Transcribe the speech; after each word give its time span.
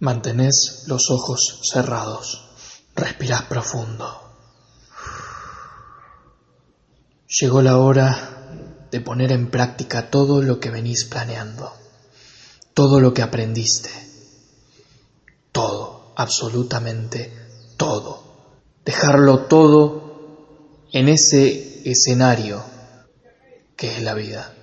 Mantenés 0.00 0.84
los 0.86 1.10
ojos 1.10 1.60
cerrados. 1.62 2.44
Respirás 2.94 3.42
profundo. 3.42 4.20
Llegó 7.40 7.62
la 7.62 7.78
hora 7.78 8.86
de 8.90 9.00
poner 9.00 9.32
en 9.32 9.50
práctica 9.50 10.10
todo 10.10 10.40
lo 10.40 10.60
que 10.60 10.70
venís 10.70 11.04
planeando, 11.04 11.72
todo 12.74 13.00
lo 13.00 13.12
que 13.12 13.22
aprendiste, 13.22 13.90
todo, 15.50 16.12
absolutamente 16.16 17.32
todo. 17.76 18.22
Dejarlo 18.84 19.46
todo 19.46 20.86
en 20.92 21.08
ese 21.08 21.90
escenario 21.90 22.62
que 23.76 23.96
es 23.96 24.02
la 24.02 24.14
vida. 24.14 24.54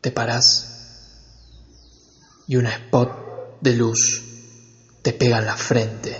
Te 0.00 0.10
parás 0.10 0.77
y 2.48 2.56
un 2.56 2.66
spot 2.66 3.60
de 3.60 3.74
luz 3.74 4.22
te 5.02 5.12
pega 5.12 5.38
en 5.38 5.46
la 5.46 5.56
frente 5.56 6.16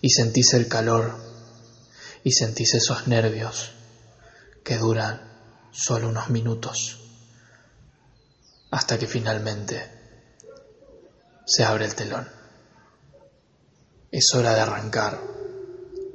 y 0.00 0.08
sentís 0.08 0.54
el 0.54 0.68
calor 0.68 1.18
y 2.22 2.32
sentís 2.32 2.74
esos 2.74 3.08
nervios 3.08 3.72
que 4.64 4.78
duran 4.78 5.20
solo 5.72 6.08
unos 6.08 6.30
minutos 6.30 6.98
hasta 8.70 8.98
que 8.98 9.08
finalmente 9.08 9.90
se 11.44 11.64
abre 11.64 11.86
el 11.86 11.94
telón. 11.96 12.28
Es 14.12 14.32
hora 14.34 14.54
de 14.54 14.60
arrancar 14.60 15.20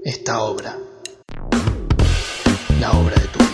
esta 0.04 0.42
obra, 0.42 0.78
la 2.80 2.92
obra 2.92 3.16
de 3.20 3.28
tu 3.28 3.45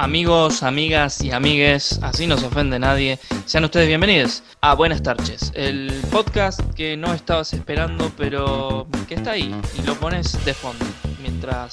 Amigos, 0.00 0.62
amigas 0.62 1.20
y 1.20 1.30
amigues, 1.30 2.00
así 2.02 2.26
no 2.26 2.38
se 2.38 2.46
ofende 2.46 2.78
nadie, 2.78 3.18
sean 3.44 3.64
ustedes 3.64 3.86
bienvenidos 3.86 4.42
a 4.62 4.74
Buenas 4.74 5.02
tardes, 5.02 5.52
el 5.54 5.92
podcast 6.10 6.58
que 6.72 6.96
no 6.96 7.12
estabas 7.12 7.52
esperando 7.52 8.10
pero 8.16 8.88
que 9.06 9.16
está 9.16 9.32
ahí 9.32 9.54
y 9.78 9.82
lo 9.82 9.94
pones 9.96 10.42
de 10.46 10.54
fondo 10.54 10.86
mientras 11.20 11.72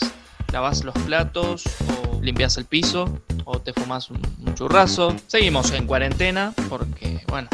lavas 0.51 0.83
los 0.83 0.93
platos 1.05 1.63
o 1.87 2.21
limpias 2.21 2.57
el 2.57 2.65
piso 2.65 3.17
o 3.45 3.59
te 3.59 3.71
fumas 3.71 4.09
un, 4.09 4.21
un 4.45 4.55
churrazo. 4.55 5.15
Seguimos 5.27 5.71
en 5.71 5.87
cuarentena 5.87 6.53
porque, 6.67 7.23
bueno, 7.29 7.47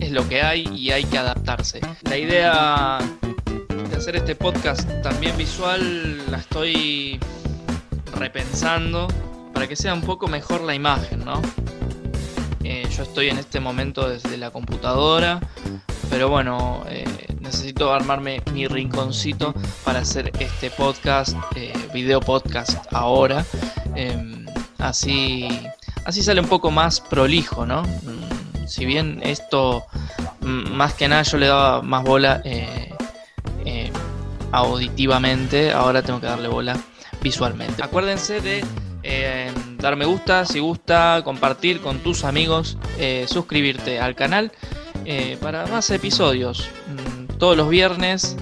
es 0.00 0.12
lo 0.12 0.26
que 0.26 0.40
hay 0.40 0.66
y 0.74 0.92
hay 0.92 1.04
que 1.04 1.18
adaptarse. 1.18 1.82
La 2.04 2.16
idea 2.16 2.98
de 3.68 3.96
hacer 3.96 4.16
este 4.16 4.34
podcast 4.34 4.88
también 5.02 5.36
visual 5.36 6.30
la 6.30 6.38
estoy 6.38 7.20
repensando 8.16 9.06
para 9.60 9.68
que 9.68 9.76
sea 9.76 9.92
un 9.92 10.00
poco 10.00 10.26
mejor 10.26 10.62
la 10.62 10.74
imagen, 10.74 11.22
¿no? 11.22 11.42
Eh, 12.64 12.88
yo 12.96 13.02
estoy 13.02 13.28
en 13.28 13.36
este 13.36 13.60
momento 13.60 14.08
desde 14.08 14.38
la 14.38 14.50
computadora, 14.50 15.38
pero 16.08 16.30
bueno, 16.30 16.82
eh, 16.88 17.04
necesito 17.40 17.92
armarme 17.92 18.40
mi 18.54 18.66
rinconcito 18.66 19.52
para 19.84 19.98
hacer 19.98 20.32
este 20.40 20.70
podcast, 20.70 21.36
eh, 21.56 21.74
video 21.92 22.20
podcast 22.20 22.90
ahora. 22.90 23.44
Em, 23.94 24.46
así, 24.78 25.46
así 26.06 26.22
sale 26.22 26.40
un 26.40 26.48
poco 26.48 26.70
más 26.70 26.98
prolijo, 26.98 27.66
¿no? 27.66 27.82
Mm, 27.82 28.66
si 28.66 28.86
bien 28.86 29.20
esto, 29.22 29.84
mm, 30.40 30.70
más 30.70 30.94
que 30.94 31.06
nada, 31.06 31.20
yo 31.20 31.36
le 31.36 31.48
daba 31.48 31.82
más 31.82 32.02
bola 32.02 32.42
auditivamente, 34.52 35.70
ahora 35.70 36.00
tengo 36.00 36.18
que 36.18 36.28
darle 36.28 36.48
bola 36.48 36.78
visualmente. 37.20 37.82
Acuérdense 37.82 38.40
de 38.40 38.64
eh, 39.02 39.50
dar 39.78 39.96
me 39.96 40.04
gusta 40.04 40.44
si 40.44 40.60
gusta, 40.60 41.22
compartir 41.24 41.80
con 41.80 41.98
tus 41.98 42.24
amigos, 42.24 42.76
eh, 42.98 43.26
suscribirte 43.28 44.00
al 44.00 44.14
canal 44.14 44.52
eh, 45.04 45.38
para 45.40 45.66
más 45.66 45.90
episodios. 45.90 46.68
Mm, 46.88 47.38
todos 47.38 47.56
los 47.56 47.68
viernes 47.68 48.36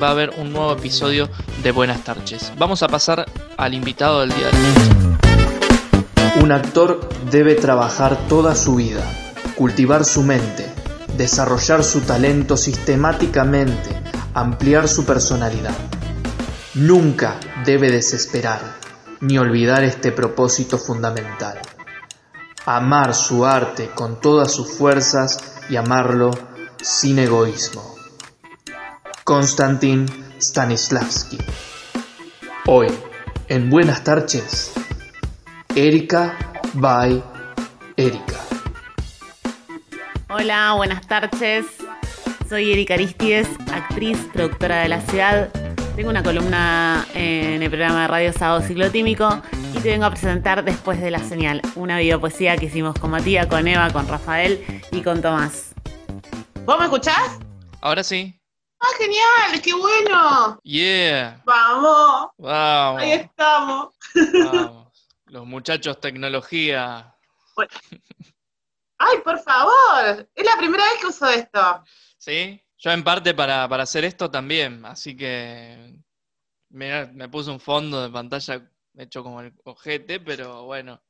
va 0.00 0.08
a 0.08 0.10
haber 0.12 0.30
un 0.38 0.52
nuevo 0.52 0.72
episodio 0.72 1.28
de 1.62 1.72
Buenas 1.72 2.04
tardes. 2.04 2.52
Vamos 2.58 2.82
a 2.82 2.88
pasar 2.88 3.26
al 3.56 3.74
invitado 3.74 4.20
del 4.20 4.30
día 4.30 4.46
de 4.46 4.56
hoy. 4.56 6.42
Un 6.42 6.52
actor 6.52 7.08
debe 7.30 7.54
trabajar 7.54 8.18
toda 8.28 8.54
su 8.54 8.76
vida, 8.76 9.02
cultivar 9.56 10.04
su 10.04 10.22
mente, 10.22 10.66
desarrollar 11.16 11.84
su 11.84 12.00
talento 12.02 12.56
sistemáticamente, 12.56 13.90
ampliar 14.34 14.88
su 14.88 15.04
personalidad. 15.04 15.74
Nunca 16.74 17.38
debe 17.64 17.90
desesperar 17.90 18.83
ni 19.24 19.38
olvidar 19.38 19.82
este 19.84 20.12
propósito 20.12 20.76
fundamental. 20.76 21.58
Amar 22.66 23.14
su 23.14 23.46
arte 23.46 23.90
con 23.94 24.20
todas 24.20 24.52
sus 24.52 24.76
fuerzas 24.76 25.62
y 25.70 25.76
amarlo 25.76 26.30
sin 26.82 27.18
egoísmo. 27.18 27.94
Konstantin 29.24 30.06
Stanislavski. 30.38 31.38
Hoy, 32.66 32.88
en 33.48 33.70
Buenas 33.70 34.04
tardes, 34.04 34.72
Erika 35.74 36.36
by 36.74 37.24
Erika. 37.96 38.40
Hola, 40.28 40.74
buenas 40.76 41.06
tardes. 41.06 41.64
Soy 42.46 42.72
Erika 42.72 42.94
Aristides, 42.94 43.48
actriz, 43.72 44.18
productora 44.34 44.82
de 44.82 44.88
la 44.90 45.00
ciudad 45.00 45.63
tengo 45.94 46.10
una 46.10 46.24
columna 46.24 47.06
en 47.14 47.62
el 47.62 47.70
programa 47.70 48.02
de 48.02 48.08
radio 48.08 48.32
Sábado 48.32 48.62
Ciclotímico 48.62 49.40
y 49.74 49.78
te 49.78 49.90
vengo 49.90 50.06
a 50.06 50.10
presentar 50.10 50.64
Después 50.64 51.00
de 51.00 51.12
la 51.12 51.20
Señal, 51.20 51.62
una 51.76 51.98
videopoesía 51.98 52.56
que 52.56 52.66
hicimos 52.66 52.98
con 52.98 53.10
Matías, 53.10 53.46
con 53.46 53.68
Eva, 53.68 53.92
con 53.92 54.08
Rafael 54.08 54.82
y 54.90 55.02
con 55.02 55.22
Tomás. 55.22 55.72
¿Vos 56.64 56.78
me 56.78 56.86
escuchás? 56.86 57.38
Ahora 57.80 58.02
sí. 58.02 58.36
¡Ah, 58.80 58.86
genial! 58.98 59.62
¡Qué 59.62 59.72
bueno! 59.72 60.58
¡Yeah! 60.64 61.40
¡Vamos! 61.44 62.30
¡Vamos! 62.38 63.02
Ahí 63.02 63.12
estamos. 63.12 63.94
Vamos. 64.14 64.88
Los 65.26 65.46
muchachos 65.46 66.00
tecnología. 66.00 67.14
¡Ay, 68.98 69.18
por 69.24 69.38
favor! 69.38 70.28
Es 70.34 70.44
la 70.44 70.56
primera 70.56 70.82
vez 70.84 71.00
que 71.00 71.06
uso 71.06 71.28
esto. 71.28 71.84
¿Sí? 72.18 72.63
Yo 72.84 72.90
en 72.90 73.02
parte 73.02 73.32
para, 73.32 73.64
hacer 73.64 74.04
esto 74.04 74.30
también, 74.30 74.84
así 74.84 75.16
que 75.16 75.96
me, 76.68 77.06
me 77.06 77.30
puse 77.30 77.50
un 77.50 77.58
fondo 77.58 78.02
de 78.02 78.10
pantalla 78.10 78.70
hecho 78.98 79.22
como 79.22 79.40
el 79.40 79.54
ojete, 79.64 80.20
pero 80.20 80.64
bueno. 80.64 81.02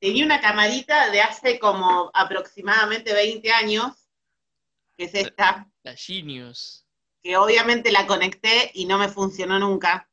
Tenía 0.00 0.24
una 0.24 0.40
camarita 0.40 1.10
de 1.10 1.20
hace 1.20 1.58
como 1.58 2.10
aproximadamente 2.14 3.12
20 3.12 3.52
años, 3.52 4.08
que 4.96 5.04
es 5.04 5.14
esta. 5.14 5.70
La 5.82 5.94
Genius. 5.94 6.86
Que 7.22 7.36
obviamente 7.36 7.92
la 7.92 8.06
conecté 8.06 8.70
y 8.72 8.86
no 8.86 8.96
me 8.96 9.10
funcionó 9.10 9.58
nunca. 9.58 10.08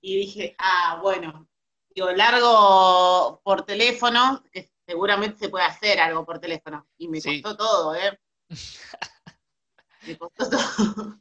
Y 0.00 0.16
dije, 0.16 0.54
ah, 0.58 1.00
bueno, 1.02 1.48
digo, 1.92 2.12
largo 2.12 3.40
por 3.42 3.66
teléfono, 3.66 4.44
que 4.52 4.70
seguramente 4.86 5.38
se 5.38 5.48
puede 5.48 5.64
hacer 5.64 6.00
algo 6.00 6.24
por 6.24 6.38
teléfono. 6.38 6.86
Y 6.96 7.08
me 7.08 7.20
costó 7.20 7.56
todo, 7.56 7.94
¿eh? 7.96 8.18
me 10.06 10.16
costó 10.16 10.48
todo. 10.48 11.20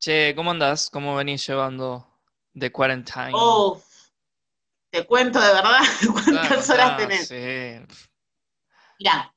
Che, 0.00 0.34
¿cómo 0.34 0.50
andás? 0.50 0.90
¿Cómo 0.90 1.14
venís 1.14 1.46
llevando 1.46 2.08
de 2.52 2.72
quarantine? 2.72 3.32
Uf, 3.34 3.84
te 4.90 5.06
cuento 5.06 5.40
de 5.40 5.52
verdad 5.52 5.80
cuántas 6.12 6.70
horas 6.70 6.96
tenés. 6.96 7.28
Sí. 7.28 7.94
Mirá, 8.98 9.34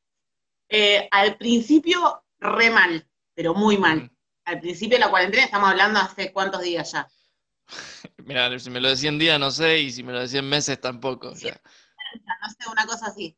eh, 0.69 1.07
al 1.11 1.37
principio 1.37 2.23
re 2.39 2.69
mal, 2.69 3.07
pero 3.33 3.53
muy 3.53 3.77
mal. 3.77 4.03
Mm. 4.03 4.09
Al 4.45 4.59
principio 4.59 4.97
de 4.97 5.05
la 5.05 5.09
cuarentena 5.09 5.43
estamos 5.43 5.69
hablando 5.69 5.99
hace 5.99 6.31
cuántos 6.31 6.61
días 6.61 6.91
ya. 6.91 7.07
Mira, 8.17 8.57
si 8.59 8.69
me 8.69 8.79
lo 8.79 8.89
decían 8.89 9.19
día 9.19 9.37
no 9.37 9.51
sé, 9.51 9.79
y 9.79 9.91
si 9.91 10.03
me 10.03 10.13
lo 10.13 10.21
decían 10.21 10.47
meses 10.47 10.79
tampoco. 10.79 11.29
O 11.29 11.35
sea 11.35 11.59
no 12.23 12.49
sé, 12.49 12.69
una 12.71 12.85
cosa 12.85 13.07
así. 13.07 13.37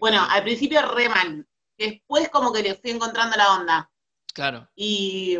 bueno, 0.00 0.26
al 0.28 0.42
principio 0.42 0.82
re 0.82 1.08
mal. 1.08 1.46
Después 1.76 2.28
como 2.28 2.52
que 2.52 2.62
le 2.62 2.74
fui 2.74 2.90
encontrando 2.90 3.36
la 3.36 3.54
onda. 3.54 3.90
Claro. 4.34 4.68
Y 4.74 5.38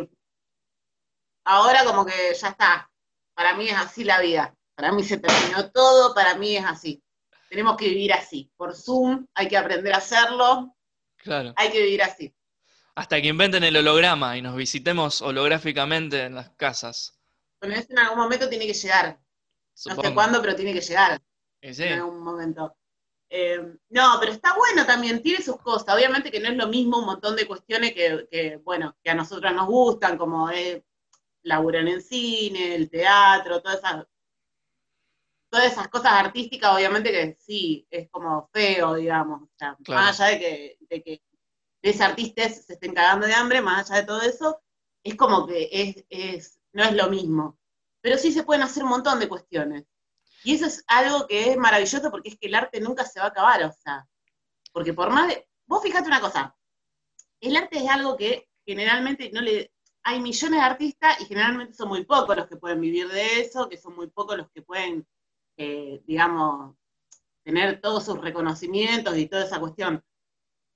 ahora 1.43 1.83
como 1.83 2.05
que 2.05 2.33
ya 2.33 2.49
está. 2.49 2.89
Para 3.33 3.55
mí 3.55 3.67
es 3.67 3.75
así 3.75 4.03
la 4.03 4.21
vida. 4.21 4.55
Para 4.75 4.91
mí 4.91 5.03
se 5.03 5.17
terminó 5.17 5.69
todo, 5.71 6.13
para 6.13 6.35
mí 6.35 6.55
es 6.55 6.65
así. 6.65 7.03
Tenemos 7.49 7.75
que 7.75 7.89
vivir 7.89 8.13
así. 8.13 8.49
Por 8.55 8.75
Zoom 8.75 9.27
hay 9.33 9.47
que 9.47 9.57
aprender 9.57 9.93
a 9.93 9.97
hacerlo. 9.97 10.75
Claro. 11.17 11.53
Hay 11.57 11.71
que 11.71 11.81
vivir 11.81 12.03
así. 12.03 12.33
Hasta 12.95 13.21
que 13.21 13.27
inventen 13.27 13.63
el 13.63 13.75
holograma 13.75 14.37
y 14.37 14.41
nos 14.41 14.55
visitemos 14.55 15.21
holográficamente 15.21 16.23
en 16.23 16.35
las 16.35 16.49
casas. 16.51 17.19
Bueno, 17.59 17.75
eso 17.75 17.87
en 17.89 17.99
algún 17.99 18.19
momento 18.19 18.47
tiene 18.47 18.67
que 18.67 18.73
llegar. 18.73 19.19
No 19.85 20.01
sé 20.01 20.13
cuándo, 20.13 20.41
pero 20.41 20.55
tiene 20.55 20.73
que 20.73 20.81
llegar 20.81 21.21
en 21.61 21.99
algún 21.99 22.19
momento. 22.19 22.75
Eh, 23.29 23.59
no, 23.89 24.17
pero 24.19 24.31
está 24.31 24.55
bueno 24.55 24.85
también, 24.85 25.21
tiene 25.21 25.43
sus 25.43 25.57
cosas. 25.57 25.95
Obviamente 25.95 26.31
que 26.31 26.39
no 26.39 26.49
es 26.49 26.57
lo 26.57 26.67
mismo 26.67 26.99
un 26.99 27.05
montón 27.05 27.35
de 27.35 27.47
cuestiones 27.47 27.93
que, 27.93 28.59
bueno, 28.63 28.95
que 29.03 29.11
a 29.11 29.15
nosotras 29.15 29.53
nos 29.53 29.67
gustan, 29.67 30.17
como 30.17 30.49
es 30.49 30.81
laburar 31.43 31.87
en 31.87 32.01
cine, 32.01 32.75
el 32.75 32.89
teatro, 32.89 33.61
todas 33.61 33.77
esas 33.77 34.05
todas 35.49 35.71
esas 35.71 35.87
cosas 35.87 36.13
artísticas, 36.13 36.75
obviamente 36.75 37.11
que 37.11 37.35
sí, 37.39 37.87
es 37.89 38.09
como 38.09 38.49
feo, 38.53 38.95
digamos. 38.95 39.43
O 39.43 39.49
sea, 39.57 39.75
más 39.87 40.19
allá 40.19 40.37
de 40.37 40.39
que, 40.39 40.77
de 40.81 41.03
que 41.03 41.23
ese 41.81 42.03
artista 42.03 42.47
se 42.49 42.73
estén 42.73 42.93
cagando 42.93 43.25
de 43.25 43.33
hambre, 43.33 43.61
más 43.61 43.89
allá 43.89 44.01
de 44.01 44.07
todo 44.07 44.21
eso, 44.21 44.61
es 45.03 45.15
como 45.15 45.47
que 45.47 45.69
es, 45.71 46.05
es, 46.09 46.59
no 46.71 46.83
es 46.83 46.93
lo 46.93 47.09
mismo. 47.09 47.57
Pero 48.01 48.17
sí 48.17 48.31
se 48.31 48.43
pueden 48.43 48.63
hacer 48.63 48.83
un 48.83 48.89
montón 48.89 49.19
de 49.19 49.27
cuestiones. 49.27 49.85
Y 50.43 50.55
eso 50.55 50.65
es 50.65 50.83
algo 50.87 51.27
que 51.27 51.51
es 51.51 51.57
maravilloso 51.57 52.09
porque 52.11 52.29
es 52.29 52.39
que 52.39 52.47
el 52.47 52.55
arte 52.55 52.79
nunca 52.79 53.05
se 53.05 53.19
va 53.19 53.27
a 53.27 53.29
acabar, 53.29 53.63
o 53.63 53.71
sea, 53.71 54.07
porque 54.71 54.93
por 54.93 55.09
más 55.09 55.27
de... 55.27 55.47
Vos 55.65 55.83
fíjate 55.83 56.07
una 56.07 56.21
cosa, 56.21 56.55
el 57.41 57.55
arte 57.55 57.77
es 57.77 57.89
algo 57.89 58.17
que 58.17 58.47
generalmente 58.65 59.31
no 59.31 59.41
le... 59.41 59.71
Hay 60.03 60.21
millones 60.21 60.59
de 60.59 60.65
artistas 60.65 61.19
y 61.21 61.25
generalmente 61.25 61.73
son 61.73 61.89
muy 61.89 62.05
pocos 62.05 62.35
los 62.35 62.47
que 62.47 62.55
pueden 62.55 62.79
vivir 62.79 63.09
de 63.09 63.41
eso, 63.41 63.67
que 63.67 63.77
son 63.77 63.95
muy 63.95 64.07
pocos 64.07 64.37
los 64.37 64.49
que 64.49 64.61
pueden, 64.61 65.05
eh, 65.57 66.01
digamos, 66.05 66.75
tener 67.43 67.81
todos 67.81 68.05
sus 68.05 68.19
reconocimientos 68.19 69.17
y 69.17 69.27
toda 69.27 69.45
esa 69.45 69.59
cuestión. 69.59 70.03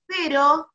Pero, 0.05 0.73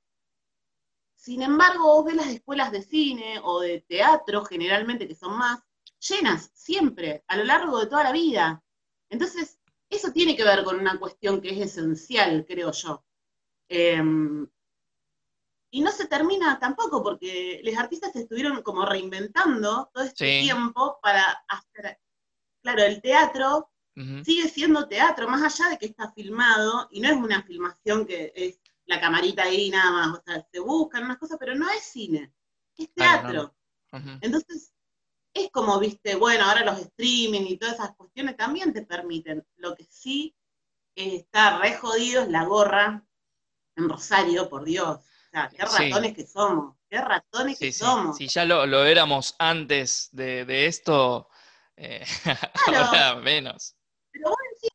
sin 1.15 1.43
embargo, 1.43 1.85
vos 1.85 2.07
ves 2.07 2.17
las 2.17 2.29
escuelas 2.29 2.73
de 2.73 2.83
cine 2.83 3.39
o 3.43 3.61
de 3.61 3.83
teatro, 3.83 4.45
generalmente, 4.45 5.07
que 5.07 5.15
son 5.15 5.37
más, 5.37 5.61
llenas 6.01 6.51
siempre, 6.55 7.25
a 7.29 7.37
lo 7.37 7.45
largo 7.45 7.79
de 7.79 7.87
toda 7.87 8.05
la 8.05 8.13
vida. 8.13 8.63
Entonces, 9.11 9.59
eso 9.91 10.13
tiene 10.13 10.37
que 10.37 10.45
ver 10.45 10.65
con 10.65 10.79
una 10.79 10.99
cuestión 10.99 11.41
que 11.41 11.51
es 11.51 11.59
esencial, 11.71 12.45
creo 12.47 12.73
yo. 12.73 13.05
Em, 13.69 14.47
y 15.71 15.81
no 15.81 15.91
se 15.91 16.07
termina 16.07 16.59
tampoco, 16.59 17.03
porque 17.03 17.61
los 17.63 17.77
artistas 17.77 18.15
estuvieron 18.17 18.63
como 18.63 18.87
reinventando 18.87 19.91
todo 19.93 20.05
este 20.05 20.41
tiempo 20.41 20.99
para 21.03 21.23
hacer. 21.49 21.99
Claro, 22.63 22.83
el 22.83 23.01
teatro 23.01 23.71
sigue 24.25 24.49
siendo 24.49 24.87
teatro, 24.87 25.29
más 25.29 25.43
allá 25.43 25.71
de 25.71 25.79
que 25.79 25.87
está 25.87 26.13
filmado, 26.13 26.89
y 26.93 27.01
no 27.01 27.09
es 27.09 27.17
una 27.17 27.43
filmación 27.43 28.07
que 28.07 28.33
es 28.35 28.61
la 28.87 29.01
camarita 29.01 29.43
ahí 29.43 29.71
nada 29.71 29.91
más, 29.91 30.19
o 30.19 30.23
sea, 30.25 30.47
se 30.51 30.61
buscan 30.61 31.05
unas 31.05 31.19
cosas, 31.19 31.37
pero 31.39 31.55
no 31.55 31.69
es 31.71 31.83
cine, 31.83 32.33
es 32.77 32.93
teatro. 32.95 33.55
Entonces, 34.21 34.73
es 35.45 35.51
como, 35.51 35.79
viste, 35.79 36.15
bueno, 36.17 36.45
ahora 36.45 36.65
los 36.65 36.79
streaming 36.79 37.43
y 37.43 37.57
todas 37.57 37.75
esas 37.75 37.95
cuestiones 37.97 38.37
también 38.37 38.73
te 38.73 38.85
permiten. 38.85 39.47
Lo 39.57 39.75
que 39.75 39.85
sí 39.85 40.35
está 40.95 41.59
re 41.59 41.75
jodido 41.75 42.23
es 42.23 42.29
la 42.29 42.45
gorra 42.45 43.05
en 43.77 43.89
Rosario, 43.89 44.49
por 44.49 44.65
Dios. 44.65 44.99
O 44.99 45.31
sea, 45.31 45.49
qué 45.49 45.63
ratones 45.63 46.15
que 46.15 46.27
somos, 46.27 46.77
qué 46.89 47.01
ratones 47.01 47.59
que 47.59 47.73
somos. 47.73 48.17
Si 48.17 48.29
ya 48.29 48.45
lo, 48.45 48.85
éramos 48.85 49.35
antes 49.39 50.09
de, 50.13 50.67
esto, 50.67 51.29
eh, 51.77 52.05
ahora 52.67 53.17
menos. 53.17 53.77
Pero 54.11 54.31
bueno, 54.31 54.75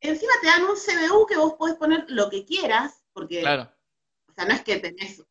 encima, 0.00 0.32
te 0.40 0.46
dan 0.46 0.64
un 0.64 0.76
CBU 0.76 1.26
que 1.26 1.36
vos 1.36 1.54
podés 1.54 1.76
poner 1.76 2.04
lo 2.08 2.28
que 2.30 2.44
quieras, 2.44 3.02
porque, 3.12 3.40
claro. 3.40 3.72
o 4.28 4.32
sea, 4.32 4.44
no 4.44 4.54
es 4.54 4.62
que 4.62 4.78
tenés 4.78 5.22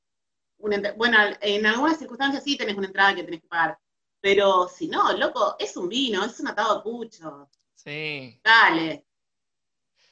una, 0.57 0.91
bueno, 0.93 1.17
en 1.41 1.65
algunas 1.65 1.97
circunstancias 1.97 2.43
sí 2.43 2.57
tenés 2.57 2.75
una 2.75 2.87
entrada 2.87 3.15
que 3.15 3.23
tenés 3.23 3.41
que 3.41 3.47
pagar, 3.47 3.79
pero 4.21 4.67
si 4.67 4.87
no, 4.87 5.13
loco, 5.13 5.55
es 5.59 5.75
un 5.77 5.87
vino, 5.87 6.23
es 6.25 6.39
un 6.39 6.47
atado 6.47 6.77
de 6.77 6.83
pucho. 6.83 7.49
Sí. 7.75 8.39
Dale. 8.43 9.05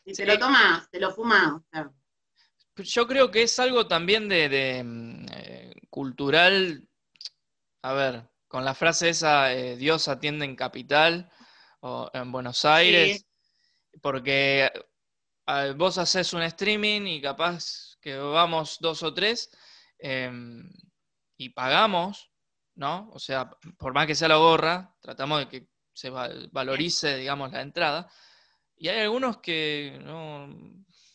Si 0.06 0.14
te 0.14 0.26
lo 0.26 0.40
tomas, 0.40 0.90
te 0.90 1.00
lo 1.00 1.12
fumas. 1.12 1.62
Yo 2.78 3.08
creo 3.08 3.30
que 3.30 3.44
es 3.44 3.60
algo 3.60 3.88
también 3.88 4.30
de, 4.30 4.82
mm, 4.84 5.26
eh, 5.34 5.74
cultural. 5.90 6.88
A 7.82 7.94
ver, 7.94 8.30
con 8.48 8.64
la 8.64 8.74
frase 8.74 9.10
esa, 9.10 9.54
eh, 9.54 9.76
Dios 9.76 10.08
atiende 10.08 10.46
en 10.46 10.56
Capital 10.56 11.30
o 11.82 12.10
en 12.14 12.32
Buenos 12.32 12.64
Aires, 12.64 13.26
porque 14.02 14.72
vos 15.76 15.98
haces 15.98 16.34
un 16.34 16.42
streaming 16.44 17.02
y 17.02 17.22
capaz 17.22 17.98
que 18.02 18.16
vamos 18.18 18.78
dos 18.80 19.04
o 19.04 19.14
tres 19.14 19.50
em, 20.00 20.70
y 21.38 21.50
pagamos 21.50 22.30
¿no? 22.78 23.10
O 23.12 23.20
sea, 23.20 23.50
por 23.78 23.94
más 23.94 24.08
que 24.08 24.16
sea 24.16 24.28
la 24.28 24.38
gorra, 24.38 24.96
tratamos 25.02 25.40
de 25.40 25.50
que 25.50 25.68
se 25.94 26.10
valorice, 26.10 27.18
digamos, 27.18 27.52
la 27.52 27.62
entrada. 27.62 28.10
Y 28.78 28.88
hay 28.88 29.00
algunos 29.00 29.38
que 29.38 30.00
no, 30.04 30.48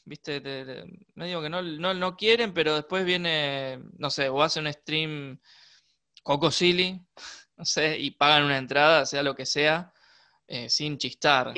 viste, 0.04 0.40
no 1.14 1.24
digo 1.24 1.40
que 1.40 1.48
no, 1.48 1.62
no, 1.62 2.16
quieren, 2.16 2.52
pero 2.52 2.74
después 2.74 3.04
viene, 3.04 3.80
no 3.96 4.10
sé, 4.10 4.28
o 4.28 4.42
hace 4.42 4.58
un 4.58 4.72
stream 4.72 5.38
Coco 6.24 6.50
Silly, 6.50 7.00
no 7.56 7.64
sé, 7.64 7.96
y 7.98 8.10
pagan 8.10 8.44
una 8.44 8.58
entrada, 8.58 9.06
sea 9.06 9.22
lo 9.22 9.36
que 9.36 9.46
sea, 9.46 9.92
eh, 10.48 10.68
sin 10.68 10.98
chistar. 10.98 11.54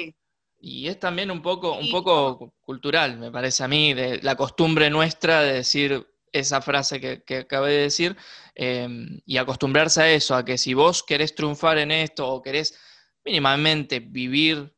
Y 0.60 0.88
es 0.88 0.98
también 0.98 1.30
un 1.30 1.40
poco, 1.40 1.72
un 1.72 1.90
poco 1.90 2.54
cultural, 2.60 3.18
me 3.18 3.30
parece 3.30 3.64
a 3.64 3.68
mí, 3.68 3.94
de 3.94 4.20
la 4.22 4.36
costumbre 4.36 4.90
nuestra 4.90 5.40
de 5.40 5.54
decir, 5.54 6.06
esa 6.34 6.60
frase 6.60 7.00
que, 7.00 7.36
acabé 7.36 7.72
de 7.72 7.82
decir 7.82 8.16
em, 8.56 9.20
y 9.24 9.36
acostumbrarse 9.36 10.02
a 10.02 10.10
eso, 10.10 10.34
a 10.34 10.44
que 10.44 10.58
si 10.58 10.74
vos 10.74 11.04
querés 11.04 11.34
triunfar 11.34 11.78
en 11.78 11.92
esto 11.92 12.28
o 12.28 12.42
querés 12.42 12.76
mínimamente 13.24 14.00
vivir 14.00 14.76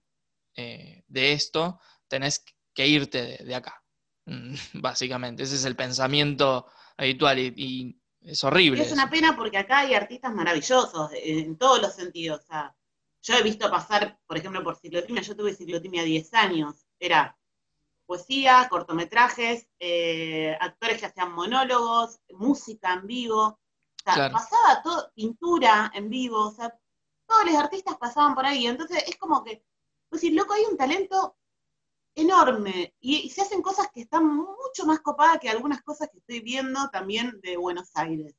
eh, 0.54 1.02
de 1.08 1.32
esto, 1.32 1.80
tenés 2.08 2.44
que 2.74 2.86
irte 2.86 3.38
de, 3.42 3.54
acá, 3.54 3.82
básicamente. 4.74 5.44
Ese 5.44 5.56
es 5.56 5.64
el 5.64 5.76
pensamiento 5.76 6.66
habitual 6.98 7.38
y, 7.38 7.98
es 8.20 8.42
horrible. 8.42 8.82
es 8.82 8.90
una 8.90 9.08
pena 9.08 9.36
porque 9.36 9.56
acá 9.56 9.78
hay 9.80 9.94
artistas 9.94 10.34
maravillosos 10.34 11.12
en 11.14 11.56
todos 11.56 11.80
los 11.80 11.94
sentidos. 11.94 12.44
yo 13.22 13.34
he 13.34 13.42
visto 13.42 13.70
pasar, 13.70 14.18
por 14.26 14.36
ejemplo, 14.36 14.64
por 14.64 14.76
ciclotimia, 14.76 15.22
yo 15.22 15.36
tuve 15.36 15.54
ciclotimia 15.54 16.02
10 16.02 16.34
años, 16.34 16.86
era 16.98 17.38
poesía, 18.06 18.66
cortometrajes, 18.70 19.66
eh, 19.78 20.56
actores 20.60 20.98
que 20.98 21.06
hacían 21.06 21.32
monólogos, 21.32 22.20
música 22.30 22.94
en 22.94 23.06
vivo, 23.06 23.42
o 23.42 24.12
sea, 24.12 24.30
pasaba 24.30 24.82
todo, 24.82 25.10
pintura 25.14 25.90
en 25.94 26.08
vivo, 26.08 26.46
o 26.46 26.52
sea, 26.52 26.72
todos 27.26 27.44
los 27.44 27.56
artistas 27.56 27.96
pasaban 27.98 28.34
por 28.34 28.46
ahí, 28.46 28.66
entonces 28.66 29.02
es 29.06 29.16
como 29.16 29.42
que, 29.42 29.64
pues 30.08 30.20
sí, 30.20 30.30
loco, 30.30 30.54
hay 30.54 30.64
un 30.70 30.76
talento 30.76 31.36
enorme 32.14 32.94
y, 33.00 33.28
se 33.30 33.42
hacen 33.42 33.60
cosas 33.60 33.88
que 33.92 34.00
están 34.00 34.26
mucho 34.26 34.86
más 34.86 35.00
copadas 35.00 35.38
que 35.38 35.50
algunas 35.50 35.82
cosas 35.82 36.08
que 36.10 36.18
estoy 36.18 36.40
viendo 36.40 36.88
también 36.90 37.40
de 37.42 37.56
Buenos 37.56 37.90
Aires. 37.94 38.34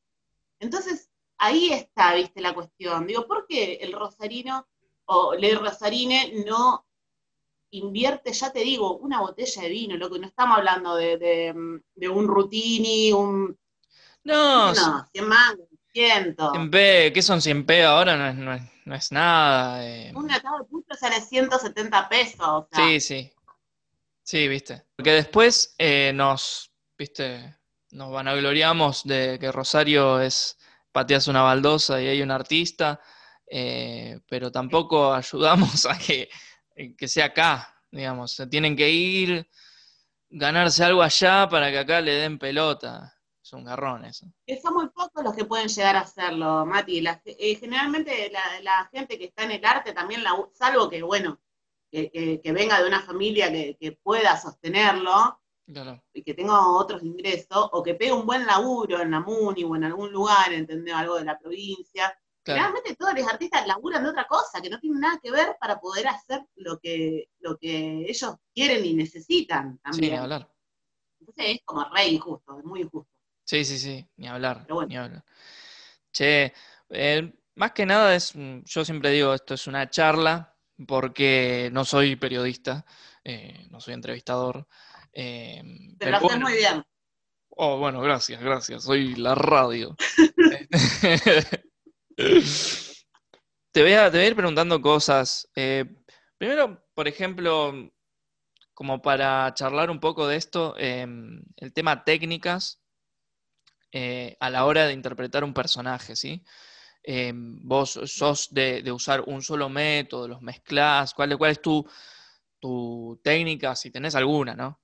Entonces, 0.59 1.09
ahí 1.37 1.71
está, 1.71 2.15
viste, 2.15 2.41
la 2.41 2.55
cuestión. 2.55 3.05
Digo, 3.05 3.27
¿por 3.27 3.45
qué 3.45 3.75
el 3.75 3.93
rosarino 3.93 4.67
o 5.05 5.35
le 5.35 5.53
rosarine 5.55 6.43
no 6.45 6.87
invierte, 7.71 8.33
ya 8.33 8.51
te 8.51 8.59
digo, 8.59 8.97
una 8.97 9.21
botella 9.21 9.61
de 9.61 9.69
vino, 9.69 9.97
lo 9.97 10.09
que 10.09 10.19
no 10.19 10.27
estamos 10.27 10.57
hablando 10.57 10.95
de, 10.95 11.53
un 12.09 12.27
rutini, 12.27 13.12
un... 13.12 13.57
No, 14.24 14.74
no 14.74 15.07
100 15.13 15.27
mangos, 15.27 15.67
100. 15.93 16.36
100 16.36 16.71
P, 16.71 17.12
¿qué 17.13 17.21
son 17.21 17.41
100 17.41 17.65
P 17.65 17.83
ahora? 17.83 18.17
No 18.17 18.27
es, 18.27 18.36
no 18.36 18.53
es, 18.53 18.62
no 18.86 18.95
es 18.95 19.12
nada. 19.12 19.88
Eh. 19.88 20.12
Un 20.15 20.29
atado 20.29 20.59
de 20.59 20.65
puto 20.65 20.95
sale 20.95 21.21
170 21.21 22.09
pesos. 22.09 22.65
Sí, 22.74 23.00
sí. 23.00 23.31
Sí, 24.24 24.47
viste. 24.50 24.83
Porque 24.95 25.12
después 25.12 25.74
eh, 25.77 26.12
nos, 26.13 26.74
viste, 26.97 27.57
nos 27.91 28.12
vanagloriamos 28.12 29.05
de 29.05 29.38
que 29.39 29.51
Rosario 29.51 30.19
es, 30.19 30.57
pateas 30.91 31.27
una 31.27 31.43
baldosa 31.43 32.01
y 32.01 32.07
hay 32.07 32.21
un 32.21 32.31
artista, 32.31 33.00
eh, 33.50 34.19
pero 34.27 34.51
tampoco 34.51 35.13
ayudamos 35.13 35.86
a 35.86 35.97
que 35.97 36.29
que 36.98 37.07
sea 37.07 37.25
acá, 37.25 37.75
digamos. 37.91 38.31
Se 38.34 38.48
tienen 38.48 38.75
que 38.75 38.89
ir, 38.89 39.50
ganarse 40.29 40.84
algo 40.84 41.01
allá 41.01 41.48
para 41.50 41.72
que 41.72 41.79
acá 41.79 42.01
le 42.01 42.13
den 42.13 42.38
pelota. 42.38 43.13
Es 43.41 43.53
un 43.53 43.63
garrón 43.63 44.03
eso. 44.03 44.25
son 44.62 44.74
muy 44.74 44.89
pocos 44.89 45.24
los 45.24 45.34
que 45.34 45.46
pueden 45.46 45.69
llegar 45.69 45.96
a 45.96 46.01
hacerlo, 46.01 46.65
Mati. 46.65 47.01
Eh, 47.25 47.55
generalmente 47.55 48.29
la, 48.62 48.89
gente 48.91 49.17
que 49.17 49.25
está 49.25 49.43
en 49.43 49.51
el 49.51 49.65
arte 49.65 49.93
también, 49.93 50.22
la, 50.22 50.31
salvo 50.53 50.89
que, 50.89 51.01
bueno, 51.01 51.39
que, 51.89 52.41
venga 52.43 52.81
de 52.81 52.88
una 52.88 53.01
familia 53.01 53.50
que, 53.50 53.98
pueda 54.03 54.36
sostenerlo, 54.36 55.39
y 56.13 56.24
que 56.24 56.34
tenga 56.34 56.67
otros 56.67 57.01
ingresos, 57.03 57.69
o 57.72 57.81
que 57.81 57.96
pegue 57.96 58.12
un 58.12 58.25
buen 58.25 58.46
laburo 58.46 59.01
en 59.01 59.12
la 59.12 59.22
MUNI 59.22 59.63
o 59.63 59.75
en 59.77 59.86
algún 59.86 60.12
lugar, 60.12 60.51
¿entendés? 60.51 60.93
Algo 60.93 61.15
de 61.15 61.24
la 61.24 61.39
provincia, 61.39 62.13
Realmente 62.54 62.96
todos 62.96 63.13
los 63.13 63.27
artistas 63.27 63.68
laburan 63.68 64.04
de 64.04 64.10
otra 64.10 64.25
cosa, 64.25 64.62
que 64.62 64.70
no 64.70 64.80
tienen 64.80 65.01
nada 65.01 65.20
que 65.22 65.32
ver 65.32 65.58
para 65.60 65.80
poder 65.80 66.08
hacer 66.08 66.42
lo 66.56 66.80
que, 66.80 67.30
lo 67.39 67.58
que 67.58 68.06
ellos 68.08 68.36
quieren 68.54 68.86
y 68.86 68.94
necesitan 68.94 69.77
también. 69.80 70.13
Sí, 70.13 70.18
hablar. 70.18 70.50
Entonces 71.20 71.46
es 71.48 71.62
como 71.66 71.89
re 71.94 72.08
injusto, 72.08 72.60
es 72.60 72.66
muy 72.66 72.82
injusto. 72.82 73.12
Sí, 73.44 73.66
sí, 73.66 73.77
sí, 73.77 74.06
ni 74.18 74.27
hablar. 74.27 74.68
Ni 74.88 74.98
hablar. 74.98 75.24
Che, 76.12 76.54
eh, 76.89 77.34
más 77.56 77.72
que 77.72 77.86
nada 77.86 78.16
es, 78.16 78.34
yo 78.36 78.86
siempre 78.86 79.12
digo, 79.12 79.34
esto 79.34 79.54
es 79.54 79.68
una 79.68 79.89
charla, 79.89 80.56
porque 80.86 81.70
no 81.72 81.86
soy 81.86 82.16
periodista, 82.16 82.86
eh, 83.24 83.68
no 83.72 83.80
soy 83.80 83.94
entrevistador. 83.94 84.68
Eh, 85.12 85.63
pero, 85.98 86.12
lo 86.12 86.18
haces 86.18 86.39
muy 86.39 86.54
bien. 86.54 86.84
Oh, 87.50 87.77
bueno, 87.77 88.01
gracias, 88.01 88.39
gracias. 88.42 88.84
Soy 88.84 89.16
la 89.16 89.34
radio. 89.34 89.96
te, 93.71 93.81
voy 93.81 93.93
a, 93.93 94.25
ir 94.25 94.36
preguntando 94.36 94.81
cosas. 94.81 95.50
Eh, 95.55 95.86
Primero, 96.38 96.86
por 96.93 97.07
ejemplo, 97.07 97.74
como 98.74 99.01
para 99.01 99.53
charlar 99.55 99.89
un 99.89 100.00
poco 100.00 100.27
de 100.27 100.36
esto, 100.36 100.75
em, 100.77 101.41
el 101.57 101.74
tema 101.74 102.03
técnicas 102.03 102.79
eh, 103.91 104.38
a 104.39 104.50
la 104.50 104.65
hora 104.65 104.86
de 104.86 104.93
interpretar 104.93 105.43
un 105.43 105.53
personaje, 105.53 106.15
¿sí? 106.15 106.43
Em, 107.03 107.59
vos 107.63 108.00
sos 108.05 108.50
de, 108.53 108.91
usar 108.91 109.21
un 109.21 109.41
solo 109.41 109.69
método, 109.69 110.27
los 110.27 110.41
mezclás, 110.41 111.13
¿cuál, 111.13 111.38
cuál 111.38 111.51
es 111.51 111.62
tu, 111.62 111.88
tu 112.59 113.19
técnica, 113.24 113.75
si 113.75 113.89
tenés 113.91 114.13
alguna, 114.15 114.55
¿no? 114.55 114.79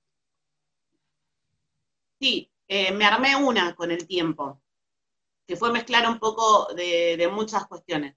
Sí, 2.20 2.50
eh, 2.66 2.92
me 2.92 3.04
armé 3.04 3.36
una 3.36 3.74
con 3.76 3.90
el 3.92 4.06
tiempo, 4.08 4.62
que 5.46 5.56
fue 5.56 5.72
mezclar 5.72 6.08
un 6.08 6.18
poco 6.18 6.72
de, 6.74 7.28
muchas 7.32 7.66
cuestiones. 7.66 8.16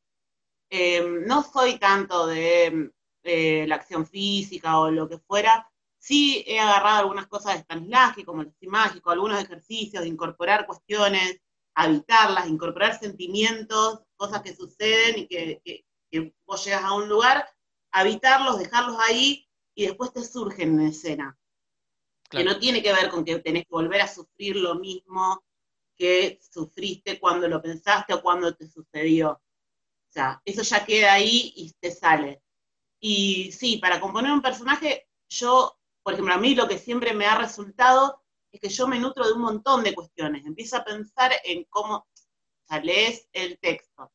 Em, 0.69 1.25
no 1.25 1.43
soy 1.43 1.79
tanto 1.79 2.27
de 2.27 2.91
la 3.23 3.75
acción 3.75 4.05
física 4.05 4.79
o 4.79 4.89
lo 4.89 5.09
que 5.09 5.19
fuera, 5.19 5.69
sí 5.99 6.43
he 6.47 6.59
agarrado 6.59 6.99
algunas 6.99 7.27
cosas 7.27 7.55
de 7.55 7.63
Stanislavski, 7.63 8.23
como 8.23 8.41
el 8.41 8.53
mágico, 8.69 9.11
algunos 9.11 9.41
ejercicios 9.41 10.03
de 10.03 10.09
incorporar 10.09 10.65
cuestiones, 10.65 11.41
habitarlas, 11.75 12.47
incorporar 12.47 12.97
sentimientos, 12.97 13.99
cosas 14.15 14.41
que 14.41 14.55
suceden 14.55 15.19
y 15.19 15.27
que, 15.27 15.85
vos 16.45 16.63
llegas 16.63 16.83
a 16.83 16.93
un 16.93 17.09
lugar, 17.09 17.47
habitarlos, 17.91 18.57
dejarlos 18.57 18.97
ahí 19.01 19.47
y 19.75 19.85
después 19.85 20.13
te 20.13 20.23
surgen 20.23 20.79
en 20.79 20.87
escena. 20.87 21.37
Que 22.29 22.43
no 22.43 22.57
tiene 22.57 22.81
que 22.81 22.93
ver 22.93 23.09
con 23.09 23.23
que 23.23 23.39
tenés 23.39 23.63
que 23.63 23.71
volver 23.71 24.01
a 24.01 24.07
sufrir 24.07 24.55
lo 24.55 24.75
mismo 24.75 25.43
que 25.97 26.39
sufriste 26.41 27.19
cuando 27.19 27.47
lo 27.47 27.61
pensaste 27.61 28.13
o 28.13 28.21
cuando 28.21 28.55
te 28.55 28.67
sucedió. 28.67 29.31
O 29.31 30.11
sea, 30.11 30.41
eso 30.45 30.61
ya 30.61 30.85
queda 30.85 31.13
ahí 31.13 31.53
y 31.55 31.73
te 31.79 31.91
sale. 31.91 32.41
Y 32.99 33.51
sí, 33.51 33.77
para 33.77 33.99
componer 33.99 34.31
un 34.31 34.41
personaje, 34.41 35.07
yo, 35.29 35.77
por 36.03 36.13
ejemplo, 36.13 36.33
a 36.33 36.39
mí 36.39 36.55
lo 36.55 36.67
que 36.67 36.77
siempre 36.77 37.13
me 37.13 37.25
ha 37.25 37.37
resultado 37.37 38.23
es 38.51 38.61
que 38.61 38.69
yo 38.69 38.87
me 38.87 38.99
nutro 38.99 39.25
de 39.25 39.33
un 39.33 39.41
montón 39.41 39.83
de 39.83 39.93
cuestiones. 39.93 40.45
Empiezo 40.45 40.77
a 40.77 40.85
pensar 40.85 41.31
en 41.43 41.65
cómo, 41.65 41.95
o 41.97 42.67
sea, 42.67 42.79
lees 42.79 43.27
el 43.33 43.59
texto, 43.59 44.11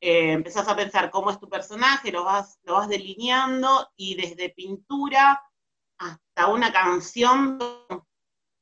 eh, 0.00 0.32
empezás 0.32 0.66
a 0.68 0.76
pensar 0.76 1.10
cómo 1.10 1.30
es 1.30 1.38
tu 1.38 1.48
personaje, 1.48 2.12
lo 2.12 2.24
vas, 2.24 2.58
lo 2.62 2.74
vas 2.74 2.88
delineando 2.88 3.90
y 3.96 4.14
desde 4.14 4.50
pintura 4.50 5.42
hasta 5.98 6.46
una 6.46 6.72
canción, 6.72 7.58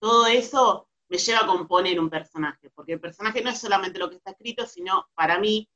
todo 0.01 0.27
eso 0.27 0.88
me 1.09 1.19
lleva 1.19 1.41
a 1.41 1.47
componer 1.47 1.99
un 1.99 2.11
personaje, 2.11 2.71
porque 2.71 2.95
el 2.95 3.01
personaje 3.01 3.43
no 3.43 3.51
es 3.51 3.59
solamente 3.59 3.99
lo 3.99 4.11
que 4.11 4.17
está 4.17 4.31
escrito, 4.31 4.67
sino 4.67 5.09
para 5.15 5.39
mí 5.39 5.69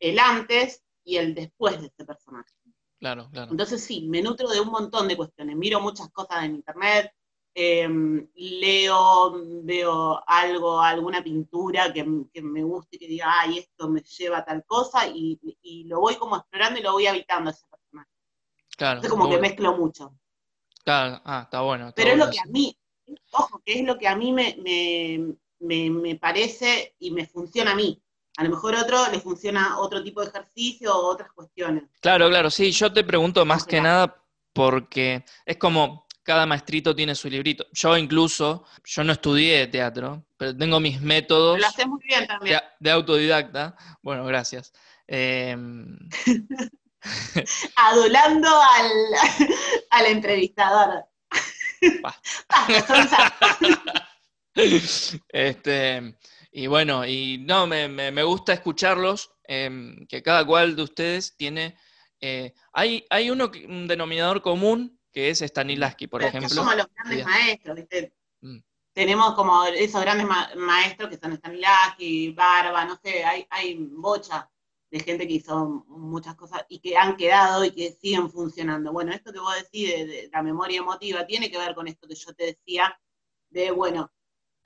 el 0.00 0.18
antes 0.18 0.82
y 1.04 1.16
el 1.16 1.34
después 1.34 1.80
de 1.80 1.88
ese 1.88 2.04
personaje. 2.04 2.52
Claro, 2.98 3.28
claro. 3.30 3.50
Entonces 3.50 3.82
sí, 3.82 4.06
me 4.08 4.22
nutro 4.22 4.48
de 4.48 4.60
un 4.60 4.68
montón 4.68 5.06
de 5.08 5.16
cuestiones. 5.16 5.56
Miro 5.56 5.80
muchas 5.80 6.10
cosas 6.10 6.44
en 6.44 6.56
internet, 6.56 7.12
em, 7.54 8.28
leo, 8.34 9.34
veo 9.62 10.22
algo, 10.26 10.80
alguna 10.80 11.22
pintura 11.22 11.92
que, 11.92 12.04
me 12.04 12.62
guste 12.62 12.96
y 12.96 12.98
que 12.98 13.06
diga, 13.06 13.40
ay, 13.40 13.58
esto 13.58 13.88
me 13.88 14.00
lleva 14.00 14.38
a 14.38 14.44
tal 14.44 14.64
cosa, 14.64 15.06
y, 15.06 15.38
lo 15.86 16.00
voy 16.00 16.16
como 16.16 16.36
explorando 16.36 16.80
y 16.80 16.82
lo 16.82 16.92
voy 16.92 17.06
habitando 17.06 17.50
ese 17.50 17.66
personaje. 17.68 18.10
Claro. 18.76 19.00
Es 19.02 19.08
como 19.08 19.28
que 19.28 19.38
mezclo 19.38 19.76
mucho. 19.76 20.14
Claro, 20.84 21.20
ah, 21.24 21.42
está 21.44 21.60
bueno. 21.60 21.92
Pero 21.94 22.12
es 22.12 22.18
lo 22.18 22.30
que 22.30 22.40
a 22.40 22.46
mí, 22.46 22.76
ojo, 23.32 23.62
que 23.64 23.80
es 23.80 23.84
lo 23.84 23.98
que 23.98 24.08
a 24.08 24.16
mí 24.16 24.32
me, 24.32 24.56
me 25.60 26.14
parece 26.16 26.94
y 26.98 27.10
me 27.10 27.26
funciona 27.26 27.72
a 27.72 27.76
mí. 27.76 28.02
A 28.38 28.44
lo 28.44 28.50
mejor 28.50 28.76
otro 28.76 29.10
le 29.10 29.18
funciona 29.18 29.80
otro 29.80 30.00
tipo 30.02 30.20
de 30.20 30.28
ejercicio 30.28 30.94
o 30.94 31.08
otras 31.08 31.32
cuestiones. 31.32 31.84
Claro, 32.00 32.28
claro, 32.28 32.50
sí, 32.50 32.70
yo 32.70 32.92
te 32.92 33.02
pregunto 33.02 33.44
más 33.44 33.64
que 33.64 33.80
nada 33.80 34.22
porque 34.52 35.24
es 35.44 35.56
como 35.56 36.06
cada 36.22 36.46
maestrito 36.46 36.94
tiene 36.94 37.16
su 37.16 37.28
librito. 37.28 37.66
Yo 37.72 37.96
incluso, 37.96 38.64
yo 38.84 39.02
no 39.02 39.12
estudié 39.12 39.66
teatro, 39.66 40.24
pero 40.36 40.56
tengo 40.56 40.78
mis 40.78 41.00
métodos. 41.00 41.58
Lo 41.58 41.66
haces 41.66 41.88
muy 41.88 42.00
bien 42.06 42.28
también. 42.28 42.60
De, 42.78 42.90
autodidacta. 42.92 43.74
Bueno, 44.02 44.24
gracias. 44.24 44.72
Em, 45.08 45.98
Adulando 47.74 48.48
al, 48.48 48.90
al 49.90 50.06
entrevistador. 50.06 51.06
este, 55.28 56.16
y 56.50 56.66
bueno, 56.66 57.06
y 57.06 57.38
no, 57.38 57.66
me, 57.66 58.22
gusta 58.22 58.52
escucharlos, 58.52 59.30
em, 59.44 60.06
que 60.06 60.22
cada 60.22 60.44
cual 60.44 60.76
de 60.76 60.82
ustedes 60.82 61.36
tiene... 61.36 61.76
Eh, 62.20 62.52
hay, 62.72 63.06
hay 63.10 63.30
uno, 63.30 63.50
un 63.68 63.86
denominador 63.86 64.42
común, 64.42 64.98
que 65.12 65.30
es 65.30 65.40
Stanislavski, 65.40 66.08
por 66.08 66.22
ejemplo. 66.22 66.48
somos 66.48 66.76
los 66.76 66.86
grandes 66.94 67.24
maestros, 67.24 67.76
¿viste? 67.76 68.12
Mm. 68.40 68.58
Tenemos 68.92 69.34
como 69.34 69.64
esos 69.66 70.00
grandes 70.00 70.26
maestros 70.56 71.08
que 71.08 71.18
son 71.18 71.36
Stanislavski, 71.36 72.32
Barba, 72.32 72.84
no 72.84 72.98
sé, 73.02 73.24
hay, 73.24 73.46
hay 73.50 73.76
bocha 73.78 74.50
de 74.90 75.00
gente 75.00 75.26
que 75.26 75.34
hizo 75.34 75.84
muchas 75.88 76.34
cosas 76.34 76.64
y 76.68 76.80
que 76.80 76.96
han 76.96 77.16
quedado 77.16 77.64
y 77.64 77.72
que 77.72 77.92
siguen 77.92 78.30
funcionando. 78.30 78.92
Bueno, 78.92 79.12
esto 79.12 79.32
que 79.32 79.40
vos 79.40 79.54
decís 79.54 79.88
de 79.88 80.30
la 80.32 80.42
memoria 80.42 80.78
emotiva 80.78 81.26
tiene 81.26 81.50
que 81.50 81.58
ver 81.58 81.74
con 81.74 81.88
esto 81.88 82.08
que 82.08 82.14
yo 82.14 82.32
te 82.34 82.46
decía, 82.46 82.98
de, 83.50 83.70
bueno, 83.70 84.10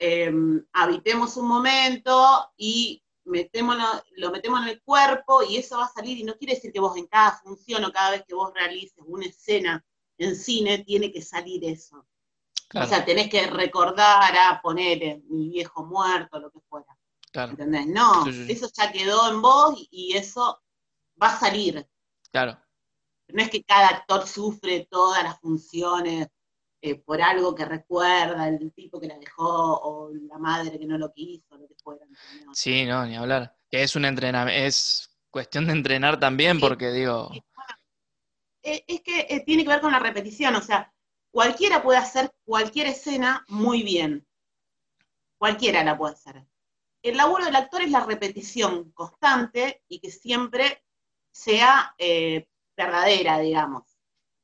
Em, 0.05 0.61
habitemos 0.73 1.37
un 1.37 1.47
momento 1.47 2.51
y 2.57 3.01
lo 3.23 4.31
metemos 4.31 4.61
en 4.61 4.67
el 4.67 4.81
cuerpo 4.81 5.43
y 5.43 5.55
eso 5.55 5.77
va 5.77 5.85
a 5.85 5.93
salir 5.93 6.17
y 6.17 6.23
no 6.23 6.35
quiere 6.35 6.55
decir 6.55 6.73
que 6.73 6.81
vos 6.81 6.97
en 6.97 7.07
cada 7.07 7.39
función 7.41 7.85
o 7.85 7.91
cada 7.93 8.11
vez 8.11 8.25
que 8.27 8.35
vos 8.35 8.51
realices 8.53 9.01
una 9.07 9.27
escena 9.27 9.85
en 10.17 10.35
cine 10.35 10.79
tiene 10.79 11.09
que 11.09 11.21
salir 11.21 11.63
eso. 11.63 12.05
O 12.75 12.85
sea, 12.85 13.05
tenés 13.05 13.29
que 13.29 13.47
recordar 13.47 14.35
a 14.35 14.59
poner 14.61 15.21
mi 15.29 15.47
viejo 15.47 15.85
muerto, 15.85 16.37
lo 16.37 16.51
que 16.51 16.59
fuera. 16.67 16.97
¿Entendés? 17.33 17.87
No, 17.87 18.27
eso 18.27 18.69
ya 18.73 18.91
quedó 18.91 19.31
en 19.31 19.41
vos 19.41 19.87
y, 19.91 20.15
eso 20.15 20.61
va 21.21 21.27
a 21.27 21.39
salir. 21.39 21.87
Claro. 22.31 22.57
No 23.29 23.41
es 23.41 23.49
que 23.49 23.63
cada 23.63 23.87
actor 23.87 24.27
sufre 24.27 24.87
todas 24.89 25.23
las 25.23 25.39
funciones 25.39 26.27
eh, 26.81 26.95
por 26.95 27.21
algo 27.21 27.55
que 27.55 27.65
recuerda, 27.65 28.47
el 28.47 28.71
tipo 28.73 28.99
que 28.99 29.07
la 29.07 29.17
dejó, 29.17 29.79
o 29.79 30.11
la 30.13 30.37
madre 30.37 30.77
que 30.77 30.85
no 30.85 30.97
lo 30.97 31.11
quiso, 31.13 31.57
lo 31.57 31.67
que 31.67 31.75
fuera. 31.81 32.05
Sí, 32.53 32.85
no, 32.85 33.05
ni 33.05 33.15
hablar. 33.15 33.55
Que 33.69 33.83
es 33.83 33.95
un 33.95 34.05
entrenamiento, 34.05 34.65
es 34.65 35.09
cuestión 35.29 35.65
de 35.65 35.71
entrenar 35.71 36.19
también, 36.19 36.59
porque 36.59 36.91
digo. 36.91 37.31
Eh, 38.61 38.83
es 38.87 39.01
que 39.01 39.27
eh, 39.29 39.43
tiene 39.45 39.63
que 39.63 39.69
ver 39.69 39.81
con 39.81 39.91
la 39.91 39.99
repetición, 39.99 40.55
o 40.55 40.61
sea, 40.61 40.93
cualquiera 41.31 41.81
puede 41.81 41.99
hacer 41.99 42.31
cualquier 42.45 42.87
escena 42.87 43.43
muy 43.47 43.81
bien. 43.83 44.27
Cualquiera 45.37 45.83
la 45.83 45.97
puede 45.97 46.13
hacer. 46.13 46.45
El 47.03 47.17
laburo 47.17 47.45
del 47.45 47.55
actor 47.55 47.83
es 47.83 47.91
la 47.91 48.03
repetición 48.03 48.91
constante 48.93 49.83
y 49.87 49.99
que 49.99 50.09
siempre 50.09 50.83
sea 51.29 51.95
verdadera, 52.75 53.37
digamos, 53.39 53.83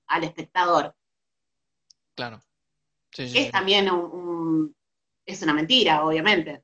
al 0.07 0.25
espectador. 0.25 0.95
Claro. 2.15 2.43
es 3.17 3.51
también 3.51 3.89
es 5.25 5.41
una 5.41 5.53
mentira, 5.53 6.05
obviamente. 6.05 6.63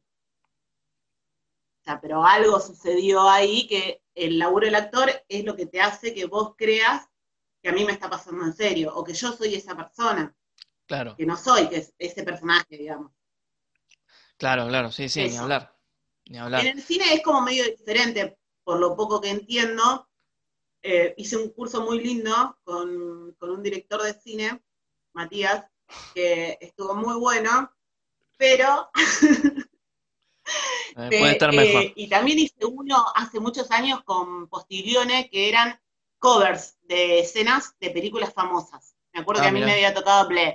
O 1.79 1.83
sea, 1.85 2.01
pero 2.01 2.25
algo 2.25 2.59
sucedió 2.59 3.29
ahí 3.29 3.67
que 3.67 4.01
el 4.15 4.37
laburo 4.37 4.65
del 4.65 4.75
actor 4.75 5.09
es 5.27 5.45
lo 5.45 5.55
que 5.55 5.67
te 5.67 5.79
hace 5.79 6.13
que 6.13 6.25
vos 6.25 6.55
creas 6.57 7.07
que 7.61 7.69
a 7.69 7.73
mí 7.73 7.85
me 7.85 7.93
está 7.93 8.09
pasando 8.09 8.43
en 8.43 8.53
serio, 8.53 8.93
o 8.95 9.03
que 9.03 9.13
yo 9.13 9.31
soy 9.31 9.55
esa 9.55 9.75
persona. 9.75 10.35
Claro. 10.87 11.15
Que 11.15 11.25
no 11.25 11.37
soy, 11.37 11.69
que 11.69 11.77
es 11.77 11.93
ese 11.97 12.23
personaje, 12.23 12.77
digamos. 12.77 13.11
Claro, 14.37 14.67
claro, 14.67 14.91
sí, 14.91 15.09
sí, 15.09 15.29
ni 15.29 15.37
hablar. 15.37 15.75
Ni 16.27 16.38
hablar. 16.38 16.62
En 16.62 16.77
el 16.77 16.84
cine 16.84 17.13
es 17.13 17.22
como 17.22 17.41
medio 17.41 17.65
diferente, 17.65 18.38
por 18.63 18.79
lo 18.79 18.96
poco 18.96 19.22
que 19.22 19.29
entiendo. 19.29 20.08
Eh, 20.82 21.13
hice 21.17 21.38
un 21.38 21.50
curso 21.50 21.82
muy 21.82 22.00
lindo 22.00 22.60
con, 22.63 23.34
con 23.39 23.50
un 23.50 23.63
director 23.63 24.03
de 24.03 24.13
cine 24.13 24.62
Matías, 25.13 25.65
que 26.13 26.58
estuvo 26.62 26.94
muy 26.96 27.15
bueno, 27.15 27.72
pero... 28.38 28.89
Eh, 30.96 31.10
puede 31.20 31.32
estar 31.32 31.53
mejor. 31.53 31.84
Eh, 31.84 31.94
y 31.96 32.08
también 32.08 32.39
hice 32.39 32.65
uno 32.65 33.05
hace 33.15 33.39
muchos 33.39 33.72
años 33.72 34.03
con 34.03 34.48
Postilione, 34.48 35.29
que 35.29 35.50
eran 35.50 35.79
covers 36.20 36.77
de 36.82 37.20
escenas 37.20 37.75
de 37.79 37.89
películas 37.91 38.34
famosas. 38.34 38.96
Me 39.13 39.22
acuerdo 39.22 39.41
que 39.41 39.48
a 39.48 39.51
mí 39.51 39.62
me 39.62 39.72
había 39.72 39.94
tocado 39.94 40.27
Play, 40.27 40.53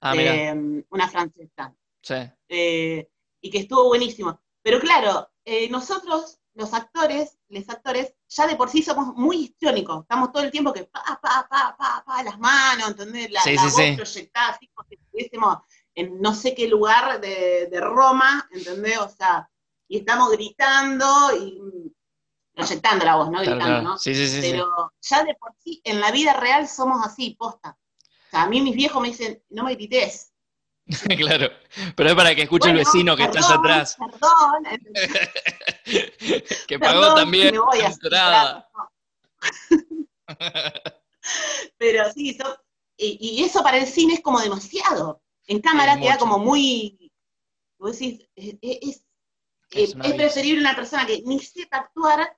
ah, 0.00 0.14
mm, 0.14 0.84
una 0.90 1.08
francesa. 1.08 1.74
Sí. 2.00 2.14
Eh, 2.48 3.08
y 3.40 3.50
que 3.50 3.58
estuvo 3.58 3.88
buenísimo. 3.88 4.40
Pero 4.66 4.80
claro, 4.80 5.30
nosotros 5.70 6.40
los 6.54 6.74
actores, 6.74 7.38
los 7.48 7.68
actores, 7.68 8.12
ya 8.28 8.48
de 8.48 8.56
por 8.56 8.68
sí 8.68 8.82
somos 8.82 9.14
muy 9.14 9.36
histriónicos. 9.44 10.02
Estamos 10.02 10.32
todo 10.32 10.42
el 10.42 10.50
tiempo 10.50 10.72
que 10.72 10.82
pa, 10.82 11.04
pa, 11.22 11.46
pa, 11.48 11.76
pa, 11.78 12.02
pa, 12.04 12.22
las 12.24 12.36
manos, 12.40 12.88
¿entendés? 12.88 13.30
La, 13.30 13.42
voz 13.62 13.74
proyectada, 13.94 14.48
así 14.48 14.66
como 14.74 14.88
si 14.88 14.96
estuviésemos 14.96 15.58
en 15.94 16.20
no 16.20 16.34
sé 16.34 16.52
qué 16.56 16.66
lugar 16.66 17.20
de, 17.20 17.78
Roma, 17.80 18.48
¿entendés? 18.50 18.98
O 18.98 19.08
sea, 19.08 19.48
y 19.86 19.98
estamos 19.98 20.32
gritando 20.32 21.06
y 21.40 21.94
proyectando 22.52 23.04
la 23.04 23.14
voz, 23.14 23.30
¿no? 23.30 23.38
Gritando, 23.38 23.64
claro. 23.64 23.82
¿no? 23.82 23.98
Sí, 23.98 24.16
sí, 24.16 24.26
sí, 24.26 24.42
sí. 24.42 24.50
Pero 24.50 24.92
ya 25.00 25.22
de 25.22 25.36
por 25.36 25.52
sí, 25.62 25.80
en 25.84 26.00
la 26.00 26.10
vida 26.10 26.32
real 26.32 26.66
somos 26.66 27.06
así, 27.06 27.36
posta. 27.38 27.78
O 28.00 28.30
sea, 28.30 28.42
a 28.42 28.48
mí 28.48 28.60
mis 28.60 28.74
viejos 28.74 29.00
me 29.00 29.10
dicen, 29.10 29.40
no 29.48 29.62
me 29.62 29.76
grites. 29.76 30.32
claro. 31.16 31.50
Pero 31.96 32.10
es 32.10 32.14
para 32.14 32.34
que 32.34 32.42
escuche 32.42 32.70
el 32.70 32.76
vecino 32.76 33.16
que 33.16 33.24
estás 33.24 33.46
perdón, 33.46 33.60
atrás, 33.66 33.96
Perdón, 33.98 34.64
que 36.68 36.78
pagó 36.78 37.00
perdón, 37.00 37.14
también 37.16 37.52
me 37.54 37.58
voy 37.58 37.78
la 37.78 37.86
a 37.86 37.90
entrada. 37.90 38.68
Pero 41.78 42.12
sí, 42.12 42.34
so- 42.34 42.58
y, 42.96 43.18
y 43.20 43.44
eso 43.44 43.62
para 43.62 43.78
el 43.78 43.86
cine 43.86 44.14
es 44.14 44.20
como 44.22 44.40
demasiado. 44.40 45.22
En 45.46 45.60
cámara 45.60 45.98
queda 45.98 46.18
como 46.18 46.38
muy. 46.38 47.12
Vos 47.78 47.98
decís, 47.98 48.26
es, 48.34 48.54
es- 48.62 49.02
eh, 49.72 49.92
una 49.94 50.04
es 50.04 50.12
bici. 50.12 50.12
preferible 50.16 50.60
una 50.60 50.76
persona 50.76 51.04
que 51.06 51.22
ni 51.24 51.40
sepa 51.40 51.78
actuar 51.78 52.36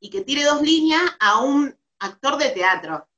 y 0.00 0.10
que 0.10 0.20
tire 0.20 0.44
dos 0.44 0.60
líneas 0.60 1.02
a 1.18 1.40
un 1.40 1.74
actor 1.98 2.36
de 2.36 2.50
teatro. 2.50 3.08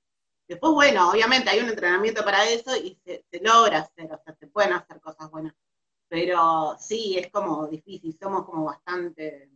Después, 0.49 0.73
bueno, 0.73 1.11
obviamente 1.11 1.51
hay 1.51 1.61
un 1.61 1.69
entrenamiento 1.69 2.25
para 2.25 2.49
eso 2.49 2.75
y 2.75 2.99
se, 3.05 3.25
se 3.31 3.41
logra 3.41 3.81
hacer, 3.81 4.07
o 4.13 4.19
sea, 4.25 4.35
se 4.35 4.47
pueden 4.47 4.73
hacer 4.73 4.99
cosas 5.01 5.31
buenas. 5.31 5.55
Pero 6.09 6.75
sí, 6.81 7.19
es 7.19 7.31
como 7.31 7.67
difícil, 7.69 8.17
somos 8.19 8.47
como 8.47 8.65
bastante. 8.65 9.51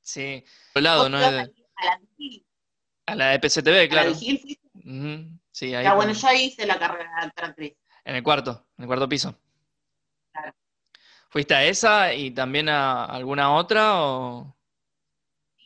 Sí. 0.00 0.42
Por 0.72 0.82
lado, 0.82 1.02
¿Vos 1.02 1.10
¿no? 1.10 1.20
Es 1.20 1.30
de- 1.30 1.38
A 1.76 1.84
la 1.84 1.98
vigil, 1.98 2.46
A 3.06 3.14
la 3.14 3.26
de 3.30 3.38
PCTV, 3.40 3.76
a 3.78 3.82
la 3.82 3.88
claro. 3.88 4.10
vigil 4.12 4.40
fuiste. 4.40 4.68
Ujú, 4.74 5.38
Sí, 5.50 5.74
ahí. 5.74 5.84
Ya, 5.84 5.94
bueno, 5.94 6.12
con- 6.12 6.20
yo 6.22 6.28
ahí 6.28 6.44
hice 6.46 6.66
la 6.66 6.78
carrera 6.78 7.10
de 7.20 7.26
actor 7.26 7.44
actriz. 7.44 7.76
En 8.04 8.16
el 8.16 8.22
cuarto, 8.22 8.66
en 8.78 8.84
el 8.84 8.86
cuarto 8.86 9.08
piso. 9.08 9.38
Claro. 10.32 10.54
¿Fuiste 11.28 11.54
a 11.54 11.64
esa 11.64 12.12
y 12.14 12.30
también 12.30 12.68
a 12.70 13.04
alguna 13.04 13.54
otra 13.54 14.02
o...? 14.02 14.56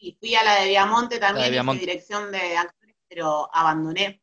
Y 0.00 0.12
fui 0.20 0.34
a 0.34 0.44
la 0.44 0.56
de 0.60 0.68
Viamonte 0.68 1.18
también, 1.18 1.46
hice 1.46 1.52
Viamonte. 1.52 1.80
dirección 1.80 2.30
de 2.30 2.56
actores, 2.56 2.77
pero 3.08 3.48
abandoné. 3.54 4.22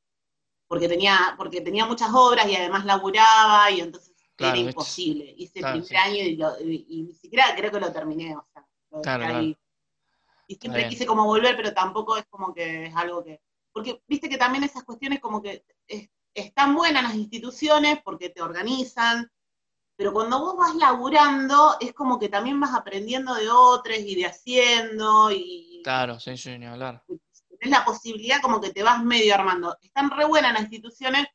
Porque 0.67 0.87
tenía, 0.89 1.35
porque 1.37 1.61
tenía 1.61 1.85
muchas 1.85 2.09
obras 2.13 2.47
y 2.49 2.55
además 2.55 2.85
laburaba 2.85 3.69
y 3.71 3.81
entonces 3.81 4.13
Claro, 4.35 4.57
era 4.59 4.69
imposible. 4.69 5.33
Hice 5.37 5.59
Claro, 5.59 5.77
el 5.77 5.83
primer 5.83 6.03
año 6.03 6.17
y, 6.23 6.35
lo- 6.37 6.59
y- 6.61 6.85
y 6.89 7.03
ni 7.03 7.13
siquiera 7.13 7.55
creo 7.55 7.71
que 7.71 7.79
lo 7.79 7.91
terminé, 7.93 8.35
o 8.35 8.45
sea, 8.53 8.65
lo 8.91 9.01
Claro, 9.01 9.23
claro. 9.23 9.39
ahí. 9.39 9.57
Y 10.47 10.55
siempre 10.55 10.81
bien. 10.81 10.89
quise 10.91 11.05
como 11.05 11.25
volver, 11.25 11.55
pero 11.55 11.73
tampoco 11.73 12.17
es 12.17 12.25
como 12.29 12.53
que 12.53 12.85
es 12.87 12.95
algo 12.95 13.23
que... 13.23 13.41
Porque 13.71 14.01
viste 14.07 14.29
que 14.29 14.37
también 14.37 14.63
esas 14.63 14.83
cuestiones 14.83 15.19
como 15.19 15.41
que 15.41 15.63
es- 15.87 16.09
están 16.33 16.75
buenas 16.75 17.03
las 17.03 17.15
instituciones 17.15 17.99
porque 18.03 18.29
te 18.29 18.41
organizan, 18.41 19.31
pero 19.97 20.13
cuando 20.13 20.39
vos 20.39 20.57
vas 20.57 20.75
laburando 20.75 21.77
es 21.79 21.93
como 21.93 22.19
que 22.19 22.29
también 22.29 22.59
vas 22.59 22.73
aprendiendo 22.75 23.33
de 23.35 23.49
otros 23.49 23.97
y 23.99 24.15
de 24.15 24.25
haciendo 24.27 25.31
y 25.31 25.81
Claro, 25.83 26.19
sí, 26.19 26.35
sí, 26.37 26.57
ni 26.57 26.65
hablar. 26.65 27.03
Tenés 27.65 27.79
la 27.79 27.85
posibilidad 27.85 28.41
como 28.41 28.61
que 28.61 28.71
te 28.71 28.83
vas 28.83 29.03
medio 29.03 29.33
armando. 29.33 29.77
Están 29.81 30.11
re 30.11 30.25
buenas 30.25 30.53
las 30.53 30.63
instituciones 30.63 31.25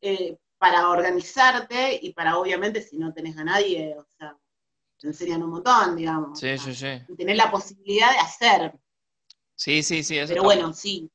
eh, 0.00 0.36
para 0.58 0.88
organizarte 0.88 1.98
y 2.02 2.12
para 2.12 2.38
obviamente 2.38 2.82
si 2.82 2.98
no 2.98 3.12
tenés 3.12 3.36
a 3.38 3.44
nadie, 3.44 3.94
o 3.96 4.04
sea, 4.04 4.36
te 4.98 5.06
enseñan 5.06 5.42
un 5.42 5.50
montón, 5.50 5.96
digamos. 5.96 6.38
Sí, 6.38 6.50
o 6.50 6.58
sea, 6.58 6.74
sí, 6.74 6.74
sí. 6.74 7.12
y 7.12 7.16
tenés 7.16 7.36
la 7.36 7.50
posibilidad 7.50 8.10
de 8.12 8.18
hacer. 8.18 8.80
Sí, 9.54 9.82
sí, 9.82 10.02
sí, 10.02 10.18
eso 10.18 10.28
Pero 10.28 10.42
bueno, 10.42 10.72
sí, 10.72 11.10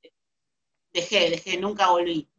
dejé, 0.94 1.30
dejé, 1.30 1.58
nunca 1.58 1.90
volví. 1.90 2.30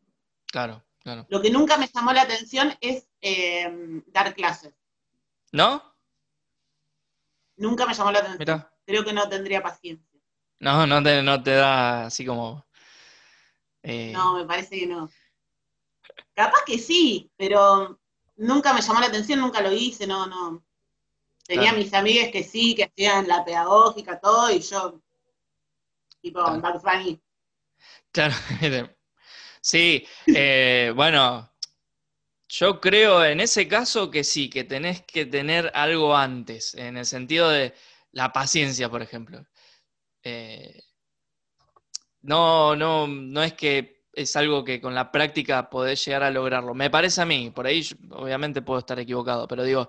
Claro, 0.46 0.82
claro. 1.00 1.26
Lo 1.28 1.42
que 1.42 1.50
nunca 1.50 1.76
me 1.76 1.88
llamó 1.92 2.12
la 2.12 2.22
atención 2.22 2.72
es 2.80 3.06
eh, 3.20 4.02
dar 4.06 4.34
clases. 4.34 4.72
¿No? 5.52 5.82
Nunca 7.56 7.86
me 7.86 7.94
llamó 7.94 8.10
la 8.12 8.20
atención. 8.20 8.66
Creo 8.86 9.04
que 9.04 9.12
no 9.12 9.28
tendría 9.28 9.62
paciencia. 9.62 10.15
No, 10.60 10.86
no 10.86 11.02
te, 11.02 11.22
no 11.22 11.42
te 11.42 11.52
da 11.52 12.06
así 12.06 12.24
como... 12.26 12.66
eh, 13.82 14.12
No, 14.12 14.34
me 14.38 14.44
parece 14.46 14.78
que 14.80 14.86
no. 14.86 15.08
Capaz 16.34 16.62
que 16.66 16.78
sí, 16.78 17.30
pero 17.36 17.98
nunca 18.36 18.72
me 18.72 18.80
llamó 18.82 19.00
la 19.00 19.06
atención, 19.06 19.40
nunca 19.40 19.60
lo 19.60 19.72
hice, 19.72 20.06
no, 20.06 20.26
no. 20.26 20.64
Tenía 21.46 21.72
Claro. 21.72 21.78
mis 21.78 21.94
amigas 21.94 22.30
que 22.32 22.44
sí, 22.44 22.74
que 22.76 22.84
hacían 22.84 23.28
la 23.28 23.44
pedagógica, 23.44 24.20
todo, 24.20 24.50
y 24.50 24.60
yo, 24.60 25.00
tipo, 26.20 26.40
Claro. 26.42 26.60
Bugs 26.60 26.82
Bunny. 26.82 27.20
Claro. 28.12 28.34
Sí, 29.62 30.06
eh, 30.32 30.92
bueno, 30.96 31.52
yo 32.48 32.80
creo 32.80 33.24
en 33.24 33.40
ese 33.40 33.68
caso 33.68 34.10
que 34.10 34.24
sí, 34.24 34.50
que 34.50 34.64
tenés 34.64 35.02
que 35.02 35.26
tener 35.26 35.70
algo 35.74 36.16
antes, 36.16 36.74
en 36.74 36.96
el 36.96 37.06
sentido 37.06 37.50
de 37.50 37.74
la 38.12 38.32
paciencia, 38.32 38.88
por 38.90 39.02
ejemplo. 39.02 39.46
Eh, 40.28 40.82
no, 42.22 42.74
no, 42.74 43.06
no 43.06 43.42
es 43.44 43.52
que 43.52 44.02
es 44.12 44.34
algo 44.34 44.64
que 44.64 44.80
con 44.80 44.92
la 44.92 45.12
práctica 45.12 45.70
podés 45.70 46.04
llegar 46.04 46.24
a 46.24 46.32
lograrlo. 46.32 46.74
Me 46.74 46.90
parece 46.90 47.20
a 47.22 47.24
mí, 47.24 47.52
por 47.54 47.64
ahí 47.68 47.86
obviamente 48.10 48.60
puedo 48.60 48.80
estar 48.80 48.98
equivocado, 48.98 49.46
pero 49.46 49.62
digo, 49.62 49.88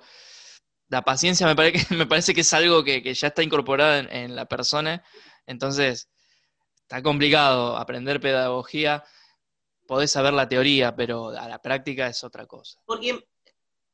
la 0.89 1.01
paciencia 1.01 1.47
me 1.47 1.55
me 1.97 2.05
parece 2.05 2.35
que 2.35 2.41
es 2.41 2.53
algo 2.53 2.83
que, 2.83 3.01
ya 3.15 3.29
está 3.29 3.41
incorporado 3.41 3.95
en, 3.95 4.13
en 4.13 4.35
la 4.35 4.45
persona, 4.45 5.03
entonces 5.47 6.07
está 6.81 7.01
complicado 7.01 7.75
aprender 7.75 8.19
pedagogía, 8.19 9.03
podés 9.87 10.11
saber 10.11 10.33
la 10.33 10.47
teoría, 10.47 10.95
pero 10.95 11.29
a 11.29 11.47
la 11.47 11.59
práctica 11.63 12.05
es 12.05 12.23
otra 12.23 12.45
cosa. 12.45 12.79
Porque 12.85 13.27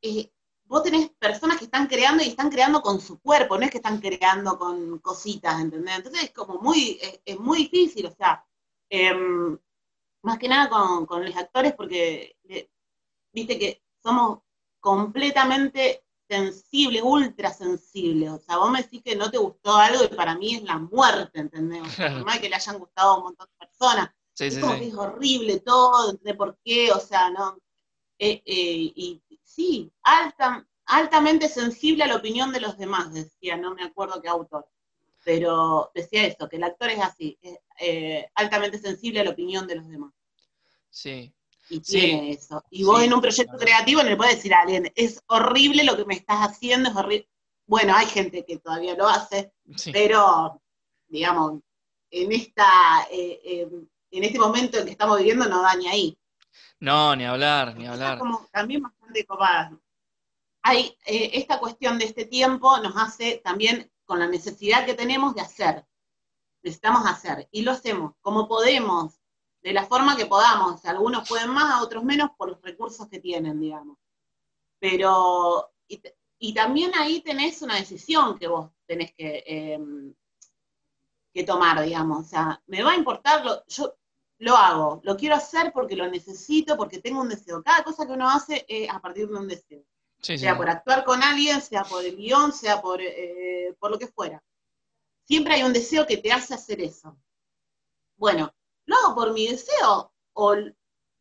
eh, 0.01 0.29
vos 0.73 0.81
tenés 0.81 1.11
personas 1.19 1.59
que 1.59 1.65
están 1.65 1.85
creando 1.85 2.23
y 2.23 2.29
están 2.29 2.49
creando 2.49 2.81
con 2.81 2.99
su 2.99 3.19
cuerpo, 3.19 3.59
no 3.59 3.63
es 3.63 3.69
que 3.69 3.77
están 3.77 4.01
creando 4.01 4.57
con 4.57 4.97
cositas, 4.97 5.61
¿entendés? 5.61 5.97
Entonces 5.97 6.23
es 6.23 6.31
como 6.31 6.59
muy, 6.59 6.97
es, 6.99 7.21
es 7.23 7.39
muy 7.39 7.59
difícil, 7.69 8.07
o 8.07 8.11
sea, 8.11 8.43
em, 8.89 9.55
más 10.23 10.39
que 10.39 10.47
nada 10.47 10.69
con, 10.69 11.05
con 11.05 11.23
los 11.23 11.35
actores, 11.35 11.73
porque 11.73 12.37
eh, 12.49 12.71
viste 13.31 13.59
que 13.59 13.83
somos 14.01 14.39
completamente 14.79 16.03
sensibles, 16.27 17.03
ultra 17.03 17.53
sensibles. 17.53 18.31
O 18.31 18.39
sea, 18.39 18.57
vos 18.57 18.71
me 18.71 18.81
decís 18.81 19.03
que 19.03 19.15
no 19.15 19.29
te 19.29 19.37
gustó 19.37 19.75
algo 19.75 20.03
y 20.03 20.07
para 20.07 20.35
mí 20.35 20.55
es 20.55 20.63
la 20.63 20.79
muerte, 20.79 21.39
¿entendés? 21.39 21.83
O 21.83 21.89
sea, 21.91 22.07
por 22.13 22.25
más 22.25 22.39
que 22.39 22.49
le 22.49 22.55
hayan 22.55 22.79
gustado 22.79 23.11
a 23.11 23.17
un 23.17 23.23
montón 23.25 23.47
de 23.47 23.67
personas, 23.67 24.09
Sí, 24.33 24.45
es 24.45 24.55
sí, 24.55 24.61
como 24.61 24.73
que 24.79 24.87
es 24.87 24.95
horrible 24.95 25.59
todo, 25.59 26.13
de 26.13 26.33
por 26.33 26.57
qué, 26.65 26.91
o 26.91 26.99
sea, 26.99 27.29
no. 27.29 27.59
Eh, 28.17 28.41
eh, 28.43 28.91
y 28.95 29.21
sí, 29.55 29.91
alta, 30.03 30.65
altamente 30.85 31.47
sensible 31.47 32.03
a 32.03 32.07
la 32.07 32.15
opinión 32.17 32.51
de 32.51 32.59
los 32.61 32.77
demás, 32.77 33.13
decía, 33.13 33.55
no 33.57 33.73
me 33.73 33.83
acuerdo 33.83 34.21
qué 34.21 34.27
autor, 34.29 34.67
pero 35.23 35.91
decía 35.93 36.25
eso, 36.25 36.49
que 36.49 36.57
el 36.57 36.63
actor 36.63 36.89
es 36.89 36.99
así, 36.99 37.37
es, 37.41 37.57
eh, 37.79 38.27
altamente 38.35 38.77
sensible 38.79 39.19
a 39.19 39.23
la 39.23 39.29
opinión 39.31 39.67
de 39.67 39.75
los 39.75 39.87
demás. 39.87 40.11
Sí, 40.89 41.33
Y 41.69 41.77
Sí. 41.77 41.93
tiene 42.01 42.31
eso. 42.31 42.61
Y 42.69 42.83
vos 42.83 42.99
Sí. 42.99 43.05
en 43.05 43.13
un 43.13 43.21
proyecto 43.21 43.57
creativo 43.57 44.03
no 44.03 44.09
le 44.09 44.17
puedes 44.17 44.35
decir 44.35 44.53
a 44.53 44.61
alguien, 44.61 44.91
es 44.95 45.23
horrible 45.27 45.83
lo 45.85 45.95
que 45.95 46.03
me 46.05 46.13
estás 46.13 46.39
haciendo, 46.39 46.89
es 46.89 46.95
horrible. 46.95 47.27
Bueno, 47.65 47.95
hay 47.95 48.05
gente 48.05 48.43
que 48.45 48.57
todavía 48.59 48.95
lo 48.95 49.07
hace, 49.07 49.53
sí. 49.77 49.91
pero, 49.93 50.61
digamos, 51.07 51.61
en 52.11 52.31
esta, 52.33 53.07
eh, 53.09 53.39
eh, 53.45 53.69
en 54.11 54.23
este 54.23 54.37
momento 54.37 54.77
en 54.77 54.85
que 54.85 54.91
estamos 54.91 55.17
viviendo 55.19 55.47
no 55.47 55.61
da 55.63 55.73
ni 55.75 55.87
ahí. 55.87 56.17
No, 56.79 57.15
ni 57.15 57.23
hablar, 57.23 57.75
ni 57.77 57.87
hablar. 57.87 58.19
como 58.19 58.45
también 58.51 58.83
Hay, 60.61 60.97
eh, 61.05 61.31
esta 61.33 61.59
cuestión 61.59 61.99
de 61.99 62.05
este 62.05 62.25
tiempo 62.25 62.77
nos 62.77 62.95
hace 62.95 63.41
también 63.43 63.91
con 64.05 64.19
la 64.19 64.27
necesidad 64.27 64.85
que 64.85 64.93
tenemos 64.93 65.35
de 65.35 65.41
hacer. 65.41 65.85
Necesitamos 66.61 67.05
hacer 67.05 67.47
y 67.51 67.61
lo 67.61 67.71
hacemos 67.71 68.13
como 68.21 68.47
podemos, 68.47 69.19
de 69.61 69.73
la 69.73 69.85
forma 69.85 70.15
que 70.15 70.25
podamos. 70.25 70.83
Algunos 70.85 71.27
pueden 71.27 71.49
más, 71.49 71.81
otros 71.81 72.03
menos 72.03 72.31
por 72.37 72.49
los 72.49 72.61
recursos 72.61 73.07
que 73.07 73.19
tienen, 73.19 73.59
digamos. 73.59 73.97
Pero, 74.79 75.71
y, 75.87 76.53
también 76.53 76.91
ahí 76.95 77.21
tenés 77.21 77.61
una 77.61 77.75
decisión 77.75 78.37
que 78.37 78.47
vos 78.47 78.69
tenés 78.85 79.13
que, 79.13 79.43
em, 79.47 80.13
que 81.33 81.43
tomar, 81.43 81.81
digamos. 81.81 82.25
O 82.25 82.29
sea, 82.29 82.61
me 82.67 82.83
va 82.83 82.91
a 82.91 82.97
importar, 82.97 83.45
lo, 83.45 83.63
lo 84.43 84.57
hago, 84.57 84.99
lo 85.03 85.15
quiero 85.15 85.35
hacer 85.35 85.71
porque 85.71 85.95
lo 85.95 86.09
necesito, 86.09 86.75
porque 86.75 86.99
tengo 86.99 87.21
un 87.21 87.29
deseo. 87.29 87.63
Cada 87.63 87.81
cosa 87.83 88.05
que 88.05 88.11
uno 88.11 88.29
hace 88.29 88.65
es 88.67 88.89
a 88.89 88.99
partir 88.99 89.29
de 89.29 89.35
un 89.35 89.47
deseo. 89.47 89.83
Sí, 90.19 90.37
sí. 90.37 90.39
Sea 90.39 90.57
por 90.57 90.69
actuar 90.69 91.05
con 91.05 91.23
alguien, 91.23 91.61
sea 91.61 91.83
por 91.83 92.03
el 92.03 92.17
guion, 92.17 92.51
sea 92.51 92.81
por, 92.81 93.01
eh, 93.01 93.73
por 93.79 93.89
lo 93.89 93.97
que 93.97 94.07
fuera. 94.07 94.43
Siempre 95.25 95.53
hay 95.53 95.63
un 95.63 95.71
deseo 95.71 96.05
que 96.05 96.17
te 96.17 96.31
hace 96.33 96.53
hacer 96.53 96.81
eso. 96.81 97.17
Bueno, 98.17 98.53
lo 98.85 98.97
hago 98.97 99.15
por 99.15 99.33
mi 99.33 99.47
deseo, 99.47 100.13
o, 100.33 100.55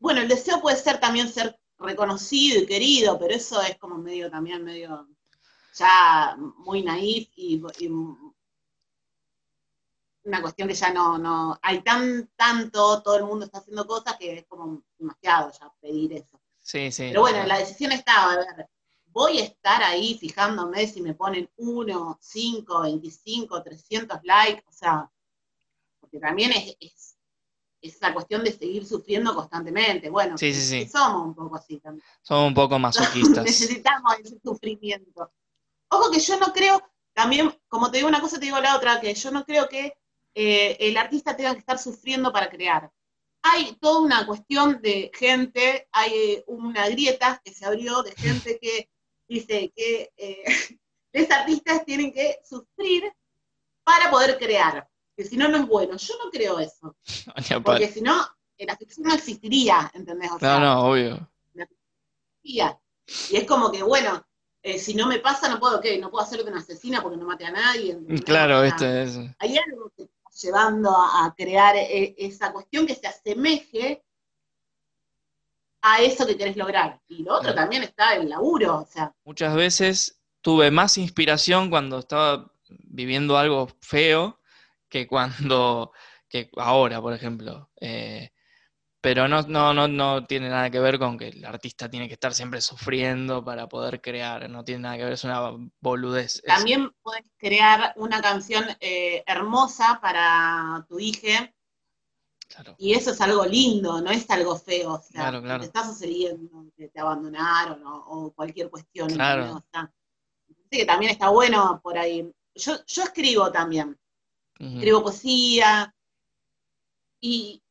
bueno, 0.00 0.20
el 0.20 0.28
deseo 0.28 0.60
puede 0.60 0.76
ser 0.76 0.98
también 0.98 1.28
ser 1.28 1.56
reconocido 1.78 2.60
y 2.60 2.66
querido, 2.66 3.18
pero 3.20 3.34
eso 3.34 3.62
es 3.62 3.78
como 3.78 3.98
medio 3.98 4.30
también, 4.30 4.64
medio 4.64 5.08
ya 5.74 6.36
muy 6.38 6.82
naif 6.82 7.30
y, 7.36 7.62
y 7.78 7.88
una 10.24 10.40
cuestión 10.40 10.68
que 10.68 10.74
ya 10.74 10.92
no, 10.92 11.18
no, 11.18 11.58
hay 11.62 11.82
tan, 11.82 12.30
tanto, 12.36 13.02
todo 13.02 13.16
el 13.16 13.24
mundo 13.24 13.44
está 13.44 13.58
haciendo 13.58 13.86
cosas 13.86 14.16
que 14.18 14.38
es 14.38 14.46
como 14.46 14.82
demasiado 14.98 15.50
ya 15.50 15.72
pedir 15.80 16.12
eso. 16.12 16.40
Sí, 16.60 16.92
sí. 16.92 17.08
Pero 17.08 17.22
bueno, 17.22 17.44
la 17.44 17.58
decisión 17.58 17.92
estaba, 17.92 18.32
a 18.32 18.36
ver, 18.36 18.68
voy 19.06 19.40
a 19.40 19.44
estar 19.44 19.82
ahí 19.82 20.16
fijándome 20.18 20.86
si 20.86 21.02
me 21.02 21.14
ponen 21.14 21.50
1, 21.56 22.18
5, 22.20 22.80
25, 22.82 23.62
300 23.62 24.18
likes, 24.22 24.64
o 24.68 24.72
sea, 24.72 25.10
porque 26.00 26.18
también 26.18 26.52
es, 26.52 26.76
es, 26.80 27.16
es 27.80 28.00
la 28.00 28.14
cuestión 28.14 28.44
de 28.44 28.52
seguir 28.52 28.86
sufriendo 28.86 29.34
constantemente. 29.34 30.08
Bueno, 30.08 30.38
Sí, 30.38 30.54
sí, 30.54 30.60
sí. 30.84 30.88
somos 30.88 31.26
un 31.26 31.34
poco 31.34 31.56
así 31.56 31.78
también. 31.78 32.04
Somos 32.22 32.48
un 32.48 32.54
poco 32.54 32.78
masoquistas. 32.78 33.44
Necesitamos 33.44 34.14
ese 34.20 34.38
sufrimiento. 34.42 35.32
Ojo 35.88 36.10
que 36.10 36.20
yo 36.20 36.38
no 36.38 36.52
creo, 36.52 36.80
también, 37.12 37.52
como 37.68 37.90
te 37.90 37.98
digo 37.98 38.08
una 38.08 38.20
cosa, 38.20 38.38
te 38.38 38.46
digo 38.46 38.60
la 38.60 38.76
otra, 38.76 39.00
que 39.00 39.12
yo 39.12 39.30
no 39.30 39.44
creo 39.44 39.68
que 39.68 39.94
eh, 40.34 40.76
el 40.80 40.96
artista 40.96 41.36
tenga 41.36 41.52
que 41.52 41.60
estar 41.60 41.78
sufriendo 41.78 42.32
para 42.32 42.48
crear. 42.48 42.90
Hay 43.42 43.76
toda 43.80 44.00
una 44.00 44.26
cuestión 44.26 44.80
de 44.82 45.10
gente, 45.14 45.88
hay 45.92 46.12
eh, 46.14 46.44
una 46.46 46.88
grieta 46.88 47.40
que 47.44 47.52
se 47.52 47.64
abrió 47.64 48.02
de 48.02 48.12
gente 48.12 48.58
que 48.60 48.88
dice 49.28 49.72
que 49.74 50.12
eh, 50.16 50.44
los 51.12 51.30
artistas 51.30 51.84
tienen 51.84 52.12
que 52.12 52.38
sufrir 52.44 53.12
para 53.84 54.10
poder 54.10 54.38
crear, 54.38 54.88
que 55.16 55.24
si 55.24 55.36
no, 55.36 55.48
no 55.48 55.56
es 55.58 55.66
bueno. 55.66 55.96
Yo 55.96 56.14
no 56.24 56.30
creo 56.30 56.60
eso, 56.60 56.96
porque 57.64 57.88
si 57.88 58.00
no, 58.00 58.24
la 58.58 58.76
ficción 58.76 59.08
no 59.08 59.14
existiría, 59.14 59.90
¿entendés? 59.94 60.30
O 60.30 60.38
sea, 60.38 60.58
No, 60.58 60.60
no, 60.60 60.86
obvio. 60.90 61.28
Y 62.44 62.60
es 63.36 63.44
como 63.46 63.70
que, 63.70 63.82
bueno, 63.82 64.24
eh, 64.62 64.78
si 64.78 64.94
no 64.94 65.06
me 65.06 65.18
pasa, 65.18 65.48
no 65.48 65.58
puedo, 65.58 65.80
¿qué? 65.80 65.98
No 65.98 66.10
puedo 66.10 66.24
hacer 66.24 66.44
una 66.46 66.58
asesina 66.58 67.02
porque 67.02 67.16
no 67.16 67.26
mate 67.26 67.44
a 67.46 67.50
nadie. 67.50 67.92
¿entendés? 67.92 68.22
Claro, 68.22 68.58
O 68.58 68.60
sea, 68.60 68.68
este 68.68 69.02
es. 69.02 69.18
hay 69.38 69.58
algo 69.58 69.90
que 69.96 70.08
llevando 70.40 70.90
a, 70.90 71.26
a 71.26 71.34
crear 71.34 71.76
eh, 71.76 72.14
esa 72.18 72.52
cuestión 72.52 72.86
que 72.86 72.94
se 72.94 73.06
asemeje 73.06 74.02
a 75.82 76.00
eso 76.00 76.26
que 76.26 76.36
querés 76.36 76.56
lograr. 76.56 77.00
Y 77.08 77.22
lo 77.24 77.32
otro 77.34 77.52
Claro. 77.52 77.56
también 77.56 77.82
está 77.82 78.14
el 78.14 78.28
laburo, 78.28 78.78
o 78.78 78.86
sea, 78.86 79.12
Muchas 79.24 79.54
veces 79.54 80.20
tuve 80.40 80.70
más 80.70 80.96
inspiración 80.98 81.70
cuando 81.70 81.98
estaba 81.98 82.52
viviendo 82.68 83.36
algo 83.36 83.68
feo 83.80 84.40
que 84.88 85.06
cuando, 85.06 85.92
que 86.28 86.50
ahora, 86.56 87.00
por 87.00 87.12
ejemplo. 87.14 87.70
Eh, 87.80 88.31
pero 89.02 89.26
no, 89.26 89.42
no, 89.42 89.74
no, 89.74 89.88
no 89.88 90.24
tiene 90.26 90.48
nada 90.48 90.70
que 90.70 90.78
ver 90.78 90.96
con 90.96 91.18
que 91.18 91.28
el 91.28 91.44
artista 91.44 91.90
tiene 91.90 92.06
que 92.06 92.14
estar 92.14 92.32
siempre 92.32 92.60
sufriendo 92.60 93.44
para 93.44 93.68
poder 93.68 94.00
crear, 94.00 94.48
no 94.48 94.64
tiene 94.64 94.82
nada 94.82 94.96
que 94.96 95.04
ver, 95.04 95.12
es 95.14 95.24
una 95.24 95.50
boludez. 95.80 96.40
También 96.46 96.88
puedes 97.02 97.24
crear 97.36 97.92
una 97.96 98.22
canción 98.22 98.64
eh, 98.78 99.24
hermosa 99.26 99.98
para 100.00 100.86
tu 100.88 101.00
hija 101.00 101.52
claro, 102.46 102.76
y 102.78 102.94
eso 102.94 103.10
es 103.10 103.20
algo 103.20 103.44
lindo, 103.44 104.00
no 104.00 104.12
es 104.12 104.30
algo 104.30 104.56
feo, 104.56 104.92
o 104.92 105.02
sea, 105.02 105.22
Claro, 105.22 105.42
claro. 105.42 105.60
te 105.60 105.66
está 105.66 105.84
sucediendo, 105.84 106.66
que 106.76 106.86
te 106.88 107.00
abandonaron 107.00 107.84
o, 107.84 107.96
o 108.06 108.32
cualquier 108.32 108.70
cuestión. 108.70 109.08
Claro. 109.08 109.56
O 109.56 109.64
sea, 109.72 109.92
que 110.70 110.86
también 110.86 111.10
está 111.10 111.28
bueno 111.28 111.80
por 111.82 111.98
ahí. 111.98 112.32
Yo, 112.54 112.74
yo 112.86 113.02
escribo 113.02 113.50
también, 113.50 113.98
escribo 114.60 115.02
poesía 115.02 115.92
y, 117.20 117.62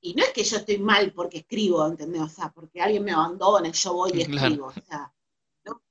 y 0.00 0.14
no 0.14 0.22
es 0.24 0.30
que 0.32 0.44
yo 0.44 0.56
estoy 0.58 0.78
mal 0.78 1.12
porque 1.12 1.38
escribo, 1.38 1.86
¿entendés? 1.86 2.22
O 2.22 2.28
sea, 2.28 2.50
porque 2.52 2.80
alguien 2.80 3.04
me 3.04 3.12
abandona 3.12 3.68
y 3.68 3.72
yo 3.72 3.92
voy 3.94 4.10
y 4.14 4.24
Claro. 4.26 4.46
escribo. 4.46 4.66
O 4.66 4.72
sea, 4.72 5.12
¿no? 5.64 5.72
O 5.72 5.82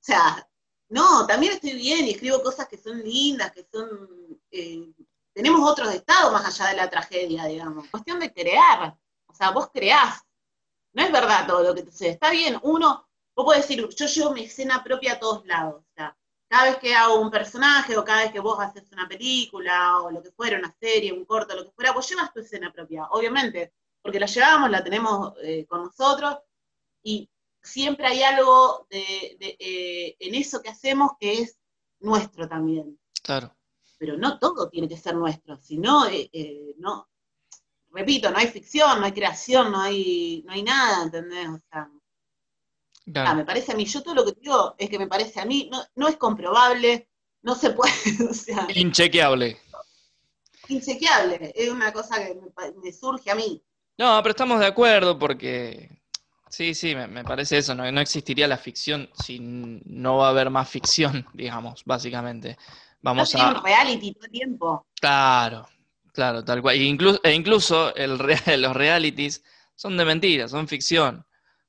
sea, 0.00 0.48
no, 0.90 1.26
también 1.26 1.52
estoy 1.54 1.74
bien 1.74 2.06
y 2.06 2.10
escribo 2.12 2.42
cosas 2.42 2.68
que 2.68 2.78
son 2.78 2.98
lindas, 3.02 3.52
que 3.52 3.66
son... 3.72 4.40
eh, 4.50 4.92
tenemos 5.34 5.70
otros 5.70 5.94
estados 5.94 6.32
más 6.32 6.44
allá 6.46 6.70
de 6.70 6.76
la 6.76 6.90
tragedia, 6.90 7.44
digamos. 7.44 7.88
Cuestión 7.90 8.18
de 8.18 8.32
crear. 8.32 8.98
O 9.26 9.34
sea, 9.34 9.50
vos 9.52 9.68
creás. 9.72 10.20
No 10.94 11.04
es 11.04 11.12
verdad 11.12 11.46
todo 11.46 11.62
lo 11.62 11.74
que 11.74 11.82
te 11.82 11.92
sucede. 11.92 12.10
Está 12.10 12.30
bien, 12.30 12.58
uno, 12.62 13.06
vos 13.36 13.44
podés 13.44 13.68
decir, 13.68 13.86
yo 13.88 14.06
llevo 14.06 14.32
mi 14.32 14.44
escena 14.44 14.82
propia 14.82 15.12
a 15.12 15.18
todos 15.20 15.46
lados. 15.46 15.84
O 15.84 15.92
sea, 15.94 16.16
cada 16.48 16.70
vez 16.70 16.78
que 16.78 16.94
hago 16.94 17.20
un 17.20 17.30
personaje 17.30 17.96
o 17.96 18.04
cada 18.04 18.22
vez 18.22 18.32
que 18.32 18.40
vos 18.40 18.58
haces 18.60 18.90
una 18.92 19.06
película 19.06 20.00
o 20.00 20.10
lo 20.10 20.22
que 20.22 20.32
fuera, 20.32 20.58
una 20.58 20.74
serie, 20.80 21.12
un 21.12 21.24
corto, 21.24 21.54
lo 21.54 21.64
que 21.64 21.72
fuera, 21.72 21.92
vos 21.92 22.08
llevas 22.08 22.32
tu 22.32 22.40
escena 22.40 22.72
propia, 22.72 23.04
obviamente, 23.10 23.74
porque 24.02 24.18
la 24.18 24.26
llevamos, 24.26 24.70
la 24.70 24.82
tenemos 24.82 25.34
eh, 25.42 25.66
con 25.66 25.84
nosotros 25.84 26.38
y 27.02 27.30
siempre 27.62 28.06
hay 28.06 28.22
algo 28.22 28.86
de, 28.90 29.36
de, 29.38 29.56
eh, 29.58 30.16
en 30.18 30.34
eso 30.34 30.62
que 30.62 30.70
hacemos 30.70 31.12
que 31.20 31.42
es 31.42 31.58
nuestro 32.00 32.48
también. 32.48 32.98
claro, 33.22 33.54
Pero 33.98 34.16
no 34.16 34.38
todo 34.38 34.68
tiene 34.70 34.88
que 34.88 34.96
ser 34.96 35.14
nuestro, 35.14 35.56
sino, 35.58 36.06
eh, 36.06 36.30
eh, 36.32 36.74
no, 36.78 37.08
repito, 37.90 38.30
no 38.30 38.38
hay 38.38 38.48
ficción, 38.48 39.00
no 39.00 39.06
hay 39.06 39.12
creación, 39.12 39.72
no 39.72 39.80
hay, 39.80 40.42
no 40.46 40.52
hay 40.52 40.62
nada, 40.62 41.04
¿entendés? 41.04 41.48
O 41.48 41.60
sea, 41.70 41.90
Ah, 43.14 43.34
me 43.34 43.44
parece 43.44 43.72
a 43.72 43.76
mí, 43.76 43.84
yo 43.84 44.02
todo 44.02 44.14
lo 44.14 44.24
que 44.24 44.32
digo 44.40 44.74
es 44.78 44.90
que 44.90 44.98
me 44.98 45.06
parece 45.06 45.40
a 45.40 45.44
mí, 45.44 45.68
no, 45.70 45.82
no 45.96 46.08
es 46.08 46.16
comprobable, 46.16 47.08
no 47.42 47.54
se 47.54 47.70
puede, 47.70 47.92
o 48.30 48.34
sea, 48.34 48.66
Inchequeable. 48.74 49.58
inchequeable, 50.68 51.52
es 51.54 51.70
una 51.70 51.92
cosa 51.92 52.16
que 52.18 52.38
me, 52.82 52.92
surge 52.92 53.30
a 53.30 53.34
mí. 53.34 53.62
No, 53.96 54.20
pero 54.22 54.30
estamos 54.30 54.60
de 54.60 54.66
acuerdo 54.66 55.18
porque 55.18 55.88
sí, 56.50 56.74
sí, 56.74 56.94
me, 56.94 57.06
me 57.06 57.24
parece 57.24 57.58
eso, 57.58 57.74
no, 57.74 57.90
no 57.90 58.00
existiría 58.00 58.46
la 58.46 58.58
ficción 58.58 59.08
si 59.14 59.38
no 59.40 60.18
va 60.18 60.26
a 60.28 60.30
haber 60.30 60.50
más 60.50 60.68
ficción, 60.68 61.26
digamos, 61.34 61.84
básicamente. 61.84 62.56
No 62.58 63.02
Vamos 63.02 63.30
sería 63.30 63.46
a... 63.46 63.50
un 63.50 63.64
reality 63.64 64.12
todo 64.12 64.24
el 64.26 64.30
tiempo. 64.32 64.86
Claro, 65.00 65.66
claro, 66.12 66.44
tal 66.44 66.60
cual. 66.62 66.76
E 66.76 66.84
incluso, 66.84 67.20
e 67.22 67.32
incluso 67.32 67.94
el 67.94 68.18
rea- 68.18 68.56
los 68.58 68.76
realities 68.76 69.42
son 69.74 69.96
de 69.96 70.04
mentira, 70.04 70.48
son 70.48 70.66
ficción, 70.68 71.24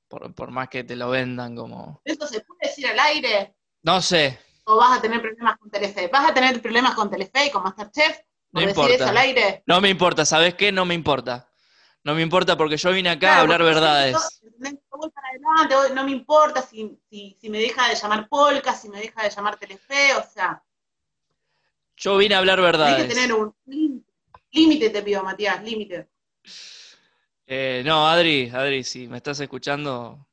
por, 0.10 0.34
por 0.34 0.52
más 0.52 0.68
que 0.70 0.84
te 0.84 0.96
lo 0.98 1.10
vendan 1.10 1.56
como... 1.56 2.02
¿Eso 2.04 2.28
se 2.28 2.42
puede 2.42 2.60
decir 2.68 2.88
al 2.88 3.00
aire? 3.00 3.56
No 3.84 4.02
sé, 4.02 4.40
¿O 4.66 4.76
vas 4.78 4.98
a 4.98 5.02
tener 5.02 5.22
problemas 5.22 5.58
con 5.58 5.70
Telefe? 5.72 6.08
¿Vas 6.10 6.30
a 6.30 6.34
tener 6.34 6.62
problemas 6.62 6.94
con 6.96 7.10
Telefe 7.10 7.46
y 7.46 7.52
con 7.52 7.64
Masterchef? 7.64 8.20
No 8.52 8.62
¿Por 8.62 8.62
decir 8.62 8.80
importa. 8.82 8.96
eso 8.96 9.10
al 9.10 9.18
aire? 9.18 9.64
no 9.66 9.82
me 9.82 9.90
importa, 9.90 10.26
¿sabes 10.26 10.56
qué? 10.56 10.72
No 10.72 10.86
me 10.86 10.94
importa. 10.96 11.48
No 12.04 12.16
me 12.16 12.22
importa 12.22 12.58
porque 12.58 12.78
yo 12.78 12.92
vine 12.92 13.10
acá 13.10 13.38
a 13.38 13.42
hablar 13.42 13.64
verdades. 13.64 14.14
yo, 14.42 14.48
¿entendés? 14.48 14.74
Yo 14.92 14.98
voy 14.98 15.10
para 15.12 15.28
adelante, 15.30 15.76
voy- 15.76 15.96
no 15.96 16.04
me 16.04 16.12
importa 16.12 16.62
si, 16.62 16.98
si, 17.10 17.38
si 17.40 17.50
me 17.50 17.60
deja 17.60 17.88
de 17.88 17.96
llamar 17.96 18.28
Polka, 18.30 18.74
si 18.74 18.90
me 18.90 19.00
deja 19.00 19.24
de 19.24 19.30
llamar 19.30 19.58
Telefe, 19.58 20.16
o 20.16 20.24
sea, 20.24 20.64
Yo 21.98 22.18
vine 22.18 22.36
a 22.36 22.40
hablar 22.40 22.60
hay 22.60 22.64
que 22.66 22.72
verdades. 22.72 23.08
tener 23.14 23.34
un. 23.34 23.54
Límite 24.52 24.90
te 24.90 25.02
pido, 25.04 25.24
Matías, 25.24 25.64
límite. 25.64 26.10
Eh, 27.52 27.82
no, 27.84 28.08
Adri, 28.08 28.48
Adri, 28.54 28.84
si 28.84 29.08
me 29.08 29.18
estás 29.18 29.40
escuchando, 29.40 30.28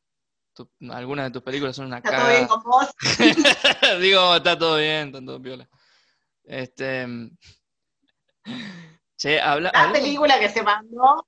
tu- 0.53 0.69
algunas 0.91 1.25
de 1.27 1.31
tus 1.31 1.43
películas 1.43 1.75
son 1.75 1.87
una 1.87 1.97
Está 1.99 2.11
todo 2.15 2.29
bien 2.29 2.47
cagada. 2.47 2.49
con 2.49 2.63
vos. 2.65 2.91
Digo, 4.03 4.37
está 4.37 4.59
todo 4.59 4.77
bien, 4.77 5.09
está 5.09 5.25
todo 5.25 5.41
piola. 5.41 5.67
Este. 6.45 7.07
Che, 9.17 9.41
habla. 9.41 9.71
La 9.73 9.81
habla- 9.85 9.93
película 9.95 10.39
que 10.39 10.51
se 10.51 10.63
mandó, 10.63 11.27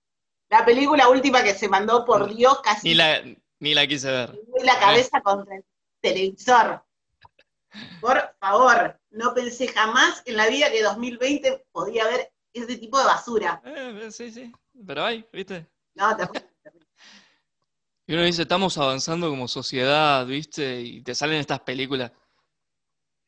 la 0.50 0.64
película 0.64 1.08
última 1.08 1.42
que 1.42 1.54
se 1.54 1.68
mandó, 1.68 2.04
por 2.04 2.34
Dios, 2.34 2.60
casi 2.62 2.88
Ni 2.88 2.94
la, 2.94 3.22
ni 3.60 3.74
la 3.74 3.86
quise 3.86 4.10
ver. 4.10 4.38
la 4.62 4.78
cabeza 4.78 5.22
contra 5.22 5.56
el 5.56 5.64
televisor. 6.02 6.84
Por 8.00 8.34
favor, 8.40 9.00
no 9.10 9.32
pensé 9.34 9.68
jamás 9.68 10.22
en 10.26 10.36
la 10.36 10.48
vida 10.48 10.70
que 10.70 10.82
2020 10.82 11.66
podía 11.72 12.04
haber 12.04 12.30
ese 12.52 12.76
tipo 12.76 12.98
de 12.98 13.04
basura. 13.06 13.60
Eh, 13.64 14.08
sí, 14.10 14.30
sí. 14.30 14.52
Pero 14.86 15.04
hay, 15.04 15.26
¿viste? 15.32 15.66
No, 15.98 16.16
terrible, 16.16 16.40
terrible. 16.62 16.86
Y 18.06 18.14
uno 18.14 18.22
dice, 18.22 18.42
estamos 18.42 18.78
avanzando 18.78 19.28
como 19.28 19.48
sociedad, 19.48 20.24
¿viste? 20.26 20.80
Y 20.80 21.02
te 21.02 21.14
salen 21.14 21.38
estas 21.40 21.60
películas. 21.60 22.12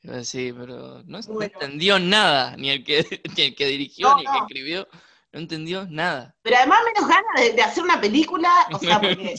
Decís, 0.03 0.55
pero 0.57 1.03
no, 1.05 1.21
Bueno. 1.29 1.53
entendió 1.55 1.99
nada, 1.99 2.57
ni 2.57 2.71
el 2.71 2.85
que, 2.85 3.05
ni 3.37 3.43
el 3.45 3.55
que 3.55 3.67
dirigió, 3.67 4.09
No, 4.09 4.17
ni 4.17 4.23
el 4.23 4.27
que 4.33 4.39
no. 4.39 4.47
escribió, 4.47 4.89
no 5.33 5.41
entendió 5.41 5.87
nada. 5.87 6.35
Pero 6.43 6.57
además 6.57 6.79
menos 6.87 7.09
ganas 7.09 7.35
de, 7.43 7.53
de 7.53 7.63
hacer 7.63 7.85
una 7.85 8.01
película, 8.01 8.51
o 8.73 8.79
sea, 8.79 8.99
porque... 9.01 9.35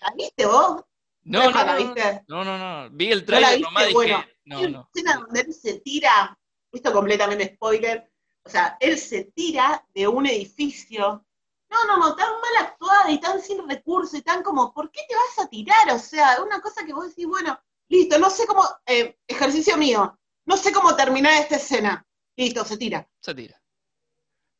¿La 0.00 0.12
viste 0.16 0.46
vos? 0.46 0.82
No, 1.22 1.44
no, 1.44 1.50
¿la 1.50 1.64
no, 1.64 1.76
viste? 1.76 2.24
no, 2.26 2.44
no, 2.44 2.58
no. 2.58 2.90
Vi 2.90 3.12
el 3.12 3.24
¿No 3.28 3.38
la 3.38 3.40
trailer 3.40 3.60
nomás 3.60 3.84
dije, 3.84 3.94
Bueno, 3.94 4.24
no, 4.46 4.58
Hay 4.58 4.64
una 4.64 4.78
no. 4.78 4.88
escena 4.92 5.14
donde 5.20 5.40
él 5.42 5.54
se 5.54 5.80
tira, 5.80 6.36
esto 6.72 6.92
completamente 6.92 7.54
spoiler, 7.54 8.10
o 8.42 8.50
sea, 8.50 8.76
él 8.80 8.98
se 8.98 9.26
tira 9.26 9.86
de 9.94 10.08
un 10.08 10.26
edificio. 10.26 11.24
No, 11.72 11.86
no, 11.86 11.96
no, 11.96 12.14
tan 12.14 12.30
mal 12.32 12.66
actuada 12.66 13.10
y 13.10 13.18
tan 13.18 13.40
sin 13.40 13.66
recursos 13.66 14.14
y 14.14 14.22
tan 14.22 14.42
como, 14.42 14.74
¿por 14.74 14.90
qué 14.90 15.00
te 15.08 15.14
vas 15.14 15.46
a 15.46 15.48
tirar? 15.48 15.90
O 15.90 15.98
sea, 15.98 16.42
una 16.42 16.60
cosa 16.60 16.84
que 16.84 16.92
vos 16.92 17.08
decís, 17.08 17.26
bueno, 17.26 17.58
listo, 17.88 18.18
no 18.18 18.28
sé 18.28 18.46
cómo, 18.46 18.62
eh, 18.84 19.18
ejercicio 19.26 19.78
mío, 19.78 20.18
no 20.44 20.56
sé 20.58 20.70
cómo 20.70 20.94
terminar 20.94 21.32
esta 21.40 21.56
escena. 21.56 22.06
Listo, 22.36 22.64
se 22.64 22.76
tira. 22.76 23.08
Se 23.20 23.34
tira. 23.34 23.60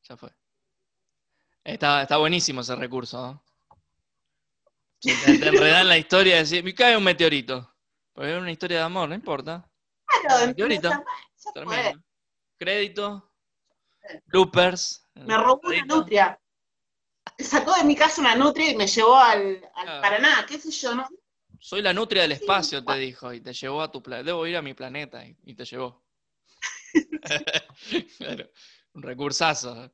Ya 0.08 0.16
fue. 0.16 0.30
Está, 1.62 2.02
está 2.02 2.16
buenísimo 2.16 2.62
ese 2.62 2.74
recurso, 2.76 3.20
¿no? 3.20 3.44
Te, 5.00 5.14
te 5.38 5.48
enredan 5.48 5.88
la 5.88 5.98
historia 5.98 6.34
de 6.34 6.40
decir, 6.40 6.64
me 6.64 6.74
cae 6.74 6.96
un 6.96 7.04
meteorito. 7.04 7.72
Porque 8.12 8.34
es 8.34 8.40
una 8.40 8.50
historia 8.50 8.78
de 8.78 8.84
amor, 8.84 9.08
no 9.08 9.14
importa. 9.14 9.68
Claro, 10.06 10.54
fue. 10.54 11.52
Termina. 11.52 12.04
Crédito, 12.56 13.30
bloopers. 14.26 15.08
Me 15.14 15.36
robó 15.36 15.60
una 15.64 15.84
nutria. 15.84 16.38
Sacó 17.38 17.74
de 17.74 17.84
mi 17.84 17.96
casa 17.96 18.20
una 18.20 18.34
nutria 18.36 18.70
y 18.70 18.76
me 18.76 18.86
llevó 18.86 19.16
al, 19.16 19.62
al 19.74 19.84
Claro. 19.84 20.02
Paraná, 20.02 20.46
qué 20.48 20.58
sé 20.58 20.70
yo, 20.70 20.94
¿no? 20.94 21.08
soy 21.62 21.80
la 21.80 21.92
nutria 21.92 22.22
del 22.22 22.32
espacio, 22.32 22.84
te 22.84 22.98
dijo, 22.98 23.32
y 23.32 23.40
te 23.40 23.52
llevó 23.52 23.82
a 23.82 23.90
tu 23.90 24.02
planeta. 24.02 24.26
Debo 24.26 24.46
ir 24.48 24.56
a 24.56 24.62
mi 24.62 24.74
planeta, 24.74 25.24
y, 25.24 25.54
te 25.54 25.64
llevó. 25.64 26.02
claro, 28.18 28.50
un 28.94 29.02
recursazo. 29.02 29.92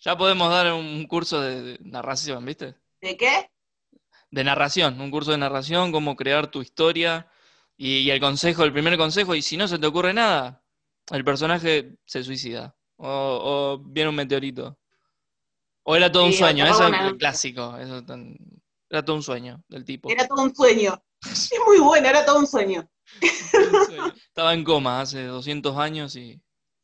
Ya 0.00 0.18
podemos 0.18 0.50
dar 0.50 0.72
un 0.72 1.06
curso 1.06 1.40
de, 1.40 1.78
narración, 1.82 2.44
¿viste? 2.44 2.74
¿De 3.00 3.16
qué? 3.16 3.48
De 4.32 4.42
narración, 4.42 5.00
un 5.00 5.12
curso 5.12 5.30
de 5.30 5.38
narración, 5.38 5.92
cómo 5.92 6.16
crear 6.16 6.48
tu 6.48 6.60
historia. 6.60 7.30
Y, 7.76 8.10
el 8.10 8.18
consejo, 8.18 8.64
el 8.64 8.72
primer 8.72 8.98
consejo, 8.98 9.36
y 9.36 9.42
si 9.42 9.56
no 9.56 9.68
se 9.68 9.78
te 9.78 9.86
ocurre 9.86 10.12
nada, 10.12 10.64
el 11.12 11.24
personaje 11.24 11.96
se 12.04 12.24
suicida. 12.24 12.76
O, 12.96 13.80
viene 13.84 14.10
un 14.10 14.16
meteorito. 14.16 14.76
O 15.84 15.96
era 15.96 16.10
todo 16.10 16.26
un 16.26 16.32
sueño, 16.32 16.64
eso 16.64 16.86
es 16.86 17.00
el 17.00 17.16
clásico. 17.16 17.76
Eso 17.76 18.04
era 18.88 19.04
todo 19.04 19.16
un 19.16 19.22
sueño 19.22 19.62
del 19.68 19.84
tipo. 19.84 20.10
Era 20.10 20.26
todo 20.26 20.42
un 20.42 20.54
sueño. 20.54 21.02
Es 21.24 21.50
muy 21.66 21.78
bueno, 21.78 22.08
era 22.08 22.24
todo 22.24 22.38
un 22.38 22.46
sueño. 22.46 22.88
Estaba 24.26 24.54
en 24.54 24.64
coma 24.64 25.00
hace 25.00 25.24
200 25.24 25.76
años 25.76 26.16
y 26.16 26.40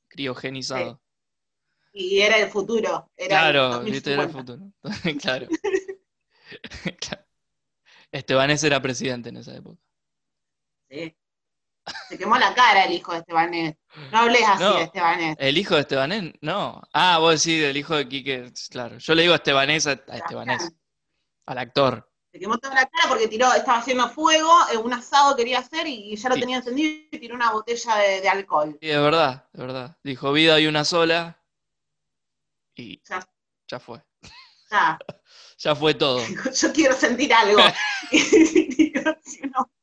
criogenizado. 0.08 1.00
Y 1.92 2.20
era 2.20 2.38
el 2.38 2.48
futuro. 2.48 3.10
claro, 3.16 3.80
viste, 3.80 4.12
era 4.12 4.24
el 4.24 4.30
futuro. 4.30 4.72
claro. 5.20 5.48
Estebanés 8.12 8.62
era 8.64 8.80
presidente 8.80 9.28
en 9.28 9.36
esa 9.38 9.54
época. 9.56 9.80
Sí. 10.88 11.14
Se 12.08 12.18
quemó 12.18 12.36
la 12.38 12.54
cara 12.54 12.84
el 12.84 12.92
hijo 12.92 13.12
de 13.12 13.18
Estebanés. 13.18 13.76
No 14.12 14.18
hables 14.18 14.42
así 14.46 14.64
de 14.64 14.82
Estebanés. 14.82 15.36
¿El 15.38 15.58
hijo 15.58 15.74
de 15.74 15.80
Estebanés? 15.80 16.32
No. 16.40 16.82
Ah, 16.92 17.18
vos 17.18 17.42
decís 17.42 17.60
del 17.60 17.76
hijo 17.76 17.96
de 17.96 18.08
Quique, 18.08 18.52
claro. 18.70 18.98
Yo 18.98 19.14
le 19.14 19.22
digo 19.22 19.34
a 19.34 19.36
Estebanés 19.36 19.86
a, 19.86 19.92
Estebanés, 19.92 20.72
al 21.46 21.58
actor. 21.58 22.08
Se 22.32 22.38
quemó 22.38 22.58
toda 22.58 22.74
la 22.74 22.86
cara 22.86 23.08
porque 23.08 23.26
tiró, 23.26 23.52
estaba 23.54 23.78
haciendo 23.78 24.08
fuego, 24.10 24.52
un 24.82 24.92
asado 24.92 25.34
quería 25.34 25.60
hacer 25.60 25.86
y 25.86 26.14
ya 26.14 26.28
lo 26.28 26.34
tenía 26.34 26.58
encendido 26.58 27.06
y 27.10 27.18
tiró 27.18 27.34
una 27.34 27.52
botella 27.52 27.96
de, 27.96 28.28
alcohol. 28.28 28.76
Sí, 28.80 28.88
de 28.88 28.98
verdad, 28.98 29.48
de 29.52 29.62
verdad. 29.62 29.96
Dijo, 30.02 30.32
vida 30.32 30.56
hay 30.56 30.66
una 30.66 30.84
sola 30.84 31.42
y 32.74 33.02
ya, 33.66 33.80
fue. 33.80 34.02
Ya. 34.70 34.98
ya 35.58 35.74
fue 35.74 35.94
todo. 35.94 36.20
Yo 36.54 36.72
quiero 36.72 36.94
sentir 36.94 37.32
algo. 37.32 37.60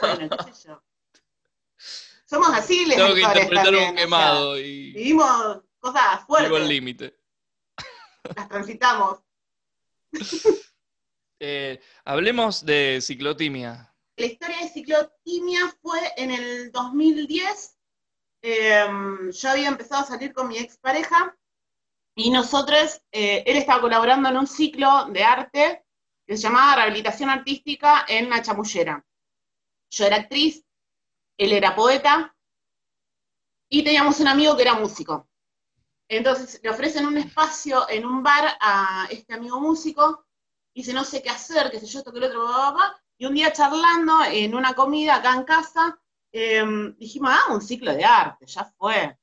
bueno, 0.00 0.36
qué 0.46 0.52
sé 0.52 0.68
yo. 0.68 0.82
Somos 2.24 2.48
así, 2.50 2.84
les 2.84 2.96
Tengo 2.96 3.14
que 3.14 3.22
interpretar 3.22 3.74
un 3.74 3.94
quemado 3.94 4.58
y. 4.58 4.92
Vivimos 4.92 5.62
cosas 5.78 6.26
fuertes. 6.26 6.50
Vivo 6.50 6.62
el 6.62 6.68
límite. 6.68 7.18
Las 8.36 8.48
transitamos. 8.48 9.20
Eh, 11.40 11.80
hablemos 12.04 12.66
de 12.66 12.98
ciclotimia. 13.00 13.94
La 14.16 14.26
historia 14.26 14.58
de 14.58 14.70
ciclotimia 14.70 15.72
fue 15.80 16.00
en 16.16 16.32
el 16.32 16.72
2010. 16.72 17.78
Em, 18.42 19.30
yo 19.30 19.48
había 19.48 19.68
empezado 19.68 20.02
a 20.02 20.06
salir 20.06 20.32
con 20.32 20.48
mi 20.48 20.58
expareja 20.58 21.38
y 22.16 22.30
nosotros, 22.30 23.00
eh, 23.12 23.44
él 23.46 23.56
estaba 23.56 23.80
colaborando 23.80 24.28
en 24.28 24.36
un 24.36 24.48
ciclo 24.48 25.06
de 25.12 25.22
arte 25.22 25.84
que 26.28 26.36
se 26.36 26.42
llamaba 26.42 26.76
Rehabilitación 26.76 27.30
Artística 27.30 28.04
en 28.06 28.28
la 28.28 28.42
Chamullera. 28.42 29.02
Yo 29.90 30.04
era 30.04 30.16
actriz, 30.16 30.62
él 31.38 31.52
era 31.54 31.74
poeta 31.74 32.36
y 33.70 33.82
teníamos 33.82 34.20
un 34.20 34.28
amigo 34.28 34.54
que 34.54 34.62
era 34.62 34.74
músico. 34.74 35.26
Entonces 36.06 36.60
le 36.62 36.68
ofrecen 36.68 37.06
un 37.06 37.16
espacio 37.16 37.88
en 37.88 38.04
un 38.04 38.22
bar 38.22 38.58
a 38.60 39.08
este 39.10 39.32
amigo 39.32 39.58
músico, 39.58 40.26
y 40.74 40.80
dice 40.80 40.92
no 40.92 41.02
sé 41.02 41.22
qué 41.22 41.30
hacer, 41.30 41.70
qué 41.70 41.80
sé 41.80 41.86
yo, 41.86 42.00
esto 42.00 42.12
que 42.12 42.18
el 42.18 42.24
otro, 42.24 42.46
papá, 42.46 43.00
y 43.16 43.24
un 43.24 43.32
día 43.32 43.50
charlando 43.50 44.22
en 44.24 44.54
una 44.54 44.74
comida 44.74 45.16
acá 45.16 45.32
en 45.34 45.44
casa, 45.44 45.98
em, 46.30 46.94
dijimos, 46.98 47.30
ah, 47.32 47.52
un 47.52 47.62
ciclo 47.62 47.94
de 47.94 48.04
arte, 48.04 48.46
ya 48.46 48.64
fue. 48.76 49.18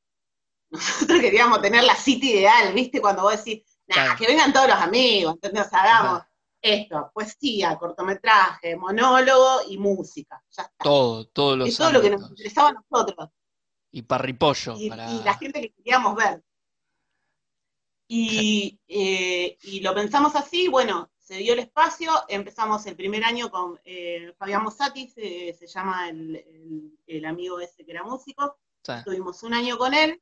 Nosotros 0.71 1.19
queríamos 1.21 1.61
tener 1.61 1.83
la 1.83 1.95
cita 1.95 2.25
ideal, 2.25 2.73
¿viste? 2.73 2.99
Cuando 2.99 3.21
vos 3.21 3.37
decís, 3.37 3.63
nah, 3.85 4.15
que 4.15 4.25
vengan 4.25 4.51
todos 4.51 4.67
los 4.69 4.77
amigos, 4.77 5.35
entonces 5.41 5.71
hagamos 5.71 6.23
esto, 6.65 7.11
poesía, 7.13 7.77
cortometraje, 7.77 8.75
monólogo 8.75 9.61
y 9.69 9.77
música. 9.77 10.41
Ya 10.49 10.63
está. 10.63 10.83
Todo, 10.83 11.27
todo 11.27 11.55
lo 11.55 11.65
Es 11.65 11.77
todo 11.77 11.91
lo 11.91 12.01
que 12.01 12.09
nos 12.09 12.29
interesaba 12.29 12.69
a 12.69 12.73
nosotros. 12.73 13.29
Y 13.91 14.01
parripollo. 14.01 14.75
Y, 14.77 14.85
y 14.87 14.89
la 15.23 15.37
gente 15.39 15.61
que 15.61 15.73
queríamos 15.73 16.15
ver. 16.15 16.43
Y, 18.07 18.79
eh, 18.87 19.57
y, 19.61 19.79
lo 19.79 19.93
pensamos 19.93 20.35
así, 20.35 20.67
bueno, 20.67 21.09
se 21.17 21.37
dio 21.37 21.53
el 21.53 21.59
espacio, 21.59 22.11
empezamos 22.27 22.85
el 22.85 22.95
primer 22.95 23.23
año 23.23 23.49
con 23.49 23.79
eh, 23.83 24.33
Fabián 24.37 24.63
Mosati, 24.63 25.07
se, 25.09 25.55
llama 25.67 26.09
el, 26.09 27.25
amigo 27.25 27.59
ese 27.59 27.83
que 27.83 27.91
era 27.91 28.03
músico, 28.03 28.59
tuvimos 29.03 29.41
un 29.41 29.55
año 29.55 29.77
con 29.79 29.95
él, 29.95 30.21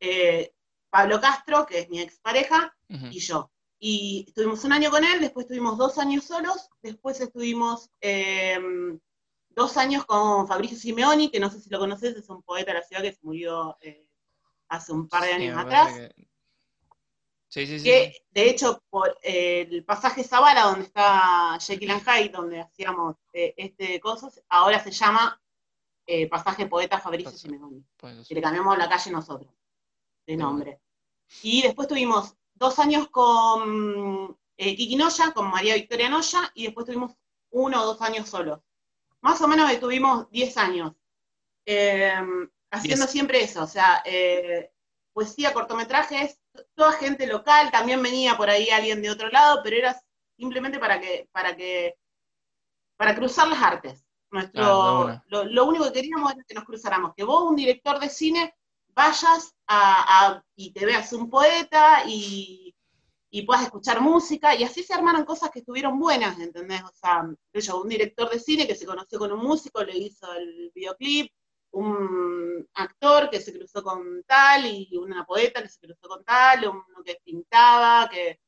eh, 0.00 0.52
Pablo 0.88 1.20
Castro, 1.20 1.66
que 1.66 1.80
es 1.80 1.88
mi 1.88 2.00
expareja, 2.00 2.74
y 2.88 3.20
yo. 3.20 3.52
Y 3.82 4.26
estuvimos 4.28 4.62
un 4.64 4.74
año 4.74 4.90
con 4.90 5.02
él, 5.04 5.20
después 5.20 5.44
estuvimos 5.44 5.78
dos 5.78 5.96
años 5.96 6.24
solos, 6.24 6.68
después 6.82 7.18
estuvimos 7.18 7.90
em, 8.02 9.00
dos 9.48 9.78
años 9.78 10.04
con 10.04 10.46
Fabricio 10.46 10.76
Simeoni, 10.76 11.30
que 11.30 11.40
no 11.40 11.50
sé 11.50 11.60
si 11.60 11.70
lo 11.70 11.78
conoces, 11.78 12.14
es 12.14 12.28
un 12.28 12.42
poeta 12.42 12.72
de 12.72 12.80
la 12.80 12.84
ciudad 12.84 13.02
que 13.02 13.12
se 13.12 13.20
murió 13.22 13.78
eh, 13.80 14.06
hace 14.68 14.92
un 14.92 15.08
par 15.08 15.24
de 15.24 15.32
años 15.32 15.56
atrás. 15.56 15.94
Sí, 17.48 17.66
sí, 17.66 17.78
sí. 17.78 17.84
Que 17.84 18.22
de 18.30 18.50
hecho, 18.50 18.84
por 18.90 19.16
eh, 19.22 19.66
el 19.70 19.82
pasaje 19.82 20.24
Zavala, 20.24 20.64
donde 20.64 20.84
está 20.84 21.58
Jekyll 21.58 21.90
and 21.90 22.02
Hyde, 22.02 22.28
donde 22.28 22.60
hacíamos 22.60 23.16
eh, 23.32 23.54
este 23.56 23.98
cosas, 23.98 24.42
ahora 24.50 24.82
se 24.84 24.90
llama 24.90 25.40
pasaje 26.28 26.66
poeta 26.66 26.98
Fabricio 26.98 27.30
Simeoni. 27.30 27.84
Y 28.28 28.34
le 28.34 28.42
cambiamos 28.42 28.76
la 28.76 28.88
calle 28.88 29.10
nosotros, 29.12 29.54
de 30.26 30.36
nombre. 30.36 30.80
Y 31.42 31.62
después 31.62 31.86
tuvimos 31.86 32.34
dos 32.60 32.78
años 32.78 33.08
con 33.08 34.38
eh, 34.56 34.76
Kiki 34.76 34.94
Noya, 34.94 35.32
con 35.32 35.50
María 35.50 35.74
Victoria 35.74 36.10
Noya, 36.10 36.52
y 36.54 36.64
después 36.66 36.86
tuvimos 36.86 37.16
uno 37.50 37.82
o 37.82 37.86
dos 37.86 38.02
años 38.02 38.28
solos. 38.28 38.60
Más 39.22 39.40
o 39.40 39.48
menos 39.48 39.80
tuvimos 39.80 40.30
diez 40.30 40.56
años. 40.58 40.92
Em, 41.66 42.48
haciendo 42.70 43.06
siempre 43.06 43.42
eso, 43.42 43.62
o 43.62 43.66
sea, 43.66 44.02
eh, 44.04 44.70
poesía, 45.12 45.52
cortometrajes, 45.52 46.38
toda 46.74 46.92
gente 46.92 47.26
local, 47.26 47.70
también 47.70 48.02
venía 48.02 48.36
por 48.36 48.50
ahí 48.50 48.70
alguien 48.70 49.02
de 49.02 49.10
otro 49.10 49.28
lado, 49.28 49.60
pero 49.62 49.76
era 49.76 50.00
simplemente 50.36 50.78
para 50.78 51.00
que, 51.00 51.28
para 51.32 51.56
que, 51.56 51.96
para 52.96 53.14
cruzar 53.14 53.48
las 53.48 53.62
artes. 53.62 54.04
Nuestro, 54.32 55.20
lo, 55.26 55.64
único 55.64 55.86
que 55.86 55.92
queríamos 55.92 56.32
era 56.32 56.44
que 56.46 56.54
nos 56.54 56.64
cruzáramos, 56.64 57.14
que 57.16 57.24
vos, 57.24 57.42
un 57.42 57.56
director 57.56 57.98
de 57.98 58.08
cine, 58.08 58.54
vayas 59.00 59.54
a, 59.66 60.42
y 60.56 60.72
te 60.72 60.84
veas 60.84 61.12
un 61.14 61.30
poeta 61.30 62.02
y, 62.06 62.74
puedas 63.46 63.62
escuchar 63.62 64.00
música, 64.00 64.54
y 64.54 64.64
así 64.64 64.82
se 64.82 64.92
armaron 64.92 65.24
cosas 65.24 65.50
que 65.50 65.60
estuvieron 65.60 65.98
buenas, 65.98 66.38
¿entendés? 66.38 66.82
O 66.82 66.92
sea, 66.92 67.74
un 67.74 67.88
director 67.88 68.28
de 68.28 68.38
cine 68.38 68.66
que 68.66 68.74
se 68.74 68.84
conoció 68.84 69.18
con 69.18 69.32
un 69.32 69.40
músico, 69.40 69.82
le 69.82 69.96
hizo 69.96 70.30
el 70.34 70.70
videoclip, 70.74 71.32
un 71.72 72.68
actor 72.74 73.30
que 73.30 73.40
se 73.40 73.56
cruzó 73.56 73.82
con 73.82 74.22
tal, 74.24 74.66
y 74.66 74.94
una 74.98 75.24
poeta 75.24 75.62
que 75.62 75.68
se 75.68 75.80
cruzó 75.80 76.08
con 76.08 76.22
tal, 76.24 76.68
uno 76.68 77.04
que 77.04 77.18
pintaba, 77.24 78.08
que... 78.10 78.38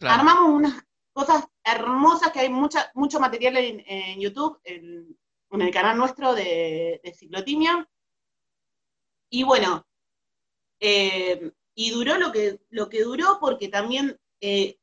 Armamos 0.00 0.50
unas 0.50 0.82
cosas 1.12 1.44
hermosas 1.62 2.32
que 2.32 2.40
hay 2.40 2.48
mucha, 2.48 2.90
mucho 2.94 3.20
material 3.20 3.56
en, 3.56 4.20
YouTube, 4.20 4.60
en, 4.64 5.16
el 5.50 5.70
canal 5.70 5.96
nuestro 5.96 6.34
de, 6.34 7.00
de 7.04 7.14
Ciclotimia, 7.14 7.88
y 9.32 9.44
bueno, 9.44 9.86
eh, 10.78 11.52
y 11.74 11.90
duró 11.90 12.18
lo 12.18 12.30
que, 12.32 12.60
lo 12.68 12.90
que 12.90 13.02
duró 13.02 13.38
porque 13.40 13.68
también 13.68 14.20
eh, 14.42 14.78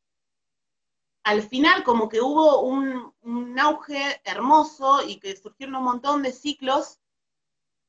al 1.23 1.43
final 1.43 1.83
como 1.83 2.09
que 2.09 2.19
hubo 2.19 2.61
un, 2.61 3.13
auge 3.59 4.19
hermoso 4.23 5.07
y 5.07 5.19
que 5.19 5.35
surgieron 5.35 5.75
un 5.75 5.83
montón 5.83 6.23
de 6.23 6.31
ciclos 6.31 6.99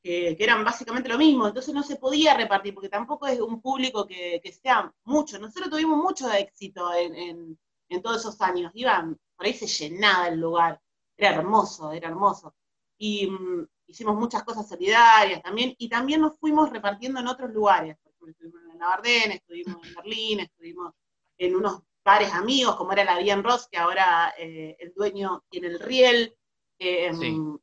que, 0.03 0.37
eran 0.39 0.63
básicamente 0.63 1.09
lo 1.09 1.17
mismo, 1.17 1.47
entonces 1.49 1.73
no 1.73 1.83
se 1.83 1.97
podía 1.97 2.37
repartir 2.37 2.75
porque 2.75 2.91
tampoco 2.91 3.27
es 3.27 3.41
un 3.41 3.63
público 3.63 4.07
que, 4.07 4.43
sea 4.63 4.93
mucho. 5.05 5.39
Nosotros 5.39 5.71
tuvimos 5.71 5.97
mucho 5.97 6.31
éxito 6.31 6.93
en, 6.93 7.59
todos 8.03 8.19
esos 8.21 8.39
años, 8.43 8.71
iban, 8.75 9.19
por 9.35 9.47
ahí 9.47 9.55
se 9.55 9.67
llenaba 9.67 10.29
el 10.29 10.39
lugar, 10.39 10.79
era 11.17 11.37
hermoso, 11.37 11.91
era 11.93 12.09
hermoso. 12.09 12.55
Y, 12.99 13.29
mm, 13.29 13.67
hicimos 13.91 14.17
muchas 14.17 14.43
cosas 14.45 14.69
solidarias 14.69 15.43
también, 15.43 15.75
y 15.79 15.89
también 15.89 16.21
nos 16.21 16.39
fuimos 16.39 16.71
repartiendo 16.71 17.21
en 17.21 17.27
otros 17.27 17.51
lugares. 17.51 17.97
Por 18.03 18.13
ejemplo, 18.13 18.31
estuvimos 18.31 18.73
en 18.73 18.79
Navardén, 18.79 19.33
estuvimos 19.33 19.87
en 19.87 19.95
Berlín, 19.95 20.41
estuvimos 20.41 20.95
en 21.39 21.57
unos 21.57 21.83
bares 22.05 22.33
amigos, 22.33 22.77
como 22.77 22.93
era 22.93 23.05
la 23.05 23.19
Bien 23.19 23.43
Ross, 23.43 23.69
que 23.71 23.79
ahora 23.79 24.33
eh, 24.39 24.77
el 24.79 24.93
dueño 24.95 25.45
tiene 25.49 25.69
el 25.69 25.81
Riel. 25.81 26.35
Em, 26.79 27.59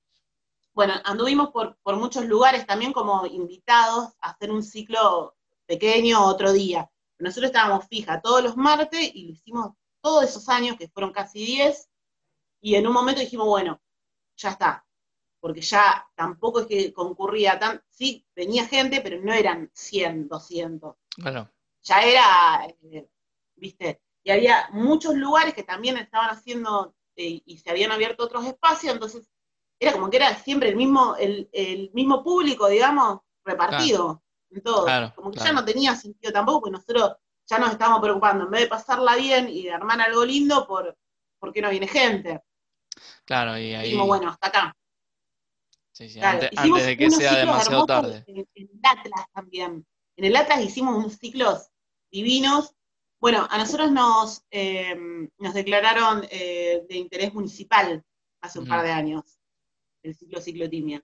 bueno, 0.74 0.94
anduvimos 1.06 1.50
por, 1.50 1.78
por 1.82 1.96
muchos 1.96 2.26
lugares 2.26 2.68
también 2.68 2.94
como 2.94 3.26
invitados 3.26 4.14
a 4.22 4.32
hacer 4.32 4.52
un 4.52 4.64
ciclo 4.64 5.36
pequeño 5.66 6.24
otro 6.24 6.52
día. 6.54 6.90
Nosotros 7.20 7.48
estábamos 7.48 7.88
fija 7.88 8.22
todos 8.22 8.44
los 8.44 8.56
martes 8.58 9.10
y 9.14 9.26
lo 9.26 9.32
hicimos 9.32 9.72
todos 10.02 10.26
esos 10.26 10.48
años, 10.50 10.78
que 10.78 10.88
fueron 10.90 11.12
casi 11.12 11.44
10, 11.44 11.90
y 12.62 12.76
en 12.76 12.88
un 12.88 12.94
momento 12.94 13.22
dijimos, 13.22 13.48
bueno, 13.48 13.82
ya 14.36 14.52
está, 14.52 14.87
porque 15.40 15.62
ya 15.62 16.08
tampoco 16.16 16.62
es 16.62 16.68
que 16.68 16.94
concurría 16.94 17.60
tan, 17.60 17.82
sí, 17.90 18.26
venía 18.36 18.66
gente, 18.66 19.02
pero 19.02 19.22
no 19.22 19.34
eran 19.34 19.70
100, 19.74 20.28
200. 20.28 20.96
Claro. 21.16 21.50
Ya 21.84 22.02
era, 22.02 22.68
eh, 22.84 23.08
viste, 23.56 24.02
y 24.24 24.32
había 24.32 24.70
muchos 24.72 25.16
lugares 25.16 25.54
que 25.54 25.64
también 25.64 25.98
estaban 25.98 26.30
haciendo 26.30 26.96
eh, 27.16 27.42
y 27.46 27.58
se 27.58 27.70
habían 27.70 27.92
abierto 27.92 28.24
otros 28.24 28.46
espacios, 28.46 28.94
entonces 28.94 29.30
era 29.80 29.94
como 29.94 30.10
que 30.10 30.18
era 30.18 30.36
siempre 30.36 30.70
el 30.70 30.76
mismo, 30.76 31.16
el, 31.18 31.50
el 31.52 31.92
mismo 31.94 32.24
público, 32.24 32.68
digamos, 32.68 33.20
repartido 33.46 34.24
en 34.50 34.62
todo. 34.62 34.86
Claro, 34.86 35.14
como 35.16 35.32
que 35.32 35.38
claro. 35.38 35.54
ya 35.54 35.60
no 35.60 35.66
tenía 35.66 35.96
sentido 35.96 36.34
tampoco, 36.34 36.62
porque 36.62 36.74
nosotros 36.74 37.16
ya 37.46 37.60
nos 37.60 37.72
estábamos 37.72 38.02
preocupando, 38.02 38.46
en 38.46 38.52
vez 38.52 38.62
de 38.62 38.68
pasarla 38.68 39.16
bien 39.16 39.50
y 39.50 39.64
de 39.64 39.72
armar 39.72 40.02
algo 40.02 40.26
lindo, 40.26 40.68
por, 40.68 40.98
¿por 41.40 41.54
qué 41.54 41.62
no 41.62 41.70
viene 41.70 41.88
gente? 41.88 42.42
Claro, 43.24 43.58
y 43.58 43.74
ahí. 43.74 43.86
Dijimos, 43.86 44.08
bueno, 44.08 44.30
hasta 44.30 44.48
acá. 44.48 44.76
Sí, 45.98 46.10
sí, 46.10 46.20
Claro, 46.20 46.40
antes, 46.44 46.60
antes 46.60 46.86
de 46.86 46.98
que 46.98 47.10
sea 47.10 47.36
demasiado 47.38 47.86
tarde. 47.86 48.24
En, 48.28 48.38
en 48.38 48.70
el 48.72 48.80
Atlas 48.84 49.26
también. 49.34 49.86
En 50.16 50.26
el 50.26 50.36
Atlas 50.36 50.64
hicimos 50.64 50.96
unos 50.96 51.14
ciclos 51.14 51.70
divinos. 52.12 52.76
Bueno, 53.20 53.48
a 53.50 53.58
nosotros 53.58 53.92
nos, 53.92 54.44
eh, 54.52 54.96
nos 55.40 55.54
declararon 55.56 56.24
eh, 56.30 56.86
de 56.88 56.98
interés 56.98 57.34
municipal 57.34 58.04
hace 58.42 58.60
un 58.60 58.66
Ujú. 58.66 58.70
par 58.70 58.86
de 58.86 58.92
años, 58.92 59.40
el 60.04 60.16
ciclo 60.16 60.40
ciclotimia. 60.40 61.04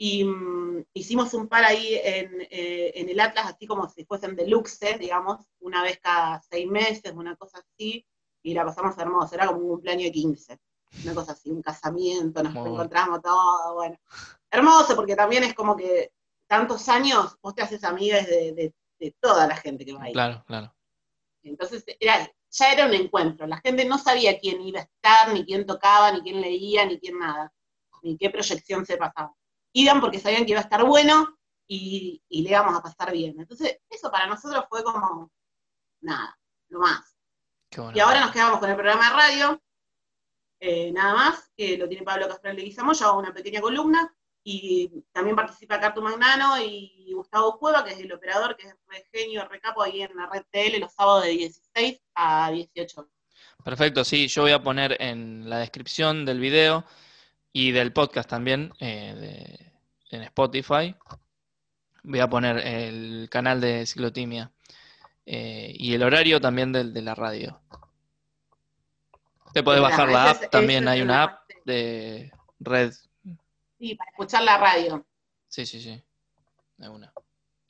Y 0.00 0.22
mm, 0.22 0.84
hicimos 0.94 1.34
un 1.34 1.48
par 1.48 1.64
ahí 1.64 1.98
en, 2.04 2.42
eh, 2.42 2.92
en 2.94 3.08
el 3.08 3.18
Atlas, 3.18 3.46
así 3.46 3.66
como 3.66 3.88
si 3.88 4.04
fuesen 4.04 4.36
deluxe, 4.36 4.96
digamos, 5.00 5.44
una 5.58 5.82
vez 5.82 5.98
cada 5.98 6.40
seis 6.48 6.68
meses, 6.68 7.12
una 7.12 7.34
cosa 7.34 7.58
así, 7.58 8.06
y 8.44 8.54
la 8.54 8.64
pasamos 8.64 8.96
hermosa, 8.96 9.34
era 9.34 9.48
como 9.48 9.58
un 9.58 9.68
cumpleaños 9.70 10.04
de 10.04 10.12
15, 10.12 10.58
una 11.04 11.14
cosa 11.14 11.32
así, 11.32 11.50
un 11.50 11.62
casamiento, 11.62 12.42
nos 12.42 12.52
Muy 12.52 12.62
bueno. 12.62 12.74
encontramos 12.76 13.22
todo, 13.22 13.74
bueno. 13.74 13.98
Hermoso, 14.50 14.96
porque 14.96 15.14
también 15.16 15.44
es 15.44 15.54
como 15.54 15.76
que 15.76 16.12
tantos 16.46 16.88
años 16.88 17.36
vos 17.42 17.54
te 17.54 17.62
haces 17.62 17.84
amigas 17.84 18.26
de, 18.26 18.52
de- 18.52 18.74
de 18.98 19.14
toda 19.20 19.46
la 19.46 19.54
gente 19.56 19.84
que 19.84 19.92
va 19.92 20.02
ahí. 20.04 20.12
Claro, 20.12 20.42
claro. 20.46 20.74
Entonces 21.44 21.84
era, 22.00 22.28
ya 22.50 22.72
era 22.72 22.86
un 22.86 22.94
encuentro, 22.94 23.46
la 23.46 23.58
gente 23.60 23.84
no 23.84 23.96
sabía 23.98 24.38
quién 24.40 24.60
iba 24.60 24.80
a 24.80 24.82
estar, 24.82 25.32
ni 25.32 25.44
quién 25.44 25.66
tocaba, 25.66 26.10
ni 26.12 26.20
quién 26.22 26.40
leía, 26.40 26.84
ni 26.84 26.98
quién 26.98 27.18
nada, 27.18 27.52
ni 28.02 28.16
qué 28.18 28.28
proyección 28.30 28.84
se 28.84 28.96
pasaba. 28.96 29.32
Iban 29.72 30.00
porque 30.00 30.18
sabían 30.18 30.44
que 30.44 30.50
iba 30.52 30.60
a 30.60 30.64
estar 30.64 30.84
bueno 30.84 31.38
y, 31.68 32.22
y 32.28 32.42
le 32.42 32.50
íbamos 32.50 32.76
a 32.76 32.82
pasar 32.82 33.12
bien. 33.12 33.38
Entonces, 33.38 33.78
eso 33.88 34.10
para 34.10 34.26
nosotros 34.26 34.64
fue 34.68 34.82
como, 34.82 35.30
nada, 36.00 36.36
lo 36.68 36.80
más. 36.80 37.14
Y 37.94 38.00
ahora 38.00 38.20
nos 38.20 38.32
quedamos 38.32 38.58
con 38.58 38.70
el 38.70 38.76
programa 38.76 39.10
de 39.10 39.16
radio, 39.16 39.62
eh, 40.60 40.90
nada 40.92 41.14
más, 41.14 41.50
que 41.56 41.76
lo 41.78 41.88
tiene 41.88 42.04
Pablo 42.04 42.28
Castral 42.28 42.56
de 42.56 42.62
Guizamo, 42.62 42.92
yo 42.92 43.06
hago 43.06 43.18
una 43.18 43.32
pequeña 43.34 43.60
columna, 43.60 44.14
y 44.44 44.90
también 45.12 45.36
participa 45.36 45.78
Cartu 45.78 46.00
Magnano 46.00 46.58
y 46.62 47.12
Gustavo 47.12 47.58
Cueva, 47.58 47.84
que 47.84 47.92
es 47.92 47.98
el 48.00 48.12
operador, 48.12 48.56
que 48.56 48.68
es 48.68 48.74
re 48.88 49.04
genio, 49.12 49.46
re 49.46 49.60
capo 49.60 49.82
ahí 49.82 50.00
en 50.00 50.16
la 50.16 50.26
red 50.26 50.42
TL 50.50 50.80
los 50.80 50.94
sábados 50.94 51.24
de 51.24 51.30
16 51.30 52.00
a 52.14 52.50
18. 52.50 53.10
Perfecto, 53.62 54.04
sí, 54.04 54.26
yo 54.28 54.42
voy 54.42 54.52
a 54.52 54.62
poner 54.62 54.96
en 55.00 55.50
la 55.50 55.58
descripción 55.58 56.24
del 56.24 56.40
video 56.40 56.84
y 57.52 57.72
del 57.72 57.92
podcast 57.92 58.30
también 58.30 58.72
eh, 58.80 59.14
de- 60.10 60.16
en 60.16 60.22
Spotify. 60.22 60.94
Voy 62.04 62.20
a 62.20 62.30
poner 62.30 62.58
el 62.66 63.28
canal 63.30 63.60
de 63.60 63.84
Ciclotimia 63.84 64.50
eh, 65.26 65.74
y 65.76 65.92
el 65.92 66.02
horario 66.02 66.40
también 66.40 66.72
del, 66.72 66.94
de 66.94 67.02
la 67.02 67.14
radio. 67.14 67.60
Te 69.52 69.62
podés 69.62 69.80
bajar 69.80 70.08
la 70.08 70.30
app, 70.30 70.42
es- 70.42 70.50
también 70.50 70.86
hay 70.88 71.02
una 71.02 71.22
app 71.24 71.50
de 71.64 72.32
red. 72.60 72.92
Sí, 73.78 73.94
para 73.94 74.10
escuchar 74.10 74.42
la 74.42 74.58
radio. 74.58 75.04
Sí, 75.48 75.64
sí, 75.66 75.80
sí. 75.80 76.02
De 76.76 76.88
una. 76.88 77.12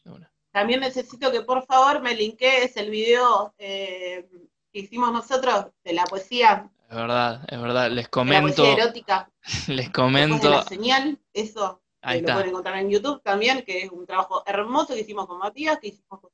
De 0.04 0.10
una. 0.10 0.32
También 0.50 0.80
necesito 0.80 1.30
que 1.30 1.42
por 1.42 1.64
favor 1.66 2.00
me 2.00 2.14
linkees 2.14 2.76
el 2.76 2.90
video 2.90 3.54
eh, 3.58 4.28
que 4.72 4.80
hicimos 4.80 5.12
nosotros 5.12 5.66
de 5.84 5.92
la 5.92 6.04
poesía, 6.04 6.68
Es 6.88 6.96
verdad, 6.96 7.42
es 7.48 7.60
verdad. 7.60 7.84
Les 7.90 7.96
de 7.96 8.02
la 8.02 8.08
comento, 8.10 8.62
poesía 8.62 8.72
erótica, 8.84 9.30
les 9.68 9.86
de 9.86 9.92
comento. 9.92 10.48
la 10.50 10.62
señal, 10.64 11.18
eso 11.32 11.82
Ahí 12.00 12.20
lo 12.20 12.32
pueden 12.32 12.48
encontrar 12.50 12.78
en 12.78 12.90
YouTube 12.90 13.20
también, 13.22 13.62
que 13.64 13.82
es 13.82 13.90
un 13.90 14.06
trabajo 14.06 14.42
hermoso 14.46 14.94
que 14.94 15.00
hicimos 15.00 15.26
con 15.26 15.38
Matías, 15.38 15.78
que 15.80 15.88
hicimos 15.88 16.20
con 16.20 16.30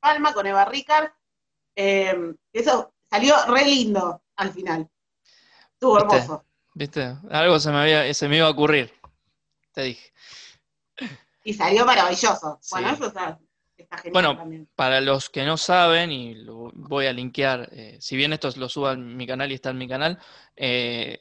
Palma, 0.00 0.32
con 0.32 0.46
Eva 0.46 0.64
Ricard. 0.64 1.10
Eh, 1.76 2.34
eso 2.52 2.92
salió 3.10 3.34
re 3.48 3.64
lindo 3.66 4.22
al 4.36 4.50
final. 4.52 4.88
Estuvo 5.72 5.96
¿Viste? 5.98 6.16
hermoso. 6.16 6.44
¿Viste? 6.74 7.16
Algo 7.30 7.58
se 7.60 7.70
me 7.70 7.78
había, 7.78 8.14
se 8.14 8.28
me 8.28 8.36
iba 8.38 8.46
a 8.46 8.50
ocurrir. 8.50 8.92
Te 9.72 9.82
dije. 9.82 10.12
Y 11.44 11.54
salió 11.54 11.84
maravilloso. 11.84 12.58
Bueno, 12.70 12.90
eso 12.90 13.06
está, 13.06 13.38
está 13.76 13.96
genial 13.98 14.12
Bueno, 14.12 14.36
también. 14.36 14.68
Para 14.74 15.00
los 15.00 15.28
que 15.30 15.44
no 15.44 15.56
saben, 15.56 16.10
y 16.10 16.34
lo 16.34 16.70
voy 16.74 17.06
a 17.06 17.12
linkear, 17.12 17.68
eh, 17.72 17.98
si 18.00 18.16
bien 18.16 18.32
esto 18.32 18.48
lo 18.56 18.68
subo 18.68 18.88
a 18.88 18.96
mi 18.96 19.26
canal 19.26 19.50
y 19.50 19.54
está 19.54 19.70
en 19.70 19.78
mi 19.78 19.86
canal, 19.88 20.18
eh, 20.56 21.20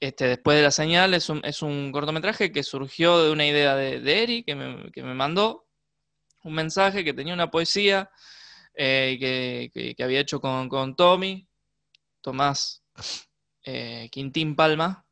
este, 0.00 0.26
después 0.28 0.56
de 0.56 0.62
la 0.62 0.70
señal 0.70 1.14
es 1.14 1.28
un, 1.28 1.40
es 1.44 1.62
un 1.62 1.90
cortometraje 1.92 2.50
que 2.52 2.62
surgió 2.62 3.22
de 3.22 3.30
una 3.30 3.46
idea 3.46 3.74
de, 3.76 4.00
de 4.00 4.22
Eri, 4.22 4.42
que 4.44 4.54
me, 4.54 4.90
que 4.92 5.02
me 5.02 5.14
mandó 5.14 5.66
un 6.44 6.54
mensaje 6.54 7.04
que 7.04 7.14
tenía 7.14 7.34
una 7.34 7.50
poesía 7.50 8.10
eh, 8.74 9.16
que, 9.18 9.70
que- 9.72 9.94
que 9.94 10.04
había 10.04 10.20
hecho 10.20 10.40
con, 10.40 10.68
con 10.68 10.94
Tommy, 10.96 11.46
Tomás 12.26 12.82
eh, 13.64 14.08
Quintín 14.12 14.56
Palma, 14.56 15.06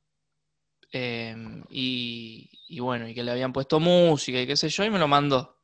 eh, 0.93 1.37
y, 1.71 2.79
bueno, 2.81 3.09
y 3.09 3.15
que 3.15 3.23
le 3.23 3.33
habían 3.33 3.53
puesto 3.53 3.81
música 3.81 4.41
y 4.41 4.47
qué 4.47 4.57
sé 4.57 4.69
yo, 4.69 4.85
y 4.85 4.91
me 4.91 4.99
lo 4.99 5.09
mandó. 5.09 5.59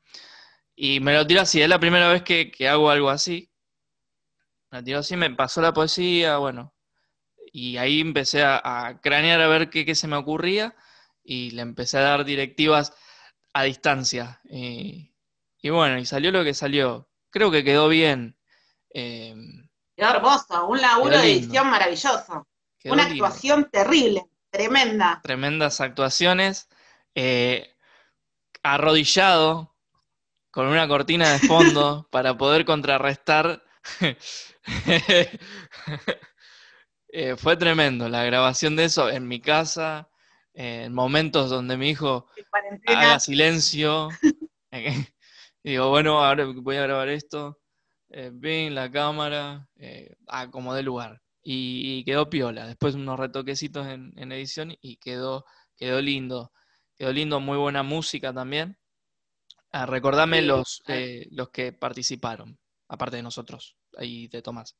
Y 0.76 1.00
me 1.00 1.14
lo 1.14 1.26
tiró 1.26 1.42
así, 1.42 1.62
es 1.62 1.68
la 1.68 1.80
primera 1.80 2.10
vez 2.12 2.22
que, 2.22 2.50
que 2.50 2.68
hago 2.68 2.90
algo 2.90 3.10
así. 3.10 3.50
Me 4.70 4.78
lo 4.78 4.84
tiró 4.84 4.98
así, 5.00 5.16
me 5.16 5.30
pasó 5.34 5.60
la 5.60 5.72
poesía, 5.72 6.38
bueno. 6.38 6.74
Y 7.52 7.76
ahí 7.78 8.00
empecé 8.00 8.42
a, 8.42 8.60
a 8.64 9.00
cranear 9.00 9.40
a 9.42 9.48
ver 9.48 9.70
qué, 9.70 9.84
qué 9.86 9.94
se 9.94 10.08
me 10.08 10.16
ocurría 10.16 10.76
y 11.24 11.52
le 11.52 11.62
empecé 11.62 11.98
a 11.98 12.02
dar 12.02 12.24
directivas 12.24 12.94
a 13.54 13.64
distancia. 13.64 14.40
Y, 14.44 15.12
bueno, 15.70 15.98
y 15.98 16.06
salió 16.06 16.30
lo 16.32 16.44
que 16.44 16.54
salió. 16.54 17.10
Creo 17.30 17.50
que 17.50 17.64
quedó 17.64 17.88
bien. 17.88 18.36
eh, 18.94 19.34
Quedó 20.00 20.14
hermoso, 20.14 20.66
un 20.66 20.80
laburo 20.80 21.18
de 21.18 21.30
edición 21.30 21.68
maravilloso. 21.68 22.48
quedó 22.78 22.94
Una 22.94 23.06
lindo. 23.06 23.26
actuación 23.26 23.68
terrible, 23.70 24.24
tremenda. 24.48 25.20
tremendas 25.22 25.82
actuaciones, 25.82 26.70
eh, 27.14 27.76
arrodillado 28.62 29.76
con 30.50 30.68
una 30.68 30.88
cortina 30.88 31.28
de 31.32 31.40
fondo 31.40 32.08
para 32.10 32.34
poder 32.34 32.64
contrarrestar. 32.64 33.62
Eh, 37.12 37.34
fue 37.36 37.56
tremendo 37.56 38.08
la 38.08 38.22
grabación 38.22 38.76
de 38.76 38.84
eso 38.84 39.10
en 39.10 39.26
mi 39.26 39.40
casa, 39.40 40.08
eh, 40.54 40.84
en 40.84 40.94
momentos 40.94 41.50
donde 41.50 41.76
mi 41.76 41.90
hijo 41.90 42.28
haga 42.86 43.18
silencio. 43.18 44.10
digo, 45.64 45.88
bueno, 45.88 46.24
ahora 46.24 46.46
voy 46.54 46.76
a 46.76 46.82
grabar 46.82 47.08
esto. 47.08 47.59
Eh, 48.10 48.30
ven 48.32 48.74
la 48.74 48.90
cámara, 48.90 49.68
eh, 49.76 50.14
acomodé 50.26 50.80
el 50.80 50.86
lugar. 50.86 51.22
Y, 51.42 51.98
y 52.00 52.04
quedó 52.04 52.28
piola. 52.28 52.66
Después 52.66 52.94
unos 52.94 53.18
retoquecitos 53.18 53.86
en, 53.86 54.12
en 54.16 54.32
edición 54.32 54.74
y 54.80 54.96
quedó, 54.96 55.44
quedó 55.76 56.00
lindo. 56.00 56.52
Quedó 56.96 57.12
lindo, 57.12 57.40
muy 57.40 57.56
buena 57.56 57.82
música 57.82 58.32
también. 58.32 58.76
Ah, 59.72 59.86
recordame 59.86 60.40
Sí, 60.40 60.46
los, 60.46 60.82
eh, 60.88 61.26
los 61.30 61.50
que 61.50 61.72
participaron, 61.72 62.58
aparte 62.88 63.16
de 63.16 63.22
nosotros, 63.22 63.76
y 64.00 64.28
de 64.28 64.42
Tomás. 64.42 64.76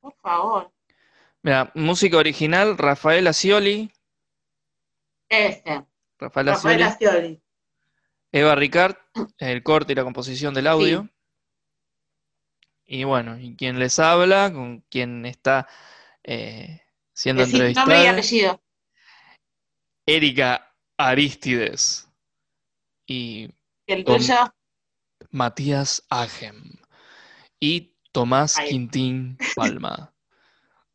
Por 0.00 0.14
favor. 0.22 0.72
Mira, 1.42 1.70
música 1.74 2.16
original, 2.16 2.78
Rafael 2.78 3.26
Ascioli, 3.26 3.90
Ese. 5.28 5.84
Rafael 6.18 6.48
Ascioli. 6.48 7.42
Eva 8.32 8.54
Ricard, 8.54 8.96
el 9.38 9.62
corte 9.62 9.92
y 9.92 9.96
la 9.96 10.04
composición 10.04 10.54
del 10.54 10.68
audio. 10.68 11.08
Y 12.92 13.04
bueno, 13.04 13.38
y 13.38 13.54
quien 13.54 13.78
les 13.78 14.00
habla, 14.00 14.52
con 14.52 14.80
quien 14.90 15.24
está 15.24 15.68
eh, 16.24 16.82
siendo 17.14 17.42
nombre 17.42 17.58
y 17.58 17.68
entrevistada, 17.68 18.10
apellido. 18.10 18.60
Erika 20.06 20.74
Aristides 20.98 22.08
y 23.06 23.48
el 23.86 24.04
tuyo. 24.04 24.52
Matías 25.30 26.04
Agem 26.10 26.80
y 27.60 27.96
Tomás 28.10 28.58
Ahí. 28.58 28.70
Quintín 28.70 29.38
Palma. 29.54 30.12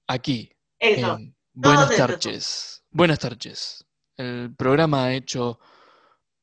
Aquí, 0.06 0.52
Eso. 0.80 1.16
en 1.16 1.34
Buenas 1.54 1.96
tardes. 1.96 2.84
Buenas 2.90 3.20
tardes. 3.20 3.86
El 4.18 4.54
programa 4.54 5.14
hecho 5.14 5.62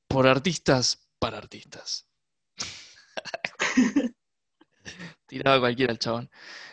por 0.09 0.27
artistas 0.27 1.11
para 1.19 1.37
artistas. 1.37 2.09
Tiraba 5.33 5.61
cualquiera 5.61 5.95
el 5.95 5.99
chabón. 5.99 6.31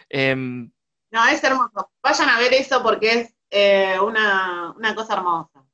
Em, 0.10 0.70
no, 1.12 1.28
es 1.28 1.42
hermoso. 1.42 1.90
Vayan 2.04 2.28
a 2.28 2.40
ver 2.40 2.54
eso 2.54 2.84
porque 2.84 3.14
es 3.14 3.36
eh, 3.50 3.98
una, 4.02 4.76
cosa 4.94 5.14
hermosa. 5.14 5.66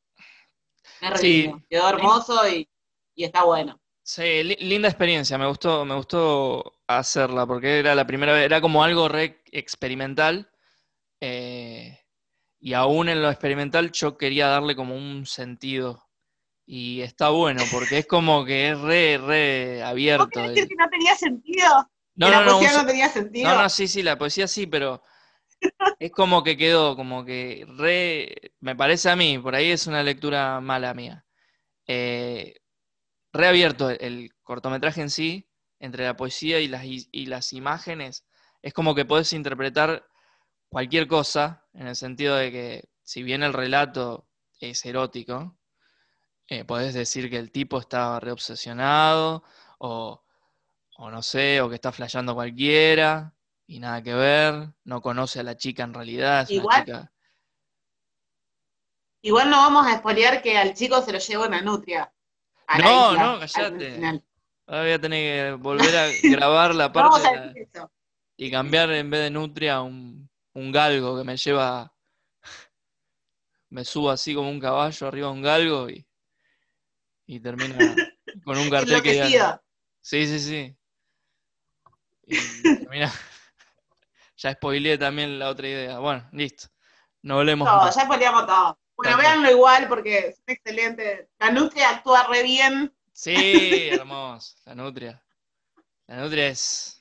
Es 1.02 1.20
sí, 1.20 1.52
Quedó 1.68 1.90
hermoso 1.90 2.48
y, 2.48 2.70
está 3.16 3.44
bueno. 3.44 3.82
Sí, 4.04 4.44
linda 4.44 4.88
experiencia, 4.88 5.36
me 5.40 5.48
gustó, 5.48 5.84
me 5.84 5.96
gustó 5.96 6.80
hacerla, 6.86 7.48
porque 7.48 7.80
era 7.80 7.96
la 7.96 8.06
primera 8.06 8.34
vez, 8.34 8.46
era 8.46 8.62
como 8.62 8.84
algo 8.84 9.10
re 9.10 9.42
experimental. 9.52 10.52
Eh, 11.22 12.00
y 12.60 12.74
aún 12.74 13.10
en 13.10 13.24
lo 13.24 13.32
experimental 13.32 13.92
yo 13.94 14.16
quería 14.16 14.46
darle 14.46 14.76
como 14.76 14.96
un 14.96 15.26
sentido. 15.26 16.08
Y 16.68 17.02
está 17.02 17.30
bueno, 17.30 17.64
porque 17.72 17.98
es 17.98 18.06
como 18.06 18.46
que 18.46 18.70
es 18.70 18.80
re, 18.80 19.18
re 19.18 19.82
abierto. 19.82 20.30
¿Vos 20.40 20.50
decir 20.50 20.68
que 20.68 20.76
no 20.76 20.88
tenía 20.88 21.16
sentido? 21.16 21.90
No, 22.16 22.30
no, 22.30 22.44
la 22.44 22.52
poesía 22.52 22.82
no, 22.82 22.86
tenía 22.86 23.10
sentido. 23.10 23.50
No, 23.50 23.62
no, 23.62 23.70
sí, 23.70 23.88
sí, 23.88 24.02
la 24.02 24.18
poesía 24.18 24.48
sí, 24.48 24.68
pero 24.68 25.02
es 26.00 26.12
como 26.12 26.44
que 26.44 26.58
quedó, 26.58 26.96
como 26.96 27.26
que 27.26 27.66
re, 27.78 28.54
me 28.60 28.76
parece 28.76 29.10
a 29.10 29.16
mí, 29.16 29.38
por 29.40 29.56
ahí 29.56 29.72
es 29.72 29.88
una 29.88 30.04
lectura 30.04 30.60
mala 30.62 30.94
mía. 30.94 31.26
Eh, 31.88 32.56
re 33.34 33.48
abierto 33.48 33.90
el, 33.90 34.34
cortometraje 34.44 35.02
en 35.02 35.10
sí, 35.10 35.50
entre 35.80 36.06
la 36.06 36.16
poesía 36.16 36.60
y 36.60 36.68
las, 36.68 36.84
y 36.86 37.26
las 37.26 37.54
imágenes, 37.54 38.26
es 38.62 38.74
como 38.74 38.96
que 38.96 39.06
puedes 39.06 39.34
interpretar 39.34 40.08
cualquier 40.70 41.08
cosa, 41.08 41.66
en 41.74 41.88
el 41.88 41.96
sentido 41.96 42.36
de 42.36 42.52
que 42.52 42.90
si 43.04 43.24
bien 43.24 43.44
el 43.44 43.54
relato 43.54 44.28
es 44.60 44.86
erótico, 44.86 45.58
eh, 46.48 46.64
podés 46.66 46.94
decir 46.94 47.30
que 47.30 47.38
el 47.38 47.52
tipo 47.52 47.80
está 47.80 48.20
reobsesionado, 48.20 49.44
o, 49.80 50.25
o 50.98 51.10
no 51.10 51.22
sé, 51.22 51.62
o 51.62 51.70
que 51.70 51.76
está 51.76 51.92
flasheando 51.92 52.36
cualquiera, 52.36 53.34
y 53.68 53.80
nada 53.80 54.02
que 54.02 54.14
ver, 54.14 54.70
no 54.84 55.02
conoce 55.02 55.40
a 55.40 55.44
la 55.44 55.58
chica 55.58 55.84
en 55.84 55.94
realidad, 55.94 56.48
igual, 56.50 57.10
Igual 59.22 59.50
no 59.50 59.58
vamos 59.58 59.88
a 59.88 59.94
expoliar 59.94 60.40
que 60.44 60.56
al 60.56 60.76
chico 60.76 61.02
se 61.02 61.12
lo 61.12 61.18
llevó 61.18 61.48
una 61.48 61.60
nutria. 61.60 62.14
no, 62.78 63.14
no, 63.14 63.40
callate. 63.40 64.22
Ahora 64.68 64.82
voy 64.84 64.92
a 64.92 65.02
tener 65.02 65.20
que 65.20 65.52
volver 65.64 65.98
a 65.98 66.08
grabar 66.22 66.76
la 66.76 66.94
parte 66.94 67.68
y 68.38 68.52
cambiar 68.52 68.92
en 68.92 69.10
vez 69.10 69.22
de 69.22 69.32
nutria 69.32 69.82
un, 69.82 70.30
un 70.54 70.72
galgo 70.72 71.18
que 71.18 71.24
me 71.24 71.38
lleva, 71.38 71.92
me 73.70 73.84
subo 73.84 74.12
así 74.12 74.36
como 74.36 74.50
un 74.50 74.60
caballo 74.60 75.08
arriba 75.08 75.28
de 75.28 75.34
un 75.34 75.42
galgo 75.42 75.90
y, 75.90 76.06
y 77.26 77.40
termina 77.40 77.96
con 78.44 78.60
un 78.60 78.70
cartel 78.70 79.02
que 79.02 79.16
ya... 79.16 79.60
Sí, 80.02 80.28
sí, 80.28 80.40
sí. 80.40 80.78
Y 82.28 82.38
ya 84.38 84.54
spoileé 84.54 84.98
también 84.98 85.40
la 85.40 85.50
otra 85.50 85.68
idea. 85.68 86.00
Bueno, 86.00 86.28
listo. 86.32 86.68
No 87.22 87.36
volvemos. 87.36 87.68
No, 87.68 87.86
ya 87.86 88.04
spoileamos 88.04 88.46
todo. 88.46 88.80
Bueno, 88.96 89.18
véanlo 89.18 89.52
igual 89.52 89.88
porque 89.88 90.18
es 90.30 90.42
excelente. 90.48 91.30
La 91.40 91.52
nutria 91.52 91.90
actúa 91.90 92.28
re 92.28 92.44
bien. 92.44 92.96
Sí, 93.12 93.90
hermoso. 93.92 94.56
La 94.66 94.76
nutria. 94.76 95.22
La 96.08 96.18
nutria 96.18 96.48
es 96.48 96.96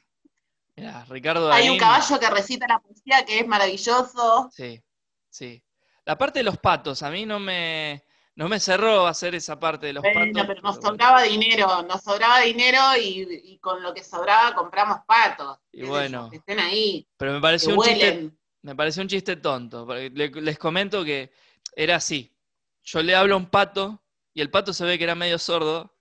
Ricardo 1.09 1.53
Hay 1.53 1.69
un 1.69 1.79
caballo 1.79 2.19
que 2.19 2.31
recita 2.31 2.67
la 2.67 2.81
poesía 2.81 3.25
que 3.25 3.41
es 3.41 3.47
maravilloso. 3.47 4.49
Sí, 4.53 4.83
sí. 5.29 5.63
La 6.05 6.19
parte 6.19 6.41
de 6.41 6.45
los 6.45 6.59
patos, 6.59 7.03
a 7.03 7.11
mí 7.11 7.25
no 7.25 7.39
me, 7.39 8.05
no 8.37 8.49
me 8.49 8.59
cerró 8.59 9.07
hacer 9.07 9.35
esa 9.35 9.59
parte 9.59 9.87
de 9.87 9.93
los 9.93 10.03
patos. 10.03 10.45
pero 10.47 10.61
nos 10.63 10.77
sobraba 10.77 11.23
dinero, 11.23 11.83
nos 11.83 12.03
sobraba 12.03 12.41
dinero 12.41 12.81
y, 13.01 13.59
con 13.61 13.83
lo 13.83 13.95
que 13.95 14.03
sobraba 14.03 14.55
compramos 14.55 14.99
patos. 15.07 15.59
Y 15.73 15.85
bueno. 15.85 16.31
que 16.31 16.39
estén 16.39 16.59
ahí. 16.59 17.07
Pero 17.17 17.33
me 17.33 17.41
pareció 17.41 17.75
un 17.75 17.83
chiste. 17.85 18.31
Me 18.63 18.75
pareció 18.75 19.03
un 19.03 19.09
chiste 19.09 19.37
tonto. 19.37 19.87
Les 19.87 20.59
comento 20.59 21.05
que 21.05 21.33
era 21.77 21.97
así. 21.97 22.35
Yo 22.83 23.03
le 23.03 23.15
hablo 23.15 23.35
a 23.35 23.39
un 23.39 23.47
pato 23.47 24.03
y 24.33 24.41
el 24.41 24.51
pato 24.51 24.73
se 24.73 24.85
ve 24.85 24.99
que 24.99 25.05
era 25.05 25.15
medio 25.15 25.39
sordo. 25.39 25.95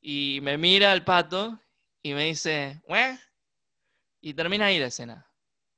Y 0.00 0.40
me 0.42 0.58
mira 0.58 0.92
el 0.92 1.04
pato 1.04 1.58
y 2.02 2.14
me 2.14 2.24
dice, 2.24 2.80
¿Weh? 2.86 3.18
y 4.20 4.34
termina 4.34 4.66
ahí 4.66 4.78
la 4.78 4.86
escena. 4.86 5.24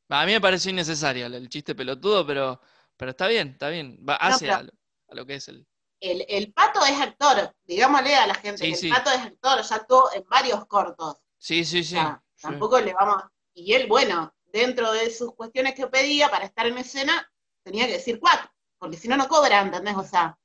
A 0.09 0.25
mí 0.25 0.33
me 0.33 0.41
pareció 0.41 0.71
innecesario 0.71 1.27
el 1.27 1.49
chiste 1.49 1.75
pelotudo, 1.75 2.27
pero, 2.27 2.61
pero 2.99 3.13
está 3.13 3.27
bien, 3.27 3.49
está 3.49 3.71
bien. 3.71 3.99
Va 4.07 4.17
hacia 4.17 4.57
a, 4.57 5.15
lo, 5.15 5.25
que 5.25 5.37
es 5.37 5.49
el... 5.49 5.67
el... 6.01 6.53
pato 6.53 6.85
es 6.85 7.01
actor, 7.01 7.55
digámosle 7.65 8.15
a 8.15 8.27
la 8.27 8.35
gente, 8.35 8.69
el 8.69 8.91
pato 8.91 9.11
es 9.11 9.21
actor, 9.21 9.63
ya 9.63 9.77
actuó 9.77 10.13
en 10.13 10.25
varios 10.29 10.67
cortos. 10.67 11.17
Sí, 11.39 11.65
sí, 11.65 11.83
sí. 11.83 11.97
Tampoco 12.41 12.81
le 12.81 12.93
vamos... 12.93 13.23
Y 13.55 13.73
él, 13.73 13.87
bueno, 13.87 14.35
dentro 14.45 14.93
de 14.93 15.11
sus 15.11 15.35
cuestiones 15.35 15.75
que 15.75 15.87
pedía 15.87 16.31
para 16.31 16.45
estar 16.45 16.67
en 16.67 16.79
escena, 16.79 17.27
tenía 17.63 17.87
que 17.87 17.95
decir 17.95 18.21
cuac, 18.21 18.53
porque 18.79 18.97
si 18.97 19.09
no, 19.09 19.17
no 19.17 19.27
cobra, 19.27 19.63
¿entendés? 19.63 19.97
O 19.97 20.05
sea, 20.05 20.39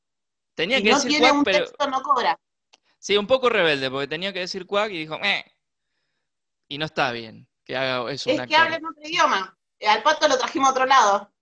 tenía 0.55 0.81
que 0.81 0.89
no 0.89 0.95
decir 0.95 1.11
tiene 1.11 1.31
un 1.31 1.43
texto, 1.43 1.87
no 1.87 2.01
cobra. 2.01 2.39
Sí, 2.97 3.17
un 3.17 3.27
poco 3.27 3.49
rebelde, 3.49 3.91
porque 3.91 4.07
tenía 4.07 4.31
que 4.31 4.39
decir 4.39 4.65
cuac 4.65 4.89
y 4.91 4.99
dijo, 4.99 5.19
eh, 5.21 5.45
y 6.67 6.77
no 6.77 6.85
está 6.85 7.11
bien 7.11 7.47
que 7.63 7.75
haga 7.75 8.11
eso. 8.11 8.29
Es 8.29 8.41
que 8.47 8.55
hable 8.55 8.77
en 8.77 8.85
otro 8.85 9.03
idioma. 9.03 9.57
Al 9.87 10.03
pato 10.03 10.27
lo 10.27 10.37
trajimos 10.37 10.69
a 10.69 10.71
otro 10.71 10.85
lado. 10.85 11.32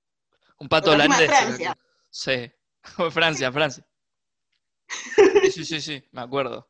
Un 0.62 0.70
pato 0.70 0.92
holandés. 0.92 1.28
Francia. 1.28 1.76
Sí, 2.12 2.52
Francia, 3.12 3.52
Francia. 3.52 3.84
Sí, 5.52 5.66
sí, 5.66 5.82
sí, 5.82 6.04
me 6.12 6.22
acuerdo. 6.22 6.70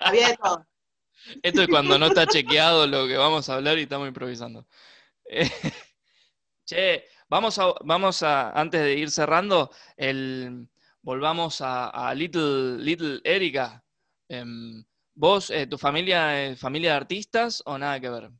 Había 0.00 0.30
de 0.30 0.36
todo. 0.36 0.66
Esto 1.40 1.62
es 1.62 1.68
cuando 1.68 1.96
no 2.00 2.06
está 2.06 2.26
chequeado 2.26 2.88
lo 2.88 3.06
que 3.06 3.16
vamos 3.16 3.48
a 3.48 3.54
hablar 3.54 3.78
y 3.78 3.82
estamos 3.82 4.08
improvisando. 4.08 4.66
che, 6.66 7.04
vamos 7.28 7.60
a, 7.60 7.74
vamos 7.84 8.24
a, 8.24 8.50
antes 8.50 8.80
de 8.80 8.94
ir 8.94 9.12
cerrando, 9.12 9.70
el, 9.96 10.68
volvamos 11.00 11.60
a, 11.60 12.12
Little, 12.12 12.78
Little 12.78 13.20
Erika. 13.22 13.84
Em, 14.28 14.84
¿Vos, 15.14 15.48
eh, 15.50 15.68
tu 15.68 15.78
familia 15.78 16.44
es 16.44 16.58
familia 16.58 16.90
de 16.90 16.96
artistas 16.96 17.62
o 17.66 17.78
nada 17.78 18.00
que 18.00 18.10
ver? 18.10 18.30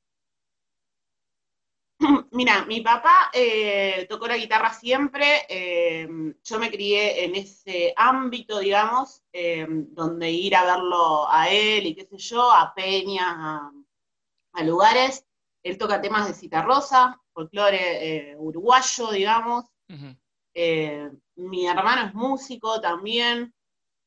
Mira, 2.33 2.65
mi 2.67 2.81
papá 2.81 3.31
eh, 3.33 4.07
tocó 4.09 4.27
la 4.27 4.37
guitarra 4.37 4.73
siempre, 4.73 5.47
eh, 5.49 6.09
yo 6.43 6.59
me 6.59 6.71
crié 6.71 7.25
en 7.25 7.35
ese 7.37 7.95
ámbito, 7.97 8.59
digamos, 8.59 9.23
donde 9.33 10.31
ir 10.31 10.57
a 10.57 10.65
verlo 10.65 11.29
a 11.29 11.49
él 11.49 11.87
y 11.87 11.95
qué 11.95 12.05
sé 12.07 12.19
yo, 12.19 12.51
a 12.51 12.75
peñas, 12.75 13.35
a, 13.35 14.63
lugares. 14.65 15.27
Él 15.63 15.79
toca 15.79 16.01
temas 16.01 16.27
de 16.27 16.35
cita 16.35 16.63
rosa, 16.63 17.21
folclore 17.33 18.37
uruguayo, 18.39 19.13
digamos. 19.13 19.65
mi 20.55 21.67
hermano 21.67 22.07
es 22.07 22.15
músico 22.15 22.81
también. 22.81 23.55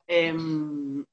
Em, 0.07 1.03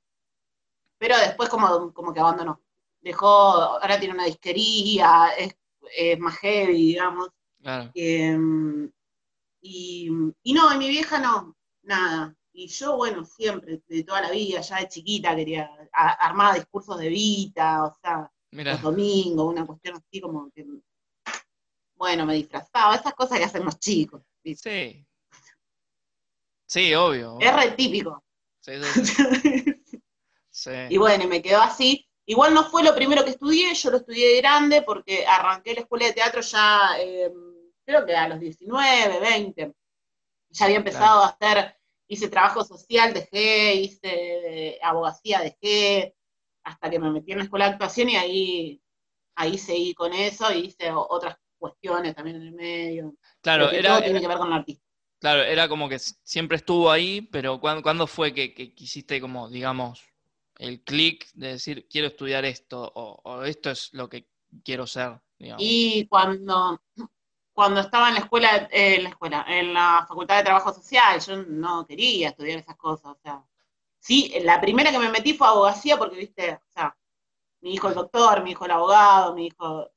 pero 0.99 1.16
después 1.18 1.49
como, 1.49 1.93
como 1.93 2.12
que 2.12 2.20
abandonó. 2.20 2.61
Dejó, 3.01 3.26
ahora 3.26 3.99
tiene 3.99 4.14
una 4.14 4.26
disquería, 4.26 5.30
es, 5.37 5.57
más 6.18 6.39
heavy, 6.39 6.74
digamos. 6.74 7.28
Em, 7.95 8.91
y, 9.61 10.09
no, 10.53 10.74
y 10.74 10.78
mi 10.78 10.89
vieja 10.89 11.18
no, 11.18 11.57
nada. 11.83 12.35
Y 12.53 12.66
yo, 12.66 12.97
bueno, 12.97 13.24
siempre, 13.24 13.83
de 13.87 14.05
toda 14.05 14.20
la 14.20 14.30
vida, 14.30 14.61
ya 14.61 14.80
de 14.80 14.89
chiquita, 14.89 15.35
quería 15.35 15.70
armar 15.93 16.55
discursos 16.55 16.99
de 16.99 17.09
Vita, 17.09 17.85
o 17.85 17.97
sea, 18.01 18.30
los 18.51 18.83
domingos, 18.83 19.53
una 19.53 19.64
cuestión 19.64 19.97
así 19.97 20.20
como 20.20 20.51
que, 20.51 20.66
bueno, 21.95 22.26
me 22.26 22.35
disfrazaba, 22.35 22.97
esas 22.97 23.14
cosas 23.14 23.39
que 23.39 23.45
hacen 23.45 23.64
los 23.64 23.78
chicos. 23.78 24.22
Sí. 24.45 25.07
Sí, 26.66 26.95
obvio. 26.95 27.39
Es 27.41 27.55
re 27.55 27.70
típico. 27.72 28.24
Sí, 28.61 28.72
sí, 30.51 30.70
Y 30.91 30.97
bueno, 30.97 31.24
y 31.24 31.26
me 31.26 31.43
quedó 31.43 31.61
así. 31.61 32.09
Igual 32.26 32.54
no 32.54 32.64
fue 32.64 32.84
lo 32.84 32.94
primero 32.94 33.24
que 33.24 33.30
estudié, 33.30 33.74
yo 33.74 33.90
lo 33.90 33.96
estudié 33.98 34.34
de 34.34 34.36
grande 34.38 34.82
porque 34.82 35.26
arranqué 35.26 35.74
la 35.74 35.80
escuela 35.80 36.06
de 36.06 36.12
teatro 36.12 36.40
ya, 36.40 36.96
em, 37.00 37.32
creo 37.84 38.06
que 38.06 38.14
a 38.14 38.28
los 38.28 38.38
19, 38.38 39.20
20. 39.20 39.72
Ya 40.50 40.64
había 40.66 40.76
empezado 40.76 41.22
a 41.24 41.28
hacer, 41.28 41.76
hice 42.06 42.28
trabajo 42.28 42.62
social, 42.64 43.12
dejé, 43.12 43.74
hice 43.74 44.78
abogacía, 44.82 45.40
dejé, 45.40 46.14
hasta 46.62 46.90
que 46.90 46.98
me 46.98 47.10
metí 47.10 47.32
en 47.32 47.38
la 47.38 47.44
escuela 47.44 47.66
de 47.66 47.72
actuación 47.72 48.10
y 48.10 48.16
ahí, 48.16 48.82
ahí 49.34 49.58
seguí 49.58 49.94
con 49.94 50.12
eso 50.12 50.52
y 50.52 50.66
hice 50.66 50.92
otras 50.92 51.36
cuestiones 51.58 52.14
también 52.14 52.36
en 52.36 52.42
el 52.42 52.52
medio. 52.52 53.14
Claro, 53.40 53.70
era, 53.70 54.00
tiene 54.02 54.20
que 54.20 54.28
ver 54.28 54.38
con 54.38 54.48
el 54.48 54.58
artista. 54.58 54.84
Claro, 55.18 55.42
era 55.42 55.68
como 55.68 55.88
que 55.88 55.98
siempre 55.98 56.56
estuvo 56.56 56.90
ahí, 56.90 57.22
pero 57.22 57.60
¿cuándo, 57.60 58.06
fue 58.06 58.34
que, 58.34 58.52
que 58.54 58.74
quisiste 58.74 59.20
como, 59.20 59.48
digamos, 59.48 60.11
el 60.62 60.82
clic 60.82 61.28
de 61.34 61.48
decir 61.48 61.86
quiero 61.90 62.06
estudiar 62.06 62.44
esto 62.44 62.92
o, 62.94 63.42
esto 63.42 63.70
es 63.70 63.90
lo 63.92 64.08
que 64.08 64.28
quiero 64.64 64.86
ser. 64.86 65.20
Y 65.58 66.06
cuando, 66.06 66.80
cuando 67.52 67.80
estaba 67.80 68.08
en 68.08 68.14
la 68.14 68.20
escuela, 68.20 68.68
eh, 68.70 68.96
en 68.96 69.02
la 69.02 69.08
escuela, 69.08 69.44
en 69.48 69.74
la 69.74 70.04
facultad 70.08 70.36
de 70.36 70.44
trabajo 70.44 70.72
social, 70.72 71.20
yo 71.20 71.42
no 71.42 71.84
quería 71.84 72.28
estudiar 72.28 72.60
esas 72.60 72.76
cosas, 72.76 73.06
o 73.06 73.18
sea, 73.20 73.44
sí, 73.98 74.32
la 74.42 74.60
primera 74.60 74.92
que 74.92 75.00
me 75.00 75.08
metí 75.08 75.34
fue 75.34 75.48
abogacía 75.48 75.98
porque, 75.98 76.16
viste, 76.16 76.52
o 76.52 76.72
sea, 76.72 76.96
mi 77.60 77.74
hijo 77.74 77.88
el 77.88 77.94
doctor, 77.94 78.44
mi 78.44 78.52
hijo 78.52 78.64
el 78.64 78.70
abogado, 78.70 79.34
mi 79.34 79.46
hijo... 79.46 79.90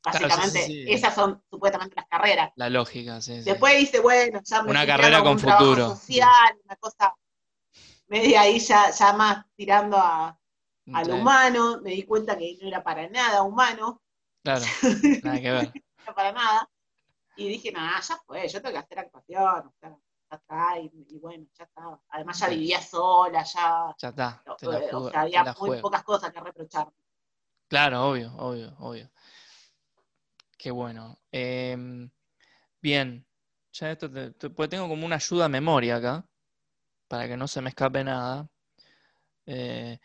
Claro, 0.00 0.18
sí, 0.18 0.24
Básicamente, 0.24 0.66
sí, 0.66 0.84
sí. 0.84 0.92
esas 0.92 1.14
son 1.14 1.42
supuestamente 1.48 1.96
las 1.96 2.06
carreras. 2.06 2.52
La 2.56 2.68
lógica, 2.68 3.22
sí. 3.22 3.40
Después 3.40 3.78
dice, 3.78 4.00
bueno, 4.00 4.38
ya 4.44 4.62
me 4.62 4.70
Una 4.70 4.86
carrera 4.86 5.22
con 5.22 5.32
un 5.32 5.38
futuro. 5.38 5.88
social, 5.88 6.58
una 6.62 6.76
cosa 6.76 7.14
media 8.14 8.42
ahí 8.42 8.58
ya, 8.60 8.90
ya 8.90 9.12
más 9.12 9.44
tirando 9.56 9.96
a, 9.98 10.38
lo 11.08 11.16
humano, 11.16 11.80
me 11.82 11.90
di 11.90 12.02
cuenta 12.04 12.36
que 12.38 12.56
no 12.60 12.68
era 12.68 12.82
para 12.82 13.08
nada 13.08 13.42
humano, 13.42 14.00
Claro, 14.42 14.64
nada 15.24 15.40
que 15.40 15.50
ver. 15.50 15.68
no 15.74 16.02
era 16.04 16.14
para 16.14 16.32
nada, 16.32 16.70
y 17.36 17.48
dije, 17.48 17.72
nada, 17.72 18.00
ya 18.00 18.16
fue, 18.26 18.48
yo 18.48 18.60
tengo 18.62 18.72
que 18.74 18.78
hacer 18.78 18.98
actuación, 19.00 19.66
o 19.66 19.74
sea, 19.80 19.90
ya 20.30 20.36
está, 20.36 20.78
y, 20.80 20.90
y 21.10 21.18
bueno, 21.18 21.46
ya 21.58 21.64
está. 21.64 22.00
Además 22.10 22.38
ya 22.40 22.48
vivía 22.48 22.80
sola, 22.80 23.42
ya, 23.44 23.96
Ya 24.00 24.08
está. 24.10 24.42
Te 24.58 24.66
la 24.66 24.78
eh, 24.80 24.90
o 24.94 25.02
sea, 25.02 25.10
te 25.12 25.18
había 25.18 25.44
la 25.44 25.52
muy 25.54 25.68
juego. 25.68 25.82
pocas 25.82 26.04
cosas 26.04 26.32
que 26.32 26.40
reprochar. 26.40 26.88
Claro, 27.68 27.96
obvio, 28.10 28.32
obvio, 28.38 28.76
obvio. 28.78 29.10
Qué 30.58 30.70
bueno. 30.70 31.18
Em, 31.32 32.10
bien, 32.82 33.26
ya 33.72 33.92
esto 33.92 34.10
te- 34.10 34.32
te- 34.32 34.50
pues 34.50 34.68
tengo 34.70 34.88
como 34.88 35.06
una 35.06 35.16
ayuda 35.16 35.46
a 35.46 35.48
memoria 35.48 35.96
acá, 35.96 36.26
para 37.08 37.28
que 37.28 37.36
no 37.36 37.48
se 37.48 37.60
me 37.60 37.70
escape 37.70 38.04
nada. 38.04 38.48
Eh, 39.46 39.98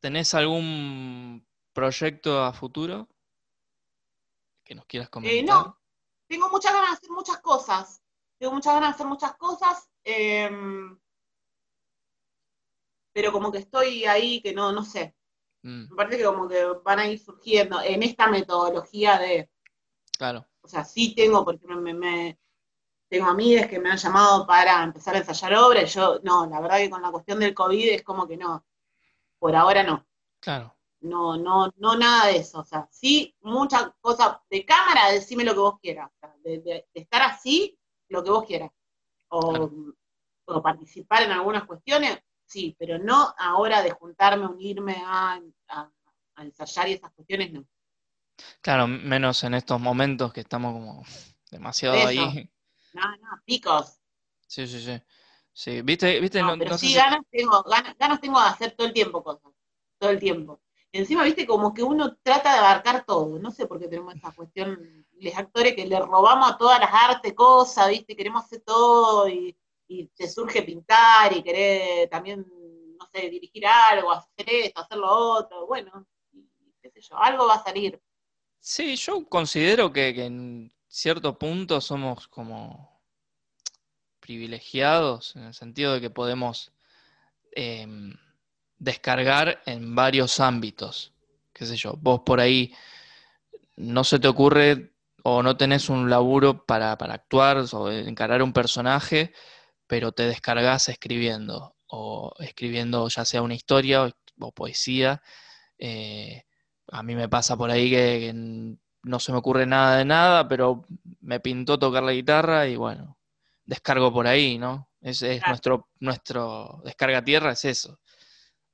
¿tenés 0.00 0.34
algún 0.34 1.46
proyecto 1.74 2.42
a 2.44 2.52
futuro 2.52 3.08
que 4.64 4.74
nos 4.74 4.86
quieras 4.86 5.08
comentar? 5.10 5.38
Eh, 5.38 5.44
no, 5.44 5.78
tengo 6.28 6.48
muchas 6.50 6.72
ganas 6.72 6.90
de 6.90 6.96
hacer 6.96 7.10
muchas 7.10 7.38
cosas, 7.40 8.02
tengo 8.38 8.52
muchas 8.54 8.74
ganas 8.74 8.90
de 8.90 8.94
hacer 8.94 9.06
muchas 9.06 9.36
cosas, 9.36 9.90
em, 10.04 10.98
pero 13.12 13.32
como 13.32 13.50
que 13.52 13.58
estoy 13.58 14.04
ahí 14.04 14.40
que 14.40 14.52
no, 14.54 14.72
no 14.72 14.84
sé, 14.84 15.14
Mm, 15.64 15.88
me 15.90 15.96
parece 15.96 16.18
que 16.18 16.24
como 16.24 16.48
que 16.48 16.64
van 16.84 16.98
a 17.00 17.08
ir 17.08 17.18
surgiendo 17.20 17.80
en 17.82 18.02
esta 18.02 18.28
metodología 18.28 19.18
de, 19.18 19.50
claro, 20.18 20.46
o 20.62 20.68
sea, 20.68 20.84
sí 20.84 21.14
tengo, 21.14 21.44
porque 21.44 21.66
me- 21.66 21.94
me- 21.94 22.38
tengo 23.08 23.26
amigas 23.28 23.66
que 23.68 23.78
me 23.80 23.90
han 23.90 23.96
llamado 23.98 24.46
para 24.46 24.82
empezar 24.82 25.14
a 25.14 25.18
ensayar 25.18 25.54
obra, 25.54 25.82
y 25.82 25.86
yo, 25.86 26.20
no, 26.22 26.46
la 26.46 26.60
verdad 26.60 26.78
que 26.78 26.90
con 26.90 27.02
la 27.02 27.10
cuestión 27.10 27.38
del 27.40 27.54
COVID 27.54 27.88
es 27.90 28.02
como 28.02 28.26
que 28.28 28.36
no, 28.36 28.64
por 29.38 29.54
ahora 29.56 29.82
no, 29.82 30.06
claro. 30.40 30.76
no, 31.00 31.36
no, 31.36 31.72
no 31.76 31.96
nada 31.96 32.26
de 32.26 32.36
eso, 32.38 32.60
o 32.60 32.64
sea, 32.64 32.86
sí 32.90 33.34
muchas 33.40 33.90
cosas 34.00 34.38
de 34.50 34.64
cámara, 34.64 35.10
decime 35.12 35.44
lo 35.44 35.54
que 35.54 35.60
vos 35.60 35.78
quieras, 35.80 36.10
o 36.14 36.18
sea, 36.20 36.34
de, 36.44 36.58
de- 36.60 36.86
de 36.94 37.00
estar 37.00 37.22
así, 37.22 37.78
lo 38.08 38.22
que 38.24 38.30
vos 38.30 38.44
quieras, 38.44 38.70
o, 39.28 39.40
Claro. 39.40 39.72
o 40.46 40.62
participar 40.62 41.22
en 41.22 41.32
algunas 41.32 41.64
cuestiones, 41.64 42.18
sí, 42.46 42.74
pero 42.78 42.98
no 42.98 43.34
ahora 43.38 43.82
de 43.82 43.90
juntarme, 43.90 44.46
unirme 44.46 45.02
a, 45.04 45.40
a- 45.68 45.90
a 46.36 46.42
ensayar 46.44 46.88
y 46.88 46.92
esas 46.94 47.10
cuestiones, 47.12 47.52
no. 47.52 47.64
Claro, 48.60 48.86
menos 48.86 49.42
en 49.44 49.54
estos 49.54 49.80
momentos 49.80 50.32
que 50.32 50.40
estamos 50.40 50.72
como 50.72 51.04
demasiado 51.50 51.96
Eso. 51.96 52.06
ahí. 52.08 52.50
No, 52.98 53.08
no, 53.22 53.38
picos. 53.46 53.98
Sí, 54.46 54.66
sí, 54.66 54.80
sí. 54.80 55.00
Sí, 55.52 55.82
viste, 55.82 56.20
viste, 56.20 56.42
No, 56.42 56.54
no, 56.56 56.56
pero 56.56 56.70
no 56.70 56.78
sé 56.78 56.90
sí 56.90 56.92
si- 56.92 57.02
ganas 57.02 57.20
tengo, 57.30 57.62
ganas, 57.64 57.96
ganas 57.98 58.20
tengo 58.20 58.40
de 58.40 58.46
hacer 58.46 58.72
todo 58.76 58.86
el 58.86 58.92
tiempo 58.92 59.22
cosas, 59.24 59.52
todo 59.98 60.10
el 60.10 60.18
tiempo. 60.20 60.60
Encima, 60.92 61.24
viste, 61.24 61.46
como 61.46 61.74
que 61.74 61.82
uno 61.82 62.16
trata 62.22 62.52
de 62.52 62.58
abarcar 62.60 63.04
todo, 63.04 63.38
no 63.38 63.50
sé 63.50 63.66
por 63.66 63.78
qué 63.78 63.88
tenemos 63.88 64.14
esa 64.14 64.32
cuestión, 64.32 65.06
los 65.20 65.36
actores 65.36 65.74
que 65.74 65.86
le 65.86 65.98
robamos 66.00 66.50
a 66.52 66.56
todas 66.58 66.80
las 66.80 66.90
artes 66.92 67.34
cosas, 67.34 67.88
viste, 67.90 68.16
queremos 68.16 68.44
hacer 68.44 68.60
todo 68.62 69.28
y, 69.28 69.56
y 69.88 70.06
te 70.08 70.28
surge 70.28 70.62
pintar 70.62 71.32
y 71.36 71.42
querer 71.42 72.08
también, 72.08 72.46
no 72.98 73.06
sé, 73.12 73.28
dirigir 73.28 73.66
algo, 73.66 74.12
hacer 74.12 74.46
esto, 74.48 74.80
hacer 74.80 74.98
lo 74.98 75.08
otro, 75.10 75.66
bueno, 75.66 76.06
y 76.32 76.48
qué 76.80 76.90
sé 76.90 77.00
yo, 77.02 77.18
algo 77.18 77.46
va 77.48 77.54
a 77.56 77.62
salir. 77.64 78.00
Sí, 78.60 78.94
yo 78.96 79.28
considero 79.28 79.92
que, 79.92 80.14
que 80.14 80.30
cierto 80.98 81.38
punto 81.38 81.80
somos 81.80 82.26
como 82.26 83.00
privilegiados 84.18 85.36
en 85.36 85.44
el 85.44 85.54
sentido 85.54 85.94
de 85.94 86.00
que 86.00 86.10
podemos 86.10 86.72
em, 87.52 88.16
descargar 88.78 89.62
en 89.64 89.94
varios 89.94 90.40
ámbitos. 90.40 91.12
Qué 91.52 91.66
sé 91.66 91.76
yo, 91.76 91.94
vos 92.00 92.22
por 92.26 92.40
ahí 92.40 92.74
no 93.76 94.02
se 94.02 94.18
te 94.18 94.26
ocurre 94.26 94.92
o 95.22 95.40
no 95.42 95.56
tenés 95.56 95.88
un 95.88 96.10
laburo 96.10 96.66
para, 96.66 96.98
para 96.98 97.14
actuar 97.14 97.64
o 97.72 97.92
encarar 97.92 98.42
un 98.42 98.52
personaje, 98.52 99.32
pero 99.86 100.10
te 100.10 100.24
descargas 100.24 100.88
escribiendo, 100.88 101.76
o 101.86 102.34
escribiendo 102.40 103.08
ya 103.08 103.24
sea 103.24 103.42
una 103.42 103.54
historia 103.54 104.04
o, 104.40 104.52
poesía. 104.52 105.22
eh, 105.78 106.44
a 106.90 107.02
mí 107.02 107.14
me 107.14 107.28
pasa 107.28 107.56
por 107.56 107.70
ahí 107.70 107.90
que, 107.90 108.20
que 108.20 108.78
no 109.08 109.18
se 109.18 109.32
me 109.32 109.38
ocurre 109.38 109.66
nada 109.66 109.96
de 109.96 110.04
nada, 110.04 110.46
pero 110.48 110.84
me 111.20 111.40
pintó 111.40 111.78
tocar 111.78 112.02
la 112.02 112.12
guitarra 112.12 112.66
y 112.68 112.76
bueno, 112.76 113.18
descargo 113.64 114.12
por 114.12 114.26
ahí, 114.26 114.58
¿no? 114.58 114.88
Ese 115.00 115.32
es 115.34 115.38
Claro. 115.38 115.50
nuestro, 115.52 115.88
nuestro 116.00 116.82
descarga 116.84 117.24
tierra, 117.24 117.52
es 117.52 117.64
eso. 117.64 117.98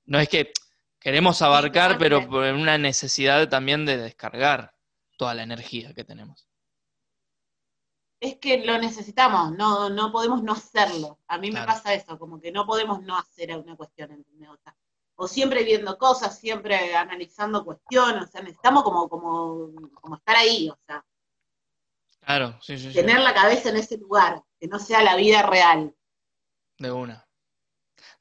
No 0.07 0.19
es 0.19 0.29
que 0.29 0.53
queremos 0.99 1.41
abarcar, 1.43 1.99
pero 1.99 2.29
por 2.29 2.45
una 2.45 2.79
necesidad 2.79 3.49
también 3.49 3.87
de 3.87 3.97
descargar 3.97 4.75
toda 5.17 5.35
la 5.35 5.43
energía 5.43 5.95
que 5.95 6.05
tenemos. 6.05 6.49
Es 8.21 8.37
que 8.39 8.65
lo 8.65 8.79
necesitamos, 8.79 9.53
no, 9.53 9.91
no 9.91 10.11
podemos 10.11 10.43
no 10.43 10.53
hacerlo. 10.53 11.21
A 11.29 11.39
mí 11.39 11.51
Claro. 11.51 11.67
me 11.67 11.73
pasa 11.73 11.93
eso, 11.95 12.19
como 12.19 12.41
que 12.41 12.51
no 12.51 12.65
podemos 12.67 13.03
no 13.03 13.19
hacer 13.19 13.57
una 13.57 13.77
cuestión, 13.77 14.13
¿entendés? 14.13 14.49
O, 14.49 14.57
sea, 14.57 14.75
o 15.17 15.29
siempre 15.29 15.65
viendo 15.65 15.97
cosas, 15.99 16.39
siempre 16.39 16.95
analizando 16.95 17.65
cuestiones, 17.65 18.25
o 18.25 18.27
sea, 18.27 18.43
necesitamos 18.43 18.83
como, 18.83 19.09
como, 19.09 19.71
como 20.01 20.17
estar 20.17 20.37
ahí, 20.37 20.69
o 20.69 20.79
sea, 20.87 21.05
Claro, 22.25 22.59
sí, 22.63 22.79
sí, 22.79 22.89
sí, 22.89 22.95
tener 22.95 23.21
la 23.21 23.35
cabeza 23.35 23.69
en 23.69 23.77
ese 23.77 23.99
lugar, 23.99 24.43
que 24.59 24.67
no 24.67 24.79
sea 24.79 25.03
la 25.03 25.15
vida 25.15 25.43
real. 25.43 25.95
de 26.79 26.91
una. 26.91 27.29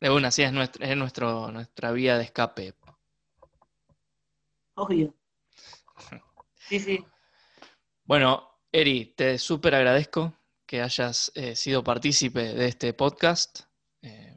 De 0.02 0.10
una, 0.10 0.30
sí, 0.30 0.44
es, 0.44 0.52
nuestro, 0.52 0.86
es 0.86 0.98
nuestro, 0.98 1.52
nuestra 1.52 1.92
vía 1.94 2.18
de 2.18 2.26
escape. 2.26 2.76
Obvio. 4.76 5.14
Sí, 6.66 6.80
sí. 6.80 7.06
Bueno, 8.06 8.62
Eri, 8.72 9.14
te 9.18 9.38
súper 9.38 9.76
agradezco 9.76 10.34
que 10.66 10.82
hayas 10.82 11.30
eh, 11.36 11.58
sido 11.58 11.84
partícipe 11.84 12.54
de 12.54 12.68
este 12.68 12.94
podcast. 12.94 13.64
Eh, 14.02 14.33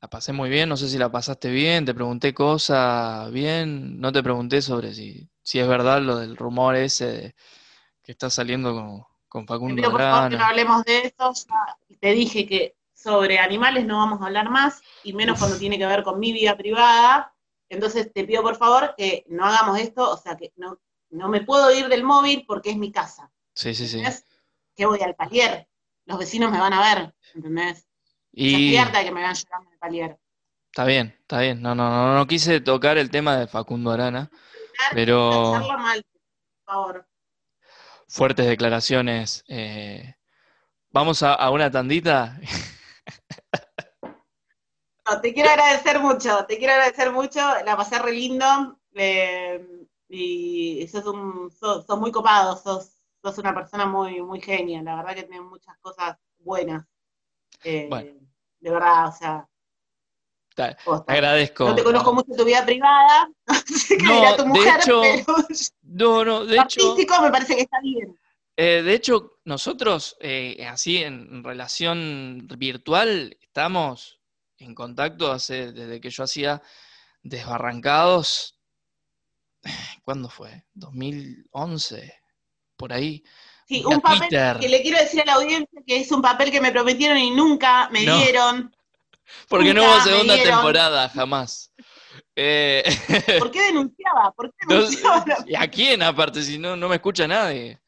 la 0.00 0.08
pasé 0.08 0.32
muy 0.32 0.50
bien, 0.50 0.68
no 0.68 0.76
sé 0.76 0.88
si 0.88 0.98
la 0.98 1.10
pasaste 1.10 1.50
bien, 1.50 1.84
te 1.84 1.94
pregunté 1.94 2.34
cosas 2.34 3.30
bien, 3.32 4.00
no 4.00 4.12
te 4.12 4.22
pregunté 4.22 4.62
sobre 4.62 4.94
si, 4.94 5.28
si 5.42 5.58
es 5.58 5.66
verdad 5.66 6.00
lo 6.02 6.16
del 6.18 6.36
rumor 6.36 6.76
ese 6.76 7.06
de 7.06 7.34
que 8.02 8.12
está 8.12 8.30
saliendo 8.30 8.72
con, 8.74 9.04
con 9.28 9.46
Facundo 9.46 9.76
pido 9.76 9.90
por 9.90 10.00
favor 10.00 10.30
que 10.30 10.36
no 10.36 10.44
hablemos 10.44 10.84
de 10.84 10.98
eso. 11.06 11.32
Ya 11.88 11.98
te 11.98 12.12
dije 12.12 12.46
que 12.46 12.76
sobre 12.94 13.38
animales 13.38 13.84
no 13.84 13.98
vamos 13.98 14.20
a 14.20 14.26
hablar 14.26 14.50
más, 14.50 14.80
y 15.02 15.12
menos 15.12 15.38
cuando 15.38 15.58
tiene 15.58 15.78
que 15.78 15.86
ver 15.86 16.02
con 16.02 16.18
mi 16.18 16.32
vida 16.32 16.56
privada. 16.56 17.34
Entonces 17.68 18.12
te 18.12 18.24
pido 18.24 18.42
por 18.42 18.56
favor 18.56 18.94
que 18.96 19.24
no 19.28 19.44
hagamos 19.44 19.78
esto, 19.78 20.10
o 20.10 20.16
sea 20.16 20.36
que 20.36 20.52
no, 20.56 20.78
no 21.10 21.28
me 21.28 21.42
puedo 21.42 21.74
ir 21.74 21.88
del 21.88 22.04
móvil 22.04 22.44
porque 22.46 22.70
es 22.70 22.76
mi 22.76 22.92
casa. 22.92 23.30
Sí, 23.54 23.74
sí, 23.74 23.88
sí. 23.88 23.98
¿Entendés? 23.98 24.24
Que 24.76 24.86
voy 24.86 25.00
al 25.02 25.14
palier. 25.14 25.68
Los 26.04 26.18
vecinos 26.18 26.52
me 26.52 26.60
van 26.60 26.72
a 26.72 26.80
ver, 26.80 27.14
¿entendés? 27.34 27.85
Y 28.36 28.76
de 28.76 29.04
que 29.04 29.10
me 29.10 29.22
llorando 29.22 29.70
palier. 29.80 30.18
está 30.70 30.84
bien, 30.84 31.16
está 31.20 31.40
bien. 31.40 31.62
No, 31.62 31.74
no, 31.74 31.88
no, 31.90 32.14
no 32.14 32.26
quise 32.26 32.60
tocar 32.60 32.98
el 32.98 33.10
tema 33.10 33.36
de 33.36 33.46
Facundo 33.46 33.90
Arana, 33.90 34.30
pero 34.92 35.52
mal, 35.78 36.04
por 36.64 36.74
favor. 36.74 37.06
fuertes 38.08 38.46
declaraciones. 38.46 39.42
eh, 39.48 40.14
Vamos 40.90 41.22
a, 41.22 41.34
a 41.34 41.50
una 41.50 41.70
tandita. 41.70 42.38
No, 45.08 45.20
te 45.20 45.32
quiero 45.32 45.50
agradecer 45.50 46.00
mucho, 46.00 46.44
te 46.46 46.58
quiero 46.58 46.72
agradecer 46.74 47.12
mucho, 47.12 47.40
la 47.64 47.76
pasé 47.76 47.98
re 48.00 48.12
lindo, 48.12 48.78
eh, 48.94 49.64
y 50.08 50.86
sos, 50.88 51.06
un, 51.06 51.50
sos, 51.50 51.86
sos 51.86 51.98
muy 51.98 52.10
copado, 52.10 52.56
sos, 52.56 52.90
sos 53.22 53.38
una 53.38 53.54
persona 53.54 53.86
muy, 53.86 54.20
muy 54.22 54.40
genia, 54.40 54.82
la 54.82 54.96
verdad 54.96 55.14
que 55.14 55.22
tenés 55.22 55.42
muchas 55.42 55.76
cosas 55.78 56.16
buenas. 56.38 56.84
Eh, 57.64 57.86
Bueno. 57.88 58.12
De 58.60 58.70
verdad, 58.70 59.08
o 59.08 59.12
sea, 59.12 59.48
Te 60.54 60.76
agradezco. 61.06 61.66
No 61.66 61.74
te 61.74 61.84
conozco 61.84 62.14
mucho 62.14 62.32
tu 62.36 62.44
vida 62.44 62.64
privada, 62.64 63.28
no 63.46 63.54
sé 63.76 63.96
qué 63.98 64.02
No, 64.04 64.14
dirá 64.16 64.36
tu 64.36 64.42
de 64.42 64.48
mujer, 64.48 64.80
hecho, 64.80 65.02
pero 65.02 65.36
No, 65.82 66.24
no, 66.24 66.44
de 66.46 66.54
hecho, 66.56 66.92
artístico 66.92 67.22
me 67.22 67.30
parece 67.30 67.54
que 67.56 67.62
está 67.62 67.80
bien. 67.80 68.18
eh, 68.56 68.82
de 68.82 68.94
hecho, 68.94 69.38
nosotros, 69.44 70.16
eh, 70.20 70.66
así 70.66 71.02
en 71.02 71.44
relación 71.44 72.48
virtual, 72.58 73.36
estamos 73.40 74.20
en 74.58 74.74
contacto 74.74 75.30
hace, 75.30 75.72
desde 75.72 76.00
que 76.00 76.10
yo 76.10 76.24
hacía 76.24 76.62
Desbarrancados. 77.22 78.58
¿Cuándo 80.02 80.28
fue? 80.30 80.64
¿2011? 80.74 82.12
Por 82.76 82.92
ahí. 82.92 83.22
Sí, 83.66 83.82
un 83.84 84.00
papel 84.00 84.28
que 84.60 84.68
le 84.68 84.80
quiero 84.82 84.98
decir 84.98 85.20
a 85.22 85.24
la 85.24 85.34
audiencia 85.34 85.82
que 85.86 85.96
es 85.96 86.12
un 86.12 86.22
papel 86.22 86.50
que 86.52 86.60
me 86.60 86.70
prometieron 86.70 87.18
y 87.18 87.30
nunca 87.32 87.88
me 87.90 88.04
No. 88.04 88.16
dieron. 88.18 88.74
Porque 89.48 89.74
no 89.74 89.82
hubo 89.82 90.00
segunda 90.02 90.40
temporada, 90.40 91.08
jamás. 91.08 91.72
Eh, 92.36 92.84
¿Por 93.40 93.50
qué 93.50 93.62
denunciaba? 93.62 94.30
¿Por 94.36 94.50
qué 94.52 94.66
no 94.68 94.74
denunciaba? 94.76 95.24
la- 95.26 95.44
¿Y 95.46 95.54
a 95.56 95.68
quién 95.68 96.02
aparte? 96.02 96.42
Si 96.42 96.58
no, 96.58 96.76
no 96.76 96.88
me 96.88 96.96
escucha 96.96 97.26
nadie. 97.26 97.80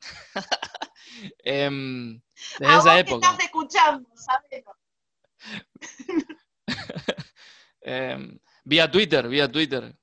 Em, 1.44 2.20
desde 2.58 2.72
A 2.72 2.78
esa 2.78 2.84
vos 2.84 2.94
que 2.94 3.00
época. 3.00 3.30
estás 3.30 3.44
escuchando. 3.44 4.08
Em, 7.82 8.38
vía 8.64 8.90
Twitter, 8.90 9.26
vía 9.28 9.50
Twitter. 9.50 9.94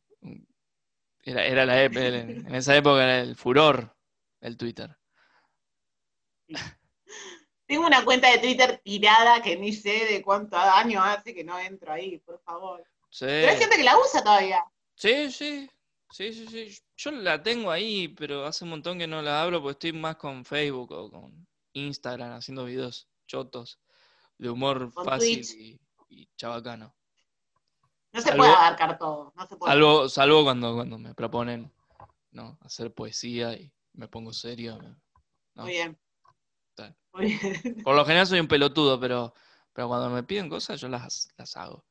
Era, 1.23 1.45
era 1.45 1.65
la 1.65 1.83
en 1.83 2.53
esa 2.55 2.75
época 2.75 3.03
era 3.03 3.19
el 3.19 3.35
furor 3.35 3.96
el 4.41 4.57
Twitter. 4.57 4.95
Tengo 7.67 7.85
una 7.85 8.05
cuenta 8.05 8.29
de 8.31 8.37
Twitter 8.39 8.81
tirada 8.83 9.41
que 9.41 9.57
ni 9.57 9.73
sé 9.73 10.05
de 10.05 10.21
cuántos 10.21 10.59
años 10.59 11.03
hace 11.05 11.33
que 11.35 11.43
no 11.43 11.59
entro 11.59 11.91
ahí, 11.91 12.17
por 12.19 12.39
favor. 12.41 12.81
Sí, 13.09 13.25
Pero 13.25 13.51
hay 13.51 13.57
gente 13.57 13.75
que 13.75 13.83
la 13.83 13.97
usa 13.97 14.23
todavía. 14.23 14.63
sí, 14.95 15.31
sí, 15.31 15.69
sí, 16.11 16.33
sí, 16.33 16.47
sí. 16.47 16.77
Yo 16.95 17.11
la 17.11 17.41
tengo 17.43 17.69
ahí, 17.69 18.07
pero 18.09 18.45
hace 18.45 18.63
un 18.63 18.71
montón 18.71 18.97
que 18.97 19.07
no 19.07 19.21
la 19.21 19.41
abro 19.41 19.61
porque 19.61 19.73
estoy 19.73 19.93
más 19.99 20.15
con 20.15 20.45
Facebook 20.45 20.91
o 20.93 21.11
con 21.11 21.47
Instagram 21.73 22.33
haciendo 22.33 22.65
videos 22.65 23.07
chotos 23.27 23.79
de 24.37 24.49
humor 24.49 24.93
Con 24.93 25.03
fácil 25.05 25.41
y, 25.59 25.79
y 26.09 26.29
chabacano. 26.37 26.95
No 28.13 28.21
se 28.21 28.29
Salvo- 28.29 28.37
puede 28.37 28.53
abarcar 28.53 28.97
todo. 28.97 29.33
No 29.35 29.45
se 29.45 29.57
puede. 29.57 29.73
Salvo, 29.73 30.09
salvo 30.09 30.43
cuando, 30.45 30.73
cuando 30.73 30.97
me 30.97 31.13
proponen 31.13 31.71
¿no? 32.31 32.57
hacer 32.61 32.93
poesía 32.93 33.53
y 33.53 33.71
me 33.97 34.07
pongo 34.07 34.31
serio. 34.31 34.79
¿no? 35.55 35.63
Muy 35.63 35.71
bien. 35.73 35.99
Muy 37.13 37.25
bien. 37.25 37.83
Por 37.83 37.95
lo 37.95 38.05
general 38.05 38.27
soy 38.27 38.39
un 38.39 38.47
pelotudo, 38.47 38.99
pero, 38.99 39.33
pero 39.73 39.87
cuando 39.87 40.09
me 40.09 40.23
piden 40.23 40.49
cosas 40.49 40.79
yo 40.79 40.87
las, 40.87 41.29
las 41.35 41.57
hago. 41.57 41.83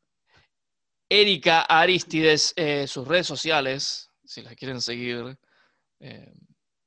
Erika 1.09 1.63
Aristides, 1.63 2.53
eh, 2.57 2.87
sus 2.87 3.07
redes 3.07 3.27
sociales, 3.27 4.11
si 4.25 4.43
las 4.43 4.55
quieren 4.55 4.81
seguir, 4.81 5.39
eh, 6.01 6.33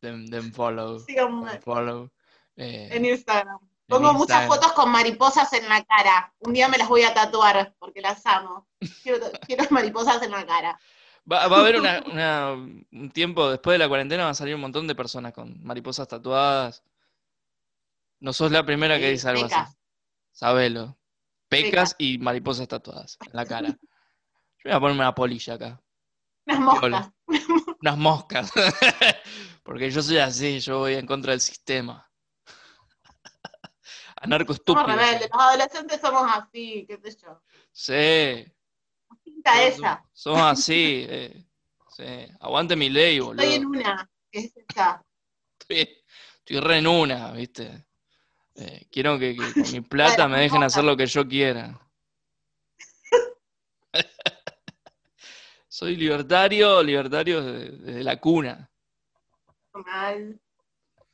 den, 0.02 0.26
den 0.26 0.54
follow. 0.54 1.04
Den 1.06 1.62
follow. 1.62 2.10
Eh, 2.56 2.90
en 2.92 3.06
Instagram. 3.06 3.60
en 3.62 3.70
Pongo 3.88 4.14
muchas 4.14 4.48
fotos 4.48 4.74
con 4.74 4.90
mariposas 4.90 5.52
en 5.54 5.68
la 5.68 5.84
cara. 5.84 6.34
Un 6.40 6.54
día 6.54 6.68
me 6.68 6.78
las 6.78 6.90
voy 6.90 7.04
a 7.04 7.14
tatuar 7.14 7.76
porque 7.80 8.02
las 8.02 8.26
amo. 8.26 8.68
Quiero, 9.04 9.32
quiero 9.46 9.66
mariposas 9.72 10.22
en 10.22 10.32
la 10.32 10.46
cara. 10.46 10.80
Va, 11.32 11.48
va 11.48 11.58
a 11.58 11.60
haber 11.60 11.80
una- 11.80 12.04
una- 12.12 12.52
un 12.54 13.12
tiempo 13.14 13.50
después 13.50 13.76
de 13.76 13.80
la 13.80 13.88
cuarentena, 13.88 14.24
van 14.24 14.32
a 14.32 14.36
salir 14.36 14.56
un 14.56 14.62
montón 14.62 14.88
de 14.88 14.96
personas 14.96 15.34
con 15.34 15.64
mariposas 15.64 16.08
tatuadas. 16.08 16.84
No 18.20 18.34
sos 18.34 18.52
la 18.52 18.66
primera 18.66 18.98
que 19.00 19.12
dice 19.12 19.30
algo 19.30 19.46
así. 19.46 19.56
Sabelo. 20.32 20.98
Pecas 21.48 21.70
Pecas. 21.70 21.96
y 21.98 22.18
mariposas 22.18 22.68
tatuadas 22.68 23.18
en 23.26 23.32
la 23.34 23.46
cara. 23.46 23.70
Yo 23.70 23.78
voy 24.66 24.74
a 24.74 24.80
ponerme 24.80 25.02
una 25.02 25.16
polilla 25.16 25.54
acá. 25.56 25.82
Unas 26.46 26.60
moscas. 26.60 27.12
Unas 27.82 27.98
moscas. 27.98 28.52
Porque 29.64 29.90
yo 29.92 30.02
soy 30.02 30.18
así, 30.18 30.60
yo 30.60 30.80
voy 30.80 30.96
en 30.96 31.06
contra 31.06 31.32
del 31.32 31.42
sistema. 31.42 32.12
Anarco 34.18 34.54
Somos 34.54 34.60
estúpido. 34.60 34.88
rebeldes. 34.88 35.30
Los 35.32 35.42
adolescentes 35.42 36.02
somos 36.02 36.32
así, 36.34 36.86
qué 36.88 36.98
sé 37.04 37.18
yo. 37.24 37.42
Sí. 37.72 38.54
Pinta 39.44 39.64
esa. 39.64 40.04
Somos 40.12 40.42
así. 40.42 41.06
eh, 41.08 41.46
sí. 41.96 42.04
Aguante 42.42 42.76
mi 42.76 42.90
ley, 42.90 43.20
boludo. 43.20 43.42
Estoy 43.42 43.56
en 43.56 43.66
una. 43.66 44.10
que 44.32 44.40
es 44.40 44.58
esa. 44.58 45.02
Estoy, 45.60 46.04
estoy 46.40 46.60
re 46.60 46.78
en 46.80 46.88
una, 46.88 47.32
¿viste? 47.32 47.86
Eh, 48.56 48.88
quiero 48.92 49.18
que, 49.18 49.36
que 49.36 49.54
con 49.54 49.72
mi 49.72 49.82
plata 49.90 50.28
me 50.28 50.40
dejen 50.42 50.64
hacer 50.64 50.84
lo 50.84 50.98
que 50.98 51.06
yo 51.06 51.26
quiera. 51.28 51.80
Soy 55.68 55.96
libertario, 55.96 56.84
libertario 56.84 57.42
de- 57.44 57.70
desde 57.72 58.04
la 58.04 58.20
cuna. 58.20 58.70
Mal. 59.74 60.40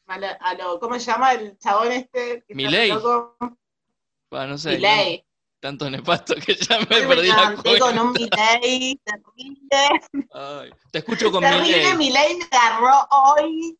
Mal 0.07 0.23
a- 0.23 0.53
lo, 0.55 0.79
¿Cómo 0.79 0.97
se 0.99 1.11
llama 1.11 1.33
el 1.33 1.57
chabón 1.59 1.91
este? 1.91 2.43
loco? 2.49 3.37
Bueno, 4.31 4.47
no 4.47 4.57
sé, 4.57 4.71
Milei. 4.75 5.24
Tanto 5.65 5.89
nefasto 5.89 6.35
que 6.35 6.53
ya 6.55 6.77
me 6.77 6.85
me 6.85 7.07
perdí 7.07 7.27
la 7.29 7.49
levanté 7.49 7.79
con 7.79 7.97
un 7.97 8.13
cuenta. 8.13 8.59
Milei 8.59 8.99
terrible. 9.03 10.27
Ay, 10.31 10.69
te 10.91 10.99
escucho 10.99 11.31
con 11.31 11.41
Terrible 11.41 11.95
Milei. 11.95 11.97
Milei 11.97 12.35
me 12.35 12.45
agarró 12.51 13.07
hoy. 13.09 13.77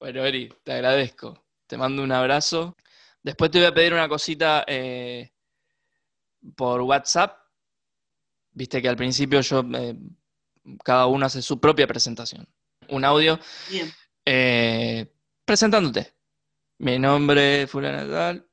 Bueno, 0.00 0.24
Eri, 0.24 0.52
te 0.64 0.72
agradezco. 0.72 1.44
Te 1.68 1.76
mando 1.76 2.02
un 2.02 2.10
abrazo. 2.10 2.76
Después 3.22 3.52
te 3.52 3.58
voy 3.58 3.68
a 3.68 3.74
pedir 3.74 3.92
una 3.94 4.08
cosita 4.08 4.64
eh, 4.66 5.32
por 6.56 6.80
WhatsApp. 6.80 7.38
Viste 8.50 8.82
que 8.82 8.88
al 8.88 8.96
principio 8.96 9.40
yo 9.42 9.62
eh, 9.74 9.94
cada 10.84 11.06
uno 11.06 11.26
hace 11.26 11.40
su 11.40 11.60
propia 11.60 11.86
presentación. 11.86 12.48
Un 12.88 13.04
audio 13.04 13.38
Bien. 13.70 13.92
eh, 14.24 15.06
presentándote. 15.44 16.14
Mi 16.82 16.98
nombre 16.98 17.62
es 17.62 17.70
fulana 17.70 18.10
tal, 18.10 18.44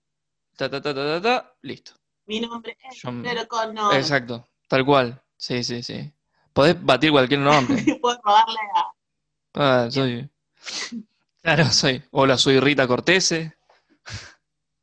ta 0.55 0.69
ta 0.69 0.79
ta 0.79 0.93
ta 0.93 1.03
ta, 1.03 1.21
ta, 1.21 1.53
listo. 1.63 1.93
Mi 2.27 2.39
nombre 2.39 2.77
es 2.83 3.01
Yo- 3.01 3.09
pero 3.23 3.47
con 3.47 3.73
nombre. 3.73 3.97
Exacto, 3.97 4.47
tal 4.67 4.85
cual. 4.85 5.19
Sí, 5.35 5.63
sí, 5.63 5.81
sí. 5.81 6.13
Podés 6.53 6.75
batir 6.83 7.09
cualquier 7.11 7.39
nombre. 7.39 7.75
Puedo 8.01 8.19
robarle 8.23 8.59
a. 8.75 8.91
Ah, 9.55 9.87
soy. 9.89 10.29
Claro, 11.41 11.65
soy. 11.71 12.03
Hola, 12.11 12.37
soy 12.37 12.59
Rita 12.59 12.85
Cortese. 12.87 13.57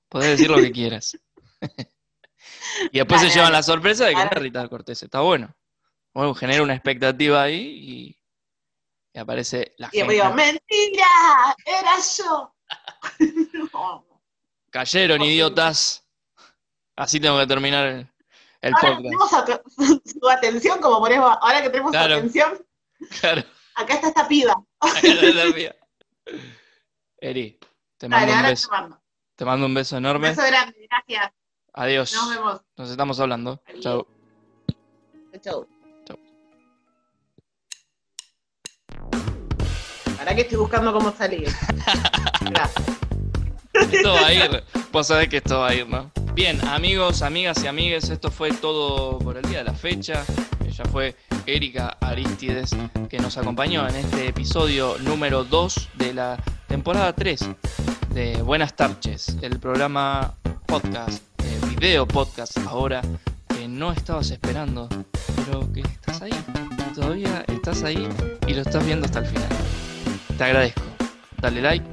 Podés 0.09 0.31
decir 0.31 0.51
lo 0.51 0.57
que 0.57 0.73
quieras. 0.73 1.17
y 2.91 2.99
después 2.99 3.21
se 3.21 3.31
llevan 3.31 3.53
la 3.53 3.63
sorpresa 3.63 4.07
de 4.07 4.15
que 4.15 4.25
no 4.25 4.31
es 4.33 4.39
Rita 4.43 4.69
Cortese. 4.69 5.05
Está 5.05 5.21
bueno. 5.21 5.55
Bueno, 6.13 6.35
genera 6.35 6.65
una 6.65 6.75
expectativa 6.75 7.43
ahí 7.43 7.55
y, 7.55 8.19
y 9.15 9.19
aparece 9.21 9.73
la 9.77 9.89
Y 9.93 9.99
después 9.99 10.17
digo, 10.17 10.27
gente. 10.35 10.43
mentira, 10.69 11.57
era 11.65 11.93
yo. 12.19 12.56
No. 13.73 14.05
Cayeron, 14.71 15.23
idiotas. 15.23 16.05
Así 16.97 17.21
tengo 17.21 17.39
que 17.39 17.47
terminar 17.47 17.87
el, 17.87 18.09
el 18.63 18.75
Ahora 18.75 18.81
podcast. 18.97 19.03
tenemos 19.03 19.33
a 19.33 19.45
tu, 19.45 20.11
su 20.21 20.29
atención, 20.29 20.81
como 20.81 20.99
ponemos, 21.01 21.37
ahora 21.41 21.63
que 21.63 21.71
tenemos 21.71 21.91
su 21.93 21.99
Claro. 21.99 22.15
atención, 22.17 22.67
Claro. 23.21 23.43
acá 23.75 23.95
está 23.95 24.09
esta 24.09 24.27
piba. 24.29 24.63
Eri, 27.19 27.59
te 27.99 28.09
mando 28.09 28.27
Dale, 28.27 28.33
un 28.33 28.37
ahora 28.39 28.49
te 28.49 28.53
beso. 28.53 28.71
mando. 28.71 29.01
Te 29.37 29.45
mando 29.45 29.67
un 29.67 29.75
beso 29.75 29.97
Un 29.97 30.05
enorme. 30.05 30.29
beso 30.31 30.43
grande, 30.47 30.89
gracias. 30.91 31.33
Adiós. 31.75 32.13
Nos 32.15 32.31
vemos. 32.31 32.61
Nos 32.77 32.91
estamos 32.91 33.21
hablando. 33.21 33.63
Chao. 33.81 34.07
Chau. 35.43 35.67
Chau. 36.07 36.19
Ahora 40.19 40.35
que 40.35 40.41
estoy 40.41 40.57
buscando 40.57 40.93
cómo 40.95 41.13
salir. 41.13 41.49
Esto 43.75 44.13
va 44.13 44.27
a 44.27 44.33
ir. 44.33 44.65
Vos 44.93 45.07
sabés 45.07 45.29
que 45.29 45.39
esto 45.39 45.61
va 45.61 45.69
a 45.69 45.75
ir, 45.75 45.87
¿no? 45.87 46.11
Bien, 46.35 46.59
amigos, 46.69 47.23
amigas 47.23 47.63
y 47.63 47.67
amigues, 47.67 48.09
esto 48.11 48.31
fue 48.31 48.51
todo 48.51 49.19
por 49.19 49.37
el 49.37 49.49
día 49.49 49.59
de 49.59 49.65
la 49.65 49.75
fecha. 49.75 50.25
Ella 50.67 50.85
fue 50.91 51.15
Erika 51.47 51.97
Aristides, 52.01 52.77
que 53.09 53.19
nos 53.19 53.37
acompañó 53.37 53.89
en 53.89 53.97
este 53.97 54.29
episodio 54.29 54.97
número 54.99 55.45
2 55.45 55.89
de 55.95 56.15
la 56.15 56.37
temporada 56.69 57.15
3 57.15 57.41
de 58.11 58.43
Buenas 58.43 58.75
Tarches, 58.75 59.37
el 59.43 59.59
programa 59.59 60.35
podcast, 60.67 61.23
eh, 61.43 61.59
video 61.79 62.07
podcast 62.07 62.59
ahora, 62.67 63.03
que 63.49 63.69
no 63.69 63.93
estabas 63.93 64.31
esperando, 64.31 64.89
pero 65.37 65.73
que 65.73 65.81
estás 65.81 66.23
ahí. 66.23 66.33
Todavía 66.95 67.45
estás 67.49 67.83
ahí 67.83 68.09
y 68.47 68.55
lo 68.55 68.63
estás 68.63 68.85
viendo 68.85 69.07
hasta 69.07 69.21
el 69.21 69.27
final. 69.27 69.49
Te 70.37 70.45
agradezco. 70.45 70.83
Dale 71.41 71.61
like, 71.61 71.87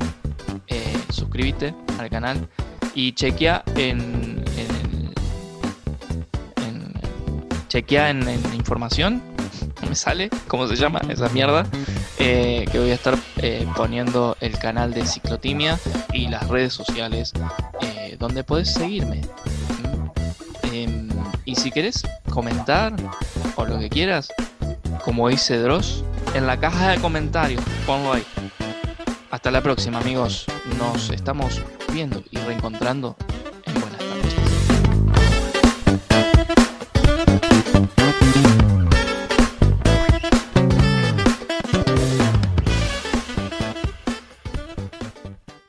eh, 0.67 0.97
suscríbete 1.09 1.73
al 1.99 2.09
canal 2.09 2.47
y 2.95 3.13
chequea 3.13 3.63
en, 3.75 4.43
en, 6.57 6.93
chequea 7.67 8.09
en, 8.09 8.27
información. 8.53 9.21
Me 9.87 9.95
sale 9.95 10.29
cómo 10.47 10.67
se 10.67 10.75
llama 10.75 11.01
esa 11.09 11.29
mierda. 11.29 11.65
Eh, 12.19 12.65
que 12.71 12.79
voy 12.79 12.91
a 12.91 12.93
estar 12.93 13.17
eh, 13.37 13.67
poniendo 13.75 14.37
el 14.39 14.57
canal 14.57 14.93
de 14.93 15.05
ciclotimia 15.05 15.77
y 16.13 16.27
las 16.27 16.47
redes 16.47 16.71
sociales 16.73 17.33
donde 18.17 18.43
puedes 18.43 18.73
seguirme. 18.73 19.21
Em, 20.71 21.09
y 21.45 21.55
si 21.55 21.71
querés 21.71 22.03
comentar 22.29 22.93
o 23.55 23.65
lo 23.65 23.77
que 23.79 23.89
quieras 23.89 24.29
como 25.03 25.29
dice 25.29 25.57
Dross 25.59 26.03
en 26.33 26.47
la 26.47 26.59
caja 26.59 26.89
de 26.89 26.99
comentarios 26.99 27.63
ponlo 27.85 28.13
ahí 28.13 28.23
hasta 29.33 29.49
la 29.49 29.63
próxima, 29.63 29.97
amigos. 29.97 30.45
Nos 30.77 31.09
estamos 31.09 31.59
viendo 31.91 32.23
y 32.29 32.37
reencontrando 32.37 33.17